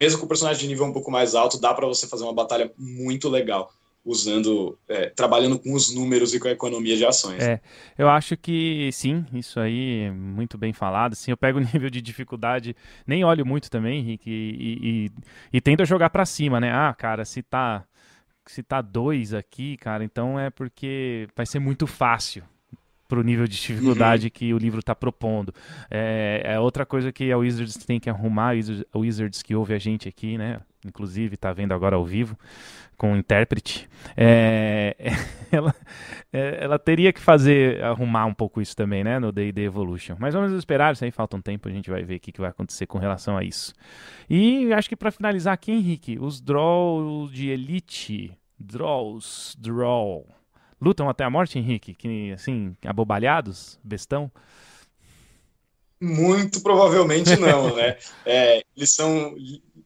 mesmo 0.00 0.18
com 0.18 0.26
o 0.26 0.28
personagem 0.28 0.60
de 0.60 0.68
nível 0.68 0.86
um 0.86 0.92
pouco 0.92 1.10
mais 1.10 1.34
alto, 1.34 1.60
dá 1.60 1.74
para 1.74 1.86
você 1.86 2.06
fazer 2.06 2.24
uma 2.24 2.32
batalha 2.32 2.72
muito 2.76 3.28
legal 3.28 3.72
usando, 4.04 4.78
é, 4.88 5.10
trabalhando 5.10 5.58
com 5.58 5.74
os 5.74 5.94
números 5.94 6.32
e 6.32 6.40
com 6.40 6.48
a 6.48 6.52
economia 6.52 6.96
de 6.96 7.04
ações. 7.04 7.42
É, 7.42 7.60
eu 7.96 8.08
acho 8.08 8.36
que 8.36 8.88
sim, 8.92 9.26
isso 9.34 9.60
aí 9.60 10.04
é 10.04 10.10
muito 10.10 10.56
bem 10.56 10.72
falado. 10.72 11.14
Sim, 11.14 11.32
eu 11.32 11.36
pego 11.36 11.58
o 11.60 11.60
nível 11.60 11.90
de 11.90 12.00
dificuldade, 12.00 12.74
nem 13.06 13.24
olho 13.24 13.44
muito 13.44 13.70
também, 13.70 13.98
Henrique, 13.98 14.30
e, 14.30 14.78
e, 14.88 15.10
e 15.52 15.60
tendo 15.60 15.82
a 15.82 15.84
jogar 15.84 16.10
para 16.10 16.24
cima, 16.24 16.60
né? 16.60 16.72
Ah, 16.72 16.94
cara, 16.96 17.24
se 17.24 17.42
tá 17.42 17.84
se 18.46 18.62
tá 18.62 18.80
dois 18.80 19.34
aqui, 19.34 19.76
cara, 19.76 20.02
então 20.02 20.40
é 20.40 20.48
porque 20.48 21.28
vai 21.36 21.44
ser 21.44 21.58
muito 21.58 21.86
fácil 21.86 22.42
para 23.08 23.18
o 23.18 23.22
nível 23.22 23.46
de 23.46 23.56
dificuldade 23.56 24.26
uhum. 24.26 24.30
que 24.30 24.54
o 24.54 24.58
livro 24.58 24.80
está 24.80 24.94
propondo. 24.94 25.52
É, 25.90 26.42
é, 26.44 26.60
outra 26.60 26.84
coisa 26.84 27.10
que 27.10 27.32
a 27.32 27.38
Wizards 27.38 27.76
tem 27.78 27.98
que 27.98 28.10
arrumar, 28.10 28.52
a 28.92 28.98
Wizards 28.98 29.42
que 29.42 29.54
ouve 29.54 29.72
a 29.72 29.78
gente 29.78 30.06
aqui, 30.06 30.36
né? 30.36 30.60
Inclusive 30.86 31.34
está 31.34 31.52
vendo 31.52 31.72
agora 31.72 31.96
ao 31.96 32.04
vivo 32.04 32.38
com 32.98 33.12
o 33.12 33.16
intérprete. 33.16 33.88
É, 34.16 34.94
ela, 35.50 35.74
é, 36.32 36.58
ela 36.60 36.78
teria 36.78 37.12
que 37.12 37.20
fazer 37.20 37.82
arrumar 37.82 38.26
um 38.26 38.34
pouco 38.34 38.60
isso 38.60 38.76
também, 38.76 39.02
né? 39.02 39.18
No 39.18 39.32
D&D 39.32 39.62
Evolution. 39.62 40.16
Mas 40.18 40.34
vamos 40.34 40.52
esperar, 40.52 40.92
isso 40.92 41.04
aí 41.04 41.10
falta 41.10 41.36
um 41.36 41.40
tempo, 41.40 41.68
a 41.68 41.72
gente 41.72 41.88
vai 41.88 42.02
ver 42.02 42.16
o 42.16 42.20
que, 42.20 42.32
que 42.32 42.40
vai 42.40 42.50
acontecer 42.50 42.86
com 42.86 42.98
relação 42.98 43.36
a 43.38 43.42
isso. 43.42 43.72
E 44.28 44.70
acho 44.72 44.88
que 44.88 44.96
para 44.96 45.10
finalizar 45.10 45.54
aqui, 45.54 45.72
Henrique, 45.72 46.18
os 46.20 46.40
draws 46.40 47.32
de 47.32 47.48
Elite, 47.48 48.36
draws, 48.58 49.56
draw 49.58 50.26
lutam 50.80 51.08
até 51.08 51.24
a 51.24 51.30
morte, 51.30 51.58
Henrique? 51.58 51.94
Que, 51.94 52.32
assim, 52.32 52.76
abobalhados, 52.84 53.78
bestão? 53.82 54.30
Muito 56.00 56.60
provavelmente 56.60 57.34
não, 57.36 57.74
né? 57.74 57.96
É, 58.24 58.62
eles 58.76 58.92
são 58.92 59.34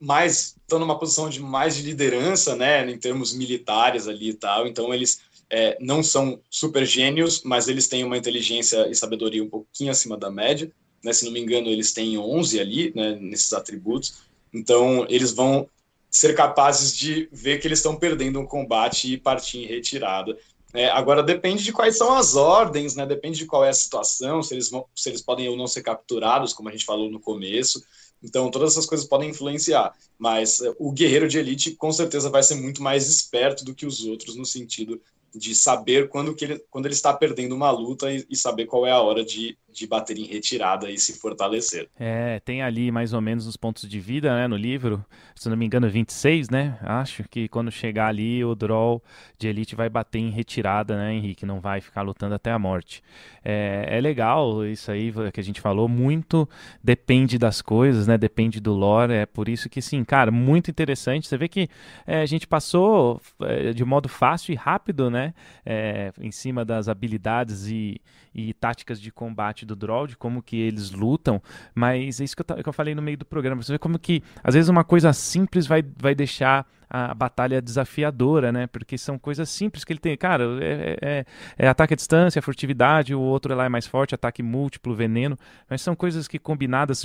mais, 0.02 0.56
estão 0.60 0.80
numa 0.80 0.98
posição 0.98 1.28
de 1.28 1.40
mais 1.40 1.76
de 1.76 1.82
liderança, 1.82 2.56
né, 2.56 2.90
em 2.90 2.98
termos 2.98 3.32
militares 3.32 4.08
ali 4.08 4.30
e 4.30 4.34
tal, 4.34 4.66
então 4.66 4.92
eles 4.92 5.20
é, 5.48 5.78
não 5.80 6.02
são 6.02 6.40
super 6.50 6.84
gênios, 6.84 7.42
mas 7.44 7.68
eles 7.68 7.86
têm 7.86 8.02
uma 8.02 8.18
inteligência 8.18 8.88
e 8.88 8.96
sabedoria 8.96 9.44
um 9.44 9.48
pouquinho 9.48 9.92
acima 9.92 10.16
da 10.16 10.28
média, 10.28 10.72
né, 11.04 11.12
se 11.12 11.24
não 11.24 11.30
me 11.30 11.40
engano 11.40 11.68
eles 11.68 11.92
têm 11.92 12.18
11 12.18 12.58
ali, 12.58 12.92
né, 12.96 13.16
nesses 13.20 13.52
atributos, 13.52 14.24
então 14.52 15.06
eles 15.08 15.30
vão 15.30 15.68
ser 16.10 16.34
capazes 16.34 16.94
de 16.94 17.28
ver 17.32 17.58
que 17.58 17.68
eles 17.68 17.78
estão 17.78 17.94
perdendo 17.94 18.40
um 18.40 18.46
combate 18.46 19.12
e 19.12 19.16
partir 19.16 19.58
em 19.58 19.66
retirada, 19.66 20.36
é, 20.72 20.88
agora 20.88 21.22
depende 21.22 21.62
de 21.62 21.72
quais 21.72 21.98
são 21.98 22.14
as 22.14 22.34
ordens, 22.34 22.96
né? 22.96 23.04
Depende 23.04 23.38
de 23.38 23.46
qual 23.46 23.64
é 23.64 23.68
a 23.68 23.74
situação, 23.74 24.42
se 24.42 24.54
eles, 24.54 24.70
vão, 24.70 24.86
se 24.94 25.08
eles 25.10 25.20
podem 25.20 25.48
ou 25.48 25.56
não 25.56 25.66
ser 25.66 25.82
capturados, 25.82 26.52
como 26.52 26.68
a 26.68 26.72
gente 26.72 26.84
falou 26.84 27.10
no 27.10 27.20
começo. 27.20 27.82
Então, 28.22 28.50
todas 28.50 28.72
essas 28.72 28.86
coisas 28.86 29.06
podem 29.06 29.30
influenciar. 29.30 29.92
Mas 30.18 30.60
é, 30.60 30.72
o 30.78 30.90
guerreiro 30.92 31.28
de 31.28 31.38
elite, 31.38 31.72
com 31.72 31.92
certeza, 31.92 32.30
vai 32.30 32.42
ser 32.42 32.54
muito 32.54 32.82
mais 32.82 33.08
esperto 33.08 33.64
do 33.64 33.74
que 33.74 33.84
os 33.84 34.04
outros, 34.04 34.36
no 34.36 34.46
sentido 34.46 35.00
de 35.34 35.54
saber 35.54 36.08
quando, 36.08 36.34
que 36.34 36.44
ele, 36.44 36.64
quando 36.70 36.86
ele 36.86 36.94
está 36.94 37.12
perdendo 37.12 37.54
uma 37.54 37.70
luta 37.70 38.12
e, 38.12 38.24
e, 38.28 38.36
saber 38.36 38.66
qual 38.66 38.86
é 38.86 38.90
a 38.90 39.00
hora 39.00 39.24
de, 39.24 39.56
de 39.72 39.86
bater 39.86 40.18
em 40.18 40.26
retirada 40.26 40.90
e 40.90 40.98
se 40.98 41.18
fortalecer. 41.18 41.88
É, 41.98 42.40
tem 42.40 42.62
ali 42.62 42.90
mais 42.90 43.12
ou 43.12 43.20
menos 43.20 43.46
os 43.46 43.56
pontos 43.56 43.88
de 43.88 44.00
vida 44.00 44.34
né, 44.34 44.46
no 44.46 44.56
livro, 44.56 45.04
se 45.34 45.48
não 45.48 45.56
me 45.56 45.64
engano 45.64 45.88
26, 45.88 46.50
né? 46.50 46.78
Acho 46.82 47.24
que 47.28 47.48
quando 47.48 47.70
chegar 47.70 48.08
ali 48.08 48.44
o 48.44 48.54
Droll 48.54 49.02
de 49.38 49.48
Elite 49.48 49.74
vai 49.74 49.88
bater 49.88 50.18
em 50.18 50.30
retirada, 50.30 50.96
né, 50.96 51.14
Henrique? 51.14 51.46
Não 51.46 51.60
vai 51.60 51.80
ficar 51.80 52.02
lutando 52.02 52.34
até 52.34 52.50
a 52.50 52.58
morte. 52.58 53.02
É, 53.44 53.86
é 53.88 54.00
legal 54.00 54.64
isso 54.66 54.90
aí 54.90 55.12
que 55.32 55.40
a 55.40 55.44
gente 55.44 55.60
falou, 55.60 55.88
muito 55.88 56.48
depende 56.82 57.38
das 57.38 57.62
coisas, 57.62 58.06
né? 58.06 58.18
Depende 58.18 58.60
do 58.60 58.72
lore, 58.72 59.14
é 59.14 59.26
por 59.26 59.48
isso 59.48 59.68
que 59.68 59.80
sim, 59.80 60.04
cara, 60.04 60.30
muito 60.30 60.70
interessante. 60.70 61.26
Você 61.26 61.36
vê 61.36 61.48
que 61.48 61.68
é, 62.06 62.20
a 62.20 62.26
gente 62.26 62.46
passou 62.46 63.20
é, 63.40 63.72
de 63.72 63.84
modo 63.84 64.08
fácil 64.08 64.52
e 64.52 64.56
rápido, 64.56 65.10
né? 65.10 65.21
Né? 65.22 65.34
É, 65.64 66.12
em 66.20 66.30
cima 66.30 66.64
das 66.64 66.88
habilidades 66.88 67.66
e, 67.68 68.00
e 68.34 68.52
táticas 68.54 69.00
de 69.00 69.10
combate 69.12 69.64
do 69.64 69.76
Droll, 69.76 70.08
como 70.18 70.42
que 70.42 70.56
eles 70.56 70.90
lutam, 70.90 71.40
mas 71.74 72.20
é 72.20 72.24
isso 72.24 72.36
que 72.36 72.42
eu, 72.42 72.62
que 72.62 72.68
eu 72.68 72.72
falei 72.72 72.94
no 72.94 73.02
meio 73.02 73.16
do 73.16 73.24
programa. 73.24 73.62
Você 73.62 73.72
vê 73.72 73.78
como 73.78 73.98
que, 73.98 74.22
às 74.42 74.54
vezes, 74.54 74.68
uma 74.68 74.84
coisa 74.84 75.12
simples 75.12 75.66
vai, 75.66 75.82
vai 75.96 76.14
deixar 76.14 76.66
a 76.94 77.14
batalha 77.14 77.62
desafiadora, 77.62 78.52
né? 78.52 78.66
Porque 78.66 78.98
são 78.98 79.18
coisas 79.18 79.48
simples 79.48 79.82
que 79.82 79.94
ele 79.94 80.00
tem. 80.00 80.14
Cara, 80.14 80.44
é, 80.60 80.98
é, 81.00 81.24
é 81.56 81.68
ataque 81.68 81.94
à 81.94 81.96
distância, 81.96 82.42
furtividade, 82.42 83.14
o 83.14 83.20
outro 83.20 83.54
lá 83.54 83.64
é 83.64 83.68
mais 83.68 83.86
forte, 83.86 84.14
ataque 84.14 84.42
múltiplo, 84.42 84.94
veneno. 84.94 85.38
Mas 85.70 85.80
são 85.80 85.96
coisas 85.96 86.28
que 86.28 86.38
combinadas, 86.38 87.02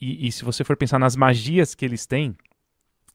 e, 0.00 0.26
e 0.26 0.32
se 0.32 0.42
você 0.42 0.64
for 0.64 0.74
pensar 0.74 0.98
nas 0.98 1.14
magias 1.14 1.74
que 1.74 1.84
eles 1.84 2.06
têm, 2.06 2.34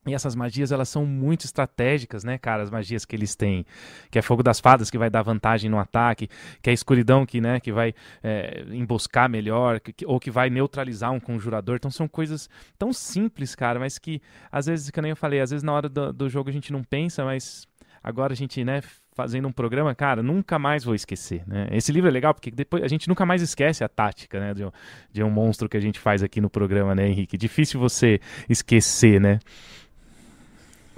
e 0.06 0.16
essas 0.16 0.36
magias, 0.36 0.72
elas 0.72 0.89
são 0.89 1.06
muito 1.06 1.45
estratégicas, 1.45 2.24
né, 2.24 2.36
cara? 2.38 2.64
As 2.64 2.72
magias 2.72 3.06
que 3.06 3.16
eles 3.16 3.36
têm. 3.36 3.64
Que 4.10 4.18
é 4.18 4.22
fogo 4.22 4.41
das 4.41 4.60
fadas, 4.60 4.89
que 4.89 4.97
vai 4.97 5.12
dar 5.12 5.22
vantagem 5.22 5.70
no 5.70 5.78
ataque. 5.78 6.28
Que 6.60 6.72
é 6.72 6.74
escuridão, 6.74 7.24
que, 7.24 7.39
né, 7.39 7.60
que 7.60 7.72
vai 7.72 7.93
é, 8.24 8.66
emboscar 8.72 9.30
melhor. 9.30 9.80
Que, 9.80 10.04
ou 10.08 10.20
que 10.20 10.32
vai 10.32 10.49
neutralizar 10.49 11.12
um 11.12 11.20
conjurador. 11.20 11.76
Então 11.76 11.91
são 11.91 12.08
coisas 12.08 12.49
tão 12.80 12.91
simples, 12.91 13.54
cara, 13.54 13.80
mas 13.80 13.99
que 13.99 14.20
às 14.52 14.66
vezes, 14.66 14.89
que 14.89 14.99
nem 15.02 15.12
eu 15.12 15.16
falei, 15.16 15.39
às 15.39 15.52
vezes 15.52 15.62
na 15.62 15.72
hora 15.72 15.88
do, 15.88 16.12
do 16.12 16.30
jogo 16.30 16.49
a 16.49 16.54
gente 16.54 16.74
não 16.74 16.84
pensa, 16.84 17.24
mas 17.24 17.68
agora 18.04 18.34
a 18.34 18.36
gente, 18.36 18.64
né, 18.64 18.82
fazendo 19.14 19.47
um 19.47 19.52
programa, 19.52 19.93
cara, 19.93 20.24
nunca 20.24 20.58
mais 20.58 20.84
vou 20.84 20.95
esquecer, 20.95 21.43
né? 21.45 21.68
Esse 21.72 21.91
livro 21.91 22.10
é 22.10 22.12
legal 22.12 22.34
porque 22.34 22.49
depois 22.49 22.82
a 22.82 22.88
gente 22.88 23.08
nunca 23.08 23.26
mais 23.26 23.41
esquece 23.41 23.84
a 23.84 23.89
tática, 23.89 24.39
né, 24.39 24.54
de 24.54 24.66
um, 24.66 24.72
de 25.12 25.24
um 25.24 25.30
monstro 25.30 25.70
que 25.70 25.78
a 25.78 25.80
gente 25.80 25.99
faz 25.99 26.24
aqui 26.24 26.41
no 26.41 26.49
programa, 26.49 26.95
né, 26.95 27.08
Henrique? 27.08 27.38
Difícil 27.38 27.80
você 27.80 28.20
esquecer, 28.49 29.20
né? 29.22 29.39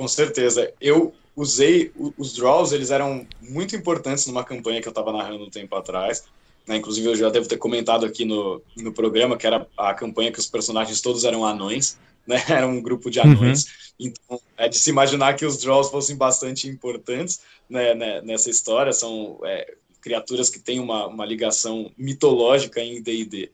Com 0.03 0.07
certeza. 0.09 0.69
Eu 0.81 1.15
usei 1.33 1.89
os 2.17 2.35
draws, 2.35 2.73
eles 2.73 2.91
eram 2.91 3.25
muito 3.39 3.73
importantes 3.73 4.27
numa 4.27 4.43
campanha 4.43 4.81
que 4.81 4.87
eu 4.87 4.91
estava 4.91 5.13
narrando 5.13 5.45
um 5.45 5.49
tempo 5.49 5.73
atrás. 5.77 6.25
Né? 6.67 6.75
Inclusive, 6.75 7.07
eu 7.07 7.15
já 7.15 7.29
devo 7.29 7.47
ter 7.47 7.55
comentado 7.55 8.05
aqui 8.05 8.25
no, 8.25 8.61
no 8.75 8.91
programa 8.91 9.37
que 9.37 9.47
era 9.47 9.65
a 9.77 9.93
campanha 9.93 10.29
que 10.29 10.39
os 10.39 10.47
personagens 10.47 10.99
todos 10.99 11.23
eram 11.23 11.45
anões, 11.45 11.97
né? 12.27 12.35
Era 12.51 12.67
um 12.67 12.81
grupo 12.81 13.09
de 13.09 13.21
anões. 13.21 13.63
Uhum. 13.63 13.71
Então, 14.11 14.41
é 14.57 14.67
de 14.67 14.77
se 14.77 14.89
imaginar 14.89 15.37
que 15.37 15.45
os 15.45 15.57
draws 15.61 15.89
fossem 15.89 16.17
bastante 16.17 16.67
importantes 16.67 17.39
né, 17.69 17.95
né, 17.95 18.21
nessa 18.23 18.49
história. 18.49 18.91
São 18.91 19.39
é, 19.45 19.75
criaturas 20.01 20.49
que 20.49 20.59
têm 20.59 20.81
uma, 20.81 21.07
uma 21.07 21.25
ligação 21.25 21.89
mitológica 21.97 22.81
em 22.81 23.01
D&D, 23.01 23.53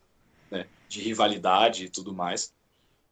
né? 0.50 0.66
De 0.88 1.00
rivalidade 1.00 1.86
e 1.86 1.90
tudo 1.90 2.12
mais. 2.12 2.52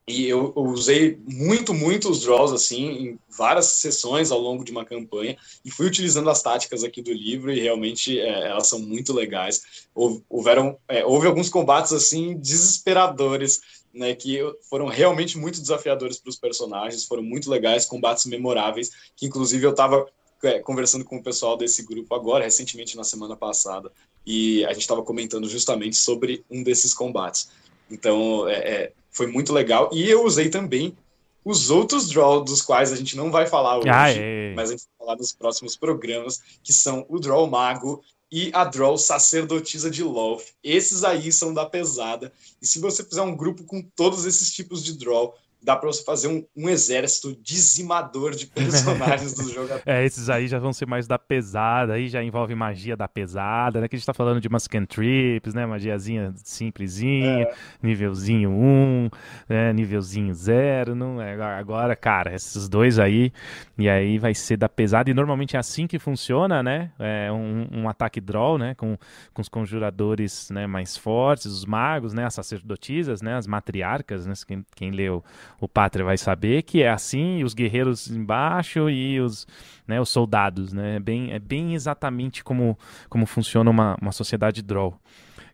E 0.10 0.26
eu, 0.26 0.53
usei 0.55 1.20
muito, 1.28 1.74
muito 1.74 2.10
os 2.10 2.22
draws, 2.22 2.53
assim, 2.53 2.86
em 2.86 3.20
várias 3.30 3.66
sessões 3.66 4.32
ao 4.32 4.39
longo 4.39 4.64
de 4.64 4.72
uma 4.72 4.86
campanha, 4.86 5.38
e 5.66 5.70
fui 5.70 5.86
utilizando 5.86 6.30
as 6.30 6.41
táticas 6.41 6.82
aqui 6.82 7.01
do 7.01 7.12
livro, 7.12 7.51
e 7.51 7.60
realmente 7.60 8.18
é, 8.18 8.47
elas 8.47 8.70
são 8.70 8.80
muito 8.80 9.12
legais. 9.12 9.89
Houveram, 10.30 10.78
é, 10.88 11.05
houve 11.05 11.28
alguns 11.28 11.49
combates, 11.49 11.91
assim, 11.91 12.38
desesperadores, 12.38 13.60
né, 13.93 14.16
que 14.16 14.39
foram 14.70 14.86
realmente 14.86 15.38
muito 15.38 15.60
desafiadores 15.60 16.18
para 16.18 16.30
os 16.30 16.38
personagens, 16.38 17.03
foram 17.03 17.24
muito 17.24 17.49
legais, 17.49 17.86
combates 17.86 18.26
memoráveis, 18.28 18.91
que 19.14 19.26
inclusive 19.26 19.66
eu 19.66 19.72
estava 19.72 20.05
é, 20.41 20.60
conversando 20.60 21.03
com 21.03 21.18
o 21.18 21.24
pessoal 21.24 21.58
desse 21.58 21.84
grupo 21.84 22.16
agora, 22.16 22.45
recentemente 22.45 22.95
na 22.95 23.03
semana 23.03 23.36
passada, 23.36 23.91
e 24.26 24.64
a 24.64 24.72
gente 24.72 24.84
estava 24.84 25.03
comentando 25.03 25.49
justamente 25.49 25.97
sobre 25.97 26.45
um 26.49 26.64
desses 26.64 26.93
combates. 26.93 27.49
Então, 27.89 28.47
é, 28.47 28.53
é 28.55 28.93
foi 29.18 29.28
muito 29.28 29.51
legal. 29.51 29.89
E 29.91 30.07
eu 30.09 30.24
usei 30.24 30.49
também 30.49 30.95
os 31.43 31.70
outros 31.70 32.09
draws 32.09 32.45
dos 32.45 32.61
quais 32.61 32.91
a 32.91 32.95
gente 32.95 33.18
não 33.18 33.32
vai 33.32 33.47
falar 33.47 33.80
hoje, 33.80 33.89
ah, 33.89 34.09
é. 34.09 34.53
mas 34.53 34.70
a 34.70 34.74
gente 34.74 34.86
vai 34.97 35.07
falar 35.07 35.18
nos 35.18 35.32
próximos 35.32 35.76
programas, 35.76 36.41
que 36.61 36.74
são 36.74 37.05
o 37.09 37.20
Draw 37.20 37.49
Mago 37.49 38.03
e 38.32 38.51
a 38.53 38.65
Draw 38.65 38.97
Sacerdotisa 38.97 39.89
de 39.89 40.03
Loth. 40.03 40.43
Esses 40.61 41.03
aí 41.03 41.32
são 41.32 41.53
da 41.53 41.65
pesada. 41.65 42.32
E 42.61 42.68
se 42.68 42.80
você 42.80 43.03
fizer 43.03 43.22
um 43.22 43.36
grupo 43.36 43.63
com 43.63 43.82
todos 43.95 44.26
esses 44.26 44.51
tipos 44.51 44.84
de 44.84 44.97
draw, 44.97 45.34
dá 45.62 45.76
para 45.76 45.88
você 45.88 46.03
fazer 46.03 46.28
um, 46.28 46.45
um, 46.55 46.70
exército 46.70 47.36
dizimador 47.41 48.32
de 48.32 48.47
personagens 48.47 49.34
dos 49.34 49.49
jogadores. 49.51 49.84
É, 49.86 50.05
esses 50.05 50.30
aí 50.30 50.47
já 50.47 50.60
vão 50.60 50.72
ser 50.72 50.86
mais 50.86 51.08
da 51.08 51.18
pesada, 51.18 51.93
aí 51.93 52.08
já 52.08 52.24
envolve 52.24 52.53
magia 52.55 52.95
da 52.95 53.08
pesada, 53.08 53.82
né? 53.82 53.88
Que 53.88 53.95
a 53.95 53.99
gente 53.99 54.05
tá 54.05 54.14
falando 54.14 54.39
de 54.39 54.47
umas 54.47 54.68
cantrips, 54.68 55.53
né? 55.53 55.66
Magiazinha 55.66 56.34
simplesinha, 56.43 57.43
é. 57.43 57.53
nívelzinho 57.82 58.49
1, 58.51 59.10
né? 59.49 59.74
nívelzinho 59.74 60.34
0, 60.34 60.95
não 60.95 61.22
é? 61.22 61.34
Agora, 61.41 61.95
cara, 61.95 62.34
esses 62.34 62.70
dois 62.70 62.99
aí, 62.99 63.32
e 63.78 63.89
aí 63.89 64.18
vai 64.18 64.34
ser 64.34 64.58
da 64.58 64.70
pesada, 64.70 65.10
e 65.10 65.14
normalmente 65.14 65.55
é 65.55 65.60
assim 65.60 65.88
que 65.88 65.99
funciona, 65.99 66.62
né? 66.62 66.91
É 66.99 67.32
um, 67.32 67.68
um 67.72 67.89
ataque 67.89 68.22
draw, 68.22 68.58
né? 68.58 68.76
Com, 68.76 68.97
com 69.34 69.41
os 69.41 69.49
conjuradores 69.49 70.49
né? 70.49 70.68
mais 70.68 70.95
fortes, 70.95 71.47
os 71.47 71.66
magos, 71.66 72.14
né? 72.14 72.26
As 72.26 72.34
sacerdotisas, 72.34 73.22
né? 73.22 73.36
As 73.36 73.47
matriarcas, 73.47 74.26
né? 74.26 74.34
Quem, 74.47 74.66
quem 74.76 74.91
leu 74.91 75.24
o 75.60 75.68
Pátria 75.68 76.06
vai 76.06 76.18
saber 76.18 76.64
que 76.64 76.84
é 76.84 76.89
assim, 76.89 77.43
os 77.43 77.54
guerreiros 77.54 78.10
embaixo 78.10 78.89
e 78.89 79.20
os, 79.20 79.48
né, 79.88 80.00
os 80.00 80.10
soldados, 80.10 80.74
né? 80.74 80.95
É 80.95 81.00
bem, 81.00 81.32
é 81.32 81.39
bem 81.39 81.74
exatamente 81.74 82.43
como, 82.43 82.78
como 83.10 83.26
funciona 83.26 83.70
uma, 83.70 83.98
uma 84.02 84.12
sociedade 84.12 84.62
draw. 84.62 85.00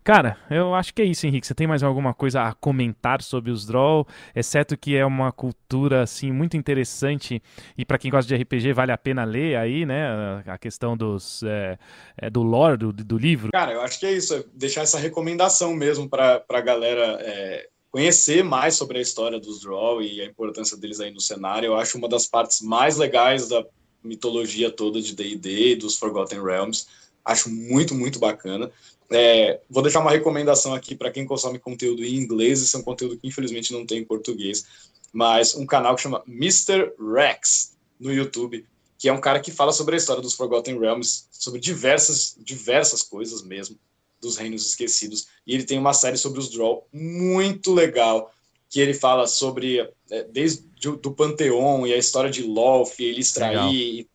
Cara, 0.03 0.37
eu 0.49 0.75
acho 0.75 0.93
que 0.93 1.01
é 1.01 1.05
isso, 1.05 1.25
Henrique. 1.25 1.47
Você 1.47 1.55
tem 1.55 1.65
mais 1.65 1.81
alguma 1.81 2.13
coisa 2.13 2.43
a 2.43 2.53
comentar 2.53 3.21
sobre 3.21 3.49
os 3.49 3.65
Draw? 3.65 4.05
Exceto 4.35 4.77
que 4.77 4.97
é 4.97 5.05
uma 5.05 5.31
cultura, 5.31 6.03
assim, 6.03 6.29
muito 6.29 6.57
interessante 6.57 7.41
e 7.77 7.85
para 7.85 7.97
quem 7.97 8.11
gosta 8.11 8.27
de 8.27 8.43
RPG 8.43 8.73
vale 8.73 8.91
a 8.91 8.97
pena 8.97 9.23
ler 9.23 9.55
aí, 9.55 9.85
né? 9.85 10.43
A 10.45 10.57
questão 10.57 10.97
dos, 10.97 11.41
é, 11.43 11.77
é, 12.17 12.29
do 12.29 12.43
lore 12.43 12.75
do, 12.75 12.91
do 12.91 13.17
livro. 13.17 13.49
Cara, 13.53 13.71
eu 13.71 13.81
acho 13.81 13.97
que 13.97 14.05
é 14.05 14.11
isso. 14.11 14.35
É 14.35 14.43
deixar 14.53 14.81
essa 14.81 14.99
recomendação 14.99 15.73
mesmo 15.73 16.09
para 16.09 16.43
a 16.49 16.61
galera 16.61 17.17
é, 17.21 17.69
conhecer 17.93 18.43
mais 18.43 18.73
sobre 18.73 18.97
a 18.97 19.01
história 19.01 19.39
dos 19.39 19.61
Draw 19.61 20.01
e 20.01 20.19
a 20.19 20.25
importância 20.25 20.75
deles 20.75 20.99
aí 20.99 21.11
no 21.11 21.21
cenário. 21.21 21.67
Eu 21.67 21.75
acho 21.75 21.95
uma 21.95 22.09
das 22.09 22.25
partes 22.25 22.59
mais 22.59 22.97
legais 22.97 23.47
da 23.47 23.63
mitologia 24.03 24.71
toda 24.71 24.99
de 24.99 25.15
D&D, 25.15 25.75
dos 25.75 25.95
Forgotten 25.95 26.43
Realms. 26.43 26.87
Acho 27.23 27.51
muito, 27.51 27.93
muito 27.93 28.17
bacana. 28.17 28.71
É, 29.11 29.61
vou 29.69 29.83
deixar 29.83 29.99
uma 29.99 30.09
recomendação 30.09 30.73
aqui 30.73 30.95
para 30.95 31.11
quem 31.11 31.23
consome 31.23 31.59
conteúdo 31.59 32.03
em 32.03 32.15
inglês, 32.15 32.63
esse 32.63 32.75
é 32.75 32.79
um 32.79 32.81
conteúdo 32.81 33.15
que 33.15 33.27
infelizmente 33.27 33.71
não 33.71 33.85
tem 33.85 33.99
em 33.99 34.05
português, 34.05 34.65
mas 35.13 35.53
um 35.53 35.65
canal 35.67 35.95
que 35.95 36.01
chama 36.01 36.23
Mr. 36.27 36.93
Rex 36.99 37.77
no 37.99 38.11
YouTube, 38.11 38.65
que 38.97 39.07
é 39.07 39.13
um 39.13 39.21
cara 39.21 39.39
que 39.39 39.51
fala 39.51 39.71
sobre 39.71 39.93
a 39.93 39.97
história 39.99 40.21
dos 40.21 40.33
Forgotten 40.33 40.79
Realms, 40.79 41.27
sobre 41.29 41.59
diversas, 41.59 42.35
diversas 42.39 43.03
coisas 43.03 43.43
mesmo 43.43 43.77
dos 44.23 44.37
Reinos 44.37 44.65
Esquecidos. 44.65 45.27
E 45.45 45.53
ele 45.53 45.63
tem 45.63 45.77
uma 45.77 45.93
série 45.93 46.17
sobre 46.17 46.39
os 46.39 46.49
Draw 46.49 46.87
muito 46.91 47.73
legal, 47.73 48.31
que 48.69 48.79
ele 48.79 48.93
fala 48.93 49.27
sobre 49.27 49.87
é, 50.09 50.23
desde 50.23 50.63
do 51.01 51.11
Panteão 51.11 51.85
e 51.87 51.93
a 51.93 51.97
história 51.97 52.29
de 52.29 52.43
Loth, 52.43 52.99
ele 52.99 53.21
extrair 53.21 54.07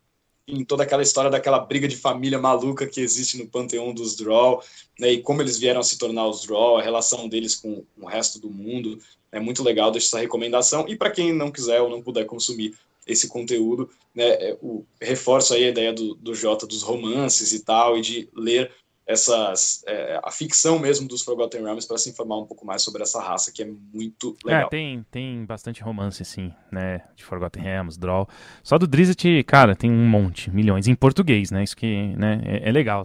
em 0.49 0.65
toda 0.65 0.83
aquela 0.83 1.03
história 1.03 1.31
daquela 1.31 1.59
briga 1.59 1.87
de 1.87 1.97
família 1.97 2.39
maluca 2.39 2.87
que 2.87 3.01
existe 3.01 3.37
no 3.37 3.47
panteão 3.47 3.93
dos 3.93 4.17
Draw, 4.17 4.63
né, 4.99 5.13
e 5.13 5.23
como 5.23 5.43
eles 5.43 5.59
vieram 5.59 5.81
a 5.81 5.85
se 5.85 5.99
tornar 5.99 6.27
os 6.27 6.43
Draw, 6.43 6.79
a 6.79 6.83
relação 6.83 7.29
deles 7.29 7.55
com, 7.55 7.85
o 7.99 8.07
resto 8.07 8.39
do 8.39 8.49
mundo. 8.49 8.99
É 9.31 9.39
muito 9.39 9.63
legal, 9.63 9.91
deixa 9.91 10.09
essa 10.09 10.19
recomendação. 10.19 10.87
E 10.89 10.97
para 10.97 11.11
quem 11.11 11.35
não 11.35 11.51
quiser 11.51 11.83
ou 11.83 11.91
não 11.91 12.01
puder 12.01 12.25
consumir 12.25 12.75
esse 13.07 13.29
conteúdo, 13.29 13.91
né, 14.15 14.25
é, 14.25 14.59
o, 14.63 14.85
reforço 15.01 15.53
aí 15.53 15.65
a 15.65 15.69
ideia 15.69 15.93
do, 15.93 16.15
do 16.15 16.35
Jota 16.35 16.67
dos 16.67 16.83
romances 16.83 17.53
e 17.53 17.61
tal, 17.61 17.99
e 17.99 18.01
de 18.01 18.29
ler 18.35 18.73
essas 19.09 19.83
é, 19.87 20.21
a 20.23 20.31
ficção 20.31 20.79
mesmo 20.79 21.09
dos 21.09 21.23
Forgotten 21.23 21.63
Realms 21.63 21.89
para 21.89 21.97
se 21.97 22.11
informar 22.11 22.37
um 22.37 22.45
pouco 22.45 22.67
mais 22.67 22.83
sobre 22.83 23.03
essa 23.03 23.19
raça 23.23 23.51
que 23.51 23.63
é 23.63 23.67
muito 23.67 24.37
é, 24.45 24.49
legal. 24.49 24.67
É, 24.67 24.69
tem, 24.69 25.07
tem 25.11 25.47
bastante 25.47 25.83
romance 25.83 26.23
sim, 26.27 26.53
né, 26.71 27.01
de 27.17 27.25
Forgotten 27.25 27.63
Realms, 27.63 27.99
Draw. 27.99 28.29
Só 28.63 28.77
do 28.77 28.87
Drizzt, 28.87 29.25
cara, 29.47 29.75
tem 29.75 29.91
um 29.91 30.07
monte, 30.07 30.51
milhões 30.51 30.87
em 30.87 30.95
português, 30.95 31.51
né? 31.51 31.65
Isso 31.65 31.75
que, 31.75 32.15
né, 32.19 32.43
é, 32.45 32.69
é 32.69 32.73
legal. 32.73 33.03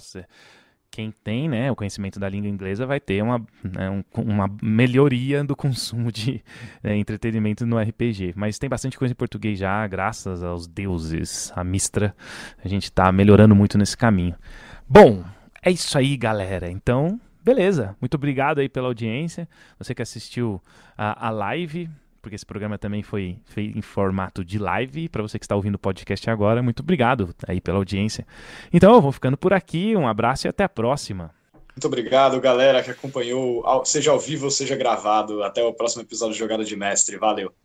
Quem 0.91 1.11
tem, 1.23 1.47
né, 1.47 1.71
o 1.71 1.75
conhecimento 1.75 2.19
da 2.19 2.27
língua 2.27 2.49
inglesa 2.49 2.85
vai 2.85 2.99
ter 2.99 3.23
uma, 3.23 3.39
né, 3.63 3.89
um, 3.89 4.03
uma 4.21 4.53
melhoria 4.61 5.41
do 5.41 5.55
consumo 5.55 6.11
de 6.11 6.43
né, 6.83 6.97
entretenimento 6.97 7.65
no 7.65 7.79
RPG. 7.79 8.33
Mas 8.35 8.59
tem 8.59 8.69
bastante 8.69 8.97
coisa 8.97 9.13
em 9.13 9.15
português 9.15 9.57
já, 9.57 9.87
graças 9.87 10.43
aos 10.43 10.67
deuses, 10.67 11.51
a 11.55 11.63
Mistra. 11.63 12.13
A 12.63 12.67
gente 12.67 12.83
está 12.83 13.09
melhorando 13.11 13.55
muito 13.55 13.77
nesse 13.77 13.95
caminho. 13.95 14.35
Bom, 14.87 15.23
é 15.63 15.71
isso 15.71 15.97
aí, 15.97 16.17
galera. 16.17 16.69
Então, 16.69 17.19
beleza. 17.43 17.95
Muito 18.01 18.15
obrigado 18.15 18.59
aí 18.59 18.67
pela 18.67 18.87
audiência. 18.87 19.47
Você 19.79 19.95
que 19.95 20.01
assistiu 20.01 20.61
a, 20.97 21.27
a 21.27 21.29
live, 21.29 21.89
porque 22.21 22.35
esse 22.35 22.45
programa 22.45 22.77
também 22.77 23.01
foi 23.01 23.37
feito 23.45 23.77
em 23.77 23.81
formato 23.81 24.43
de 24.43 24.59
live. 24.59 25.07
Para 25.09 25.21
você 25.21 25.39
que 25.39 25.45
está 25.45 25.55
ouvindo 25.55 25.75
o 25.75 25.79
podcast 25.79 26.29
agora, 26.29 26.61
muito 26.61 26.81
obrigado 26.81 27.33
aí 27.47 27.61
pela 27.61 27.77
audiência. 27.77 28.27
Então, 28.71 28.93
eu 28.93 29.01
vou 29.01 29.11
ficando 29.11 29.37
por 29.37 29.53
aqui. 29.53 29.95
Um 29.95 30.07
abraço 30.07 30.47
e 30.47 30.49
até 30.49 30.63
a 30.63 30.69
próxima. 30.69 31.31
Muito 31.75 31.87
obrigado, 31.87 32.39
galera, 32.39 32.83
que 32.83 32.91
acompanhou, 32.91 33.63
seja 33.85 34.11
ao 34.11 34.19
vivo 34.19 34.45
ou 34.45 34.51
seja 34.51 34.75
gravado. 34.75 35.43
Até 35.43 35.63
o 35.63 35.73
próximo 35.73 36.01
episódio 36.01 36.33
de 36.33 36.39
Jogada 36.39 36.65
de 36.65 36.75
Mestre. 36.75 37.17
Valeu. 37.17 37.53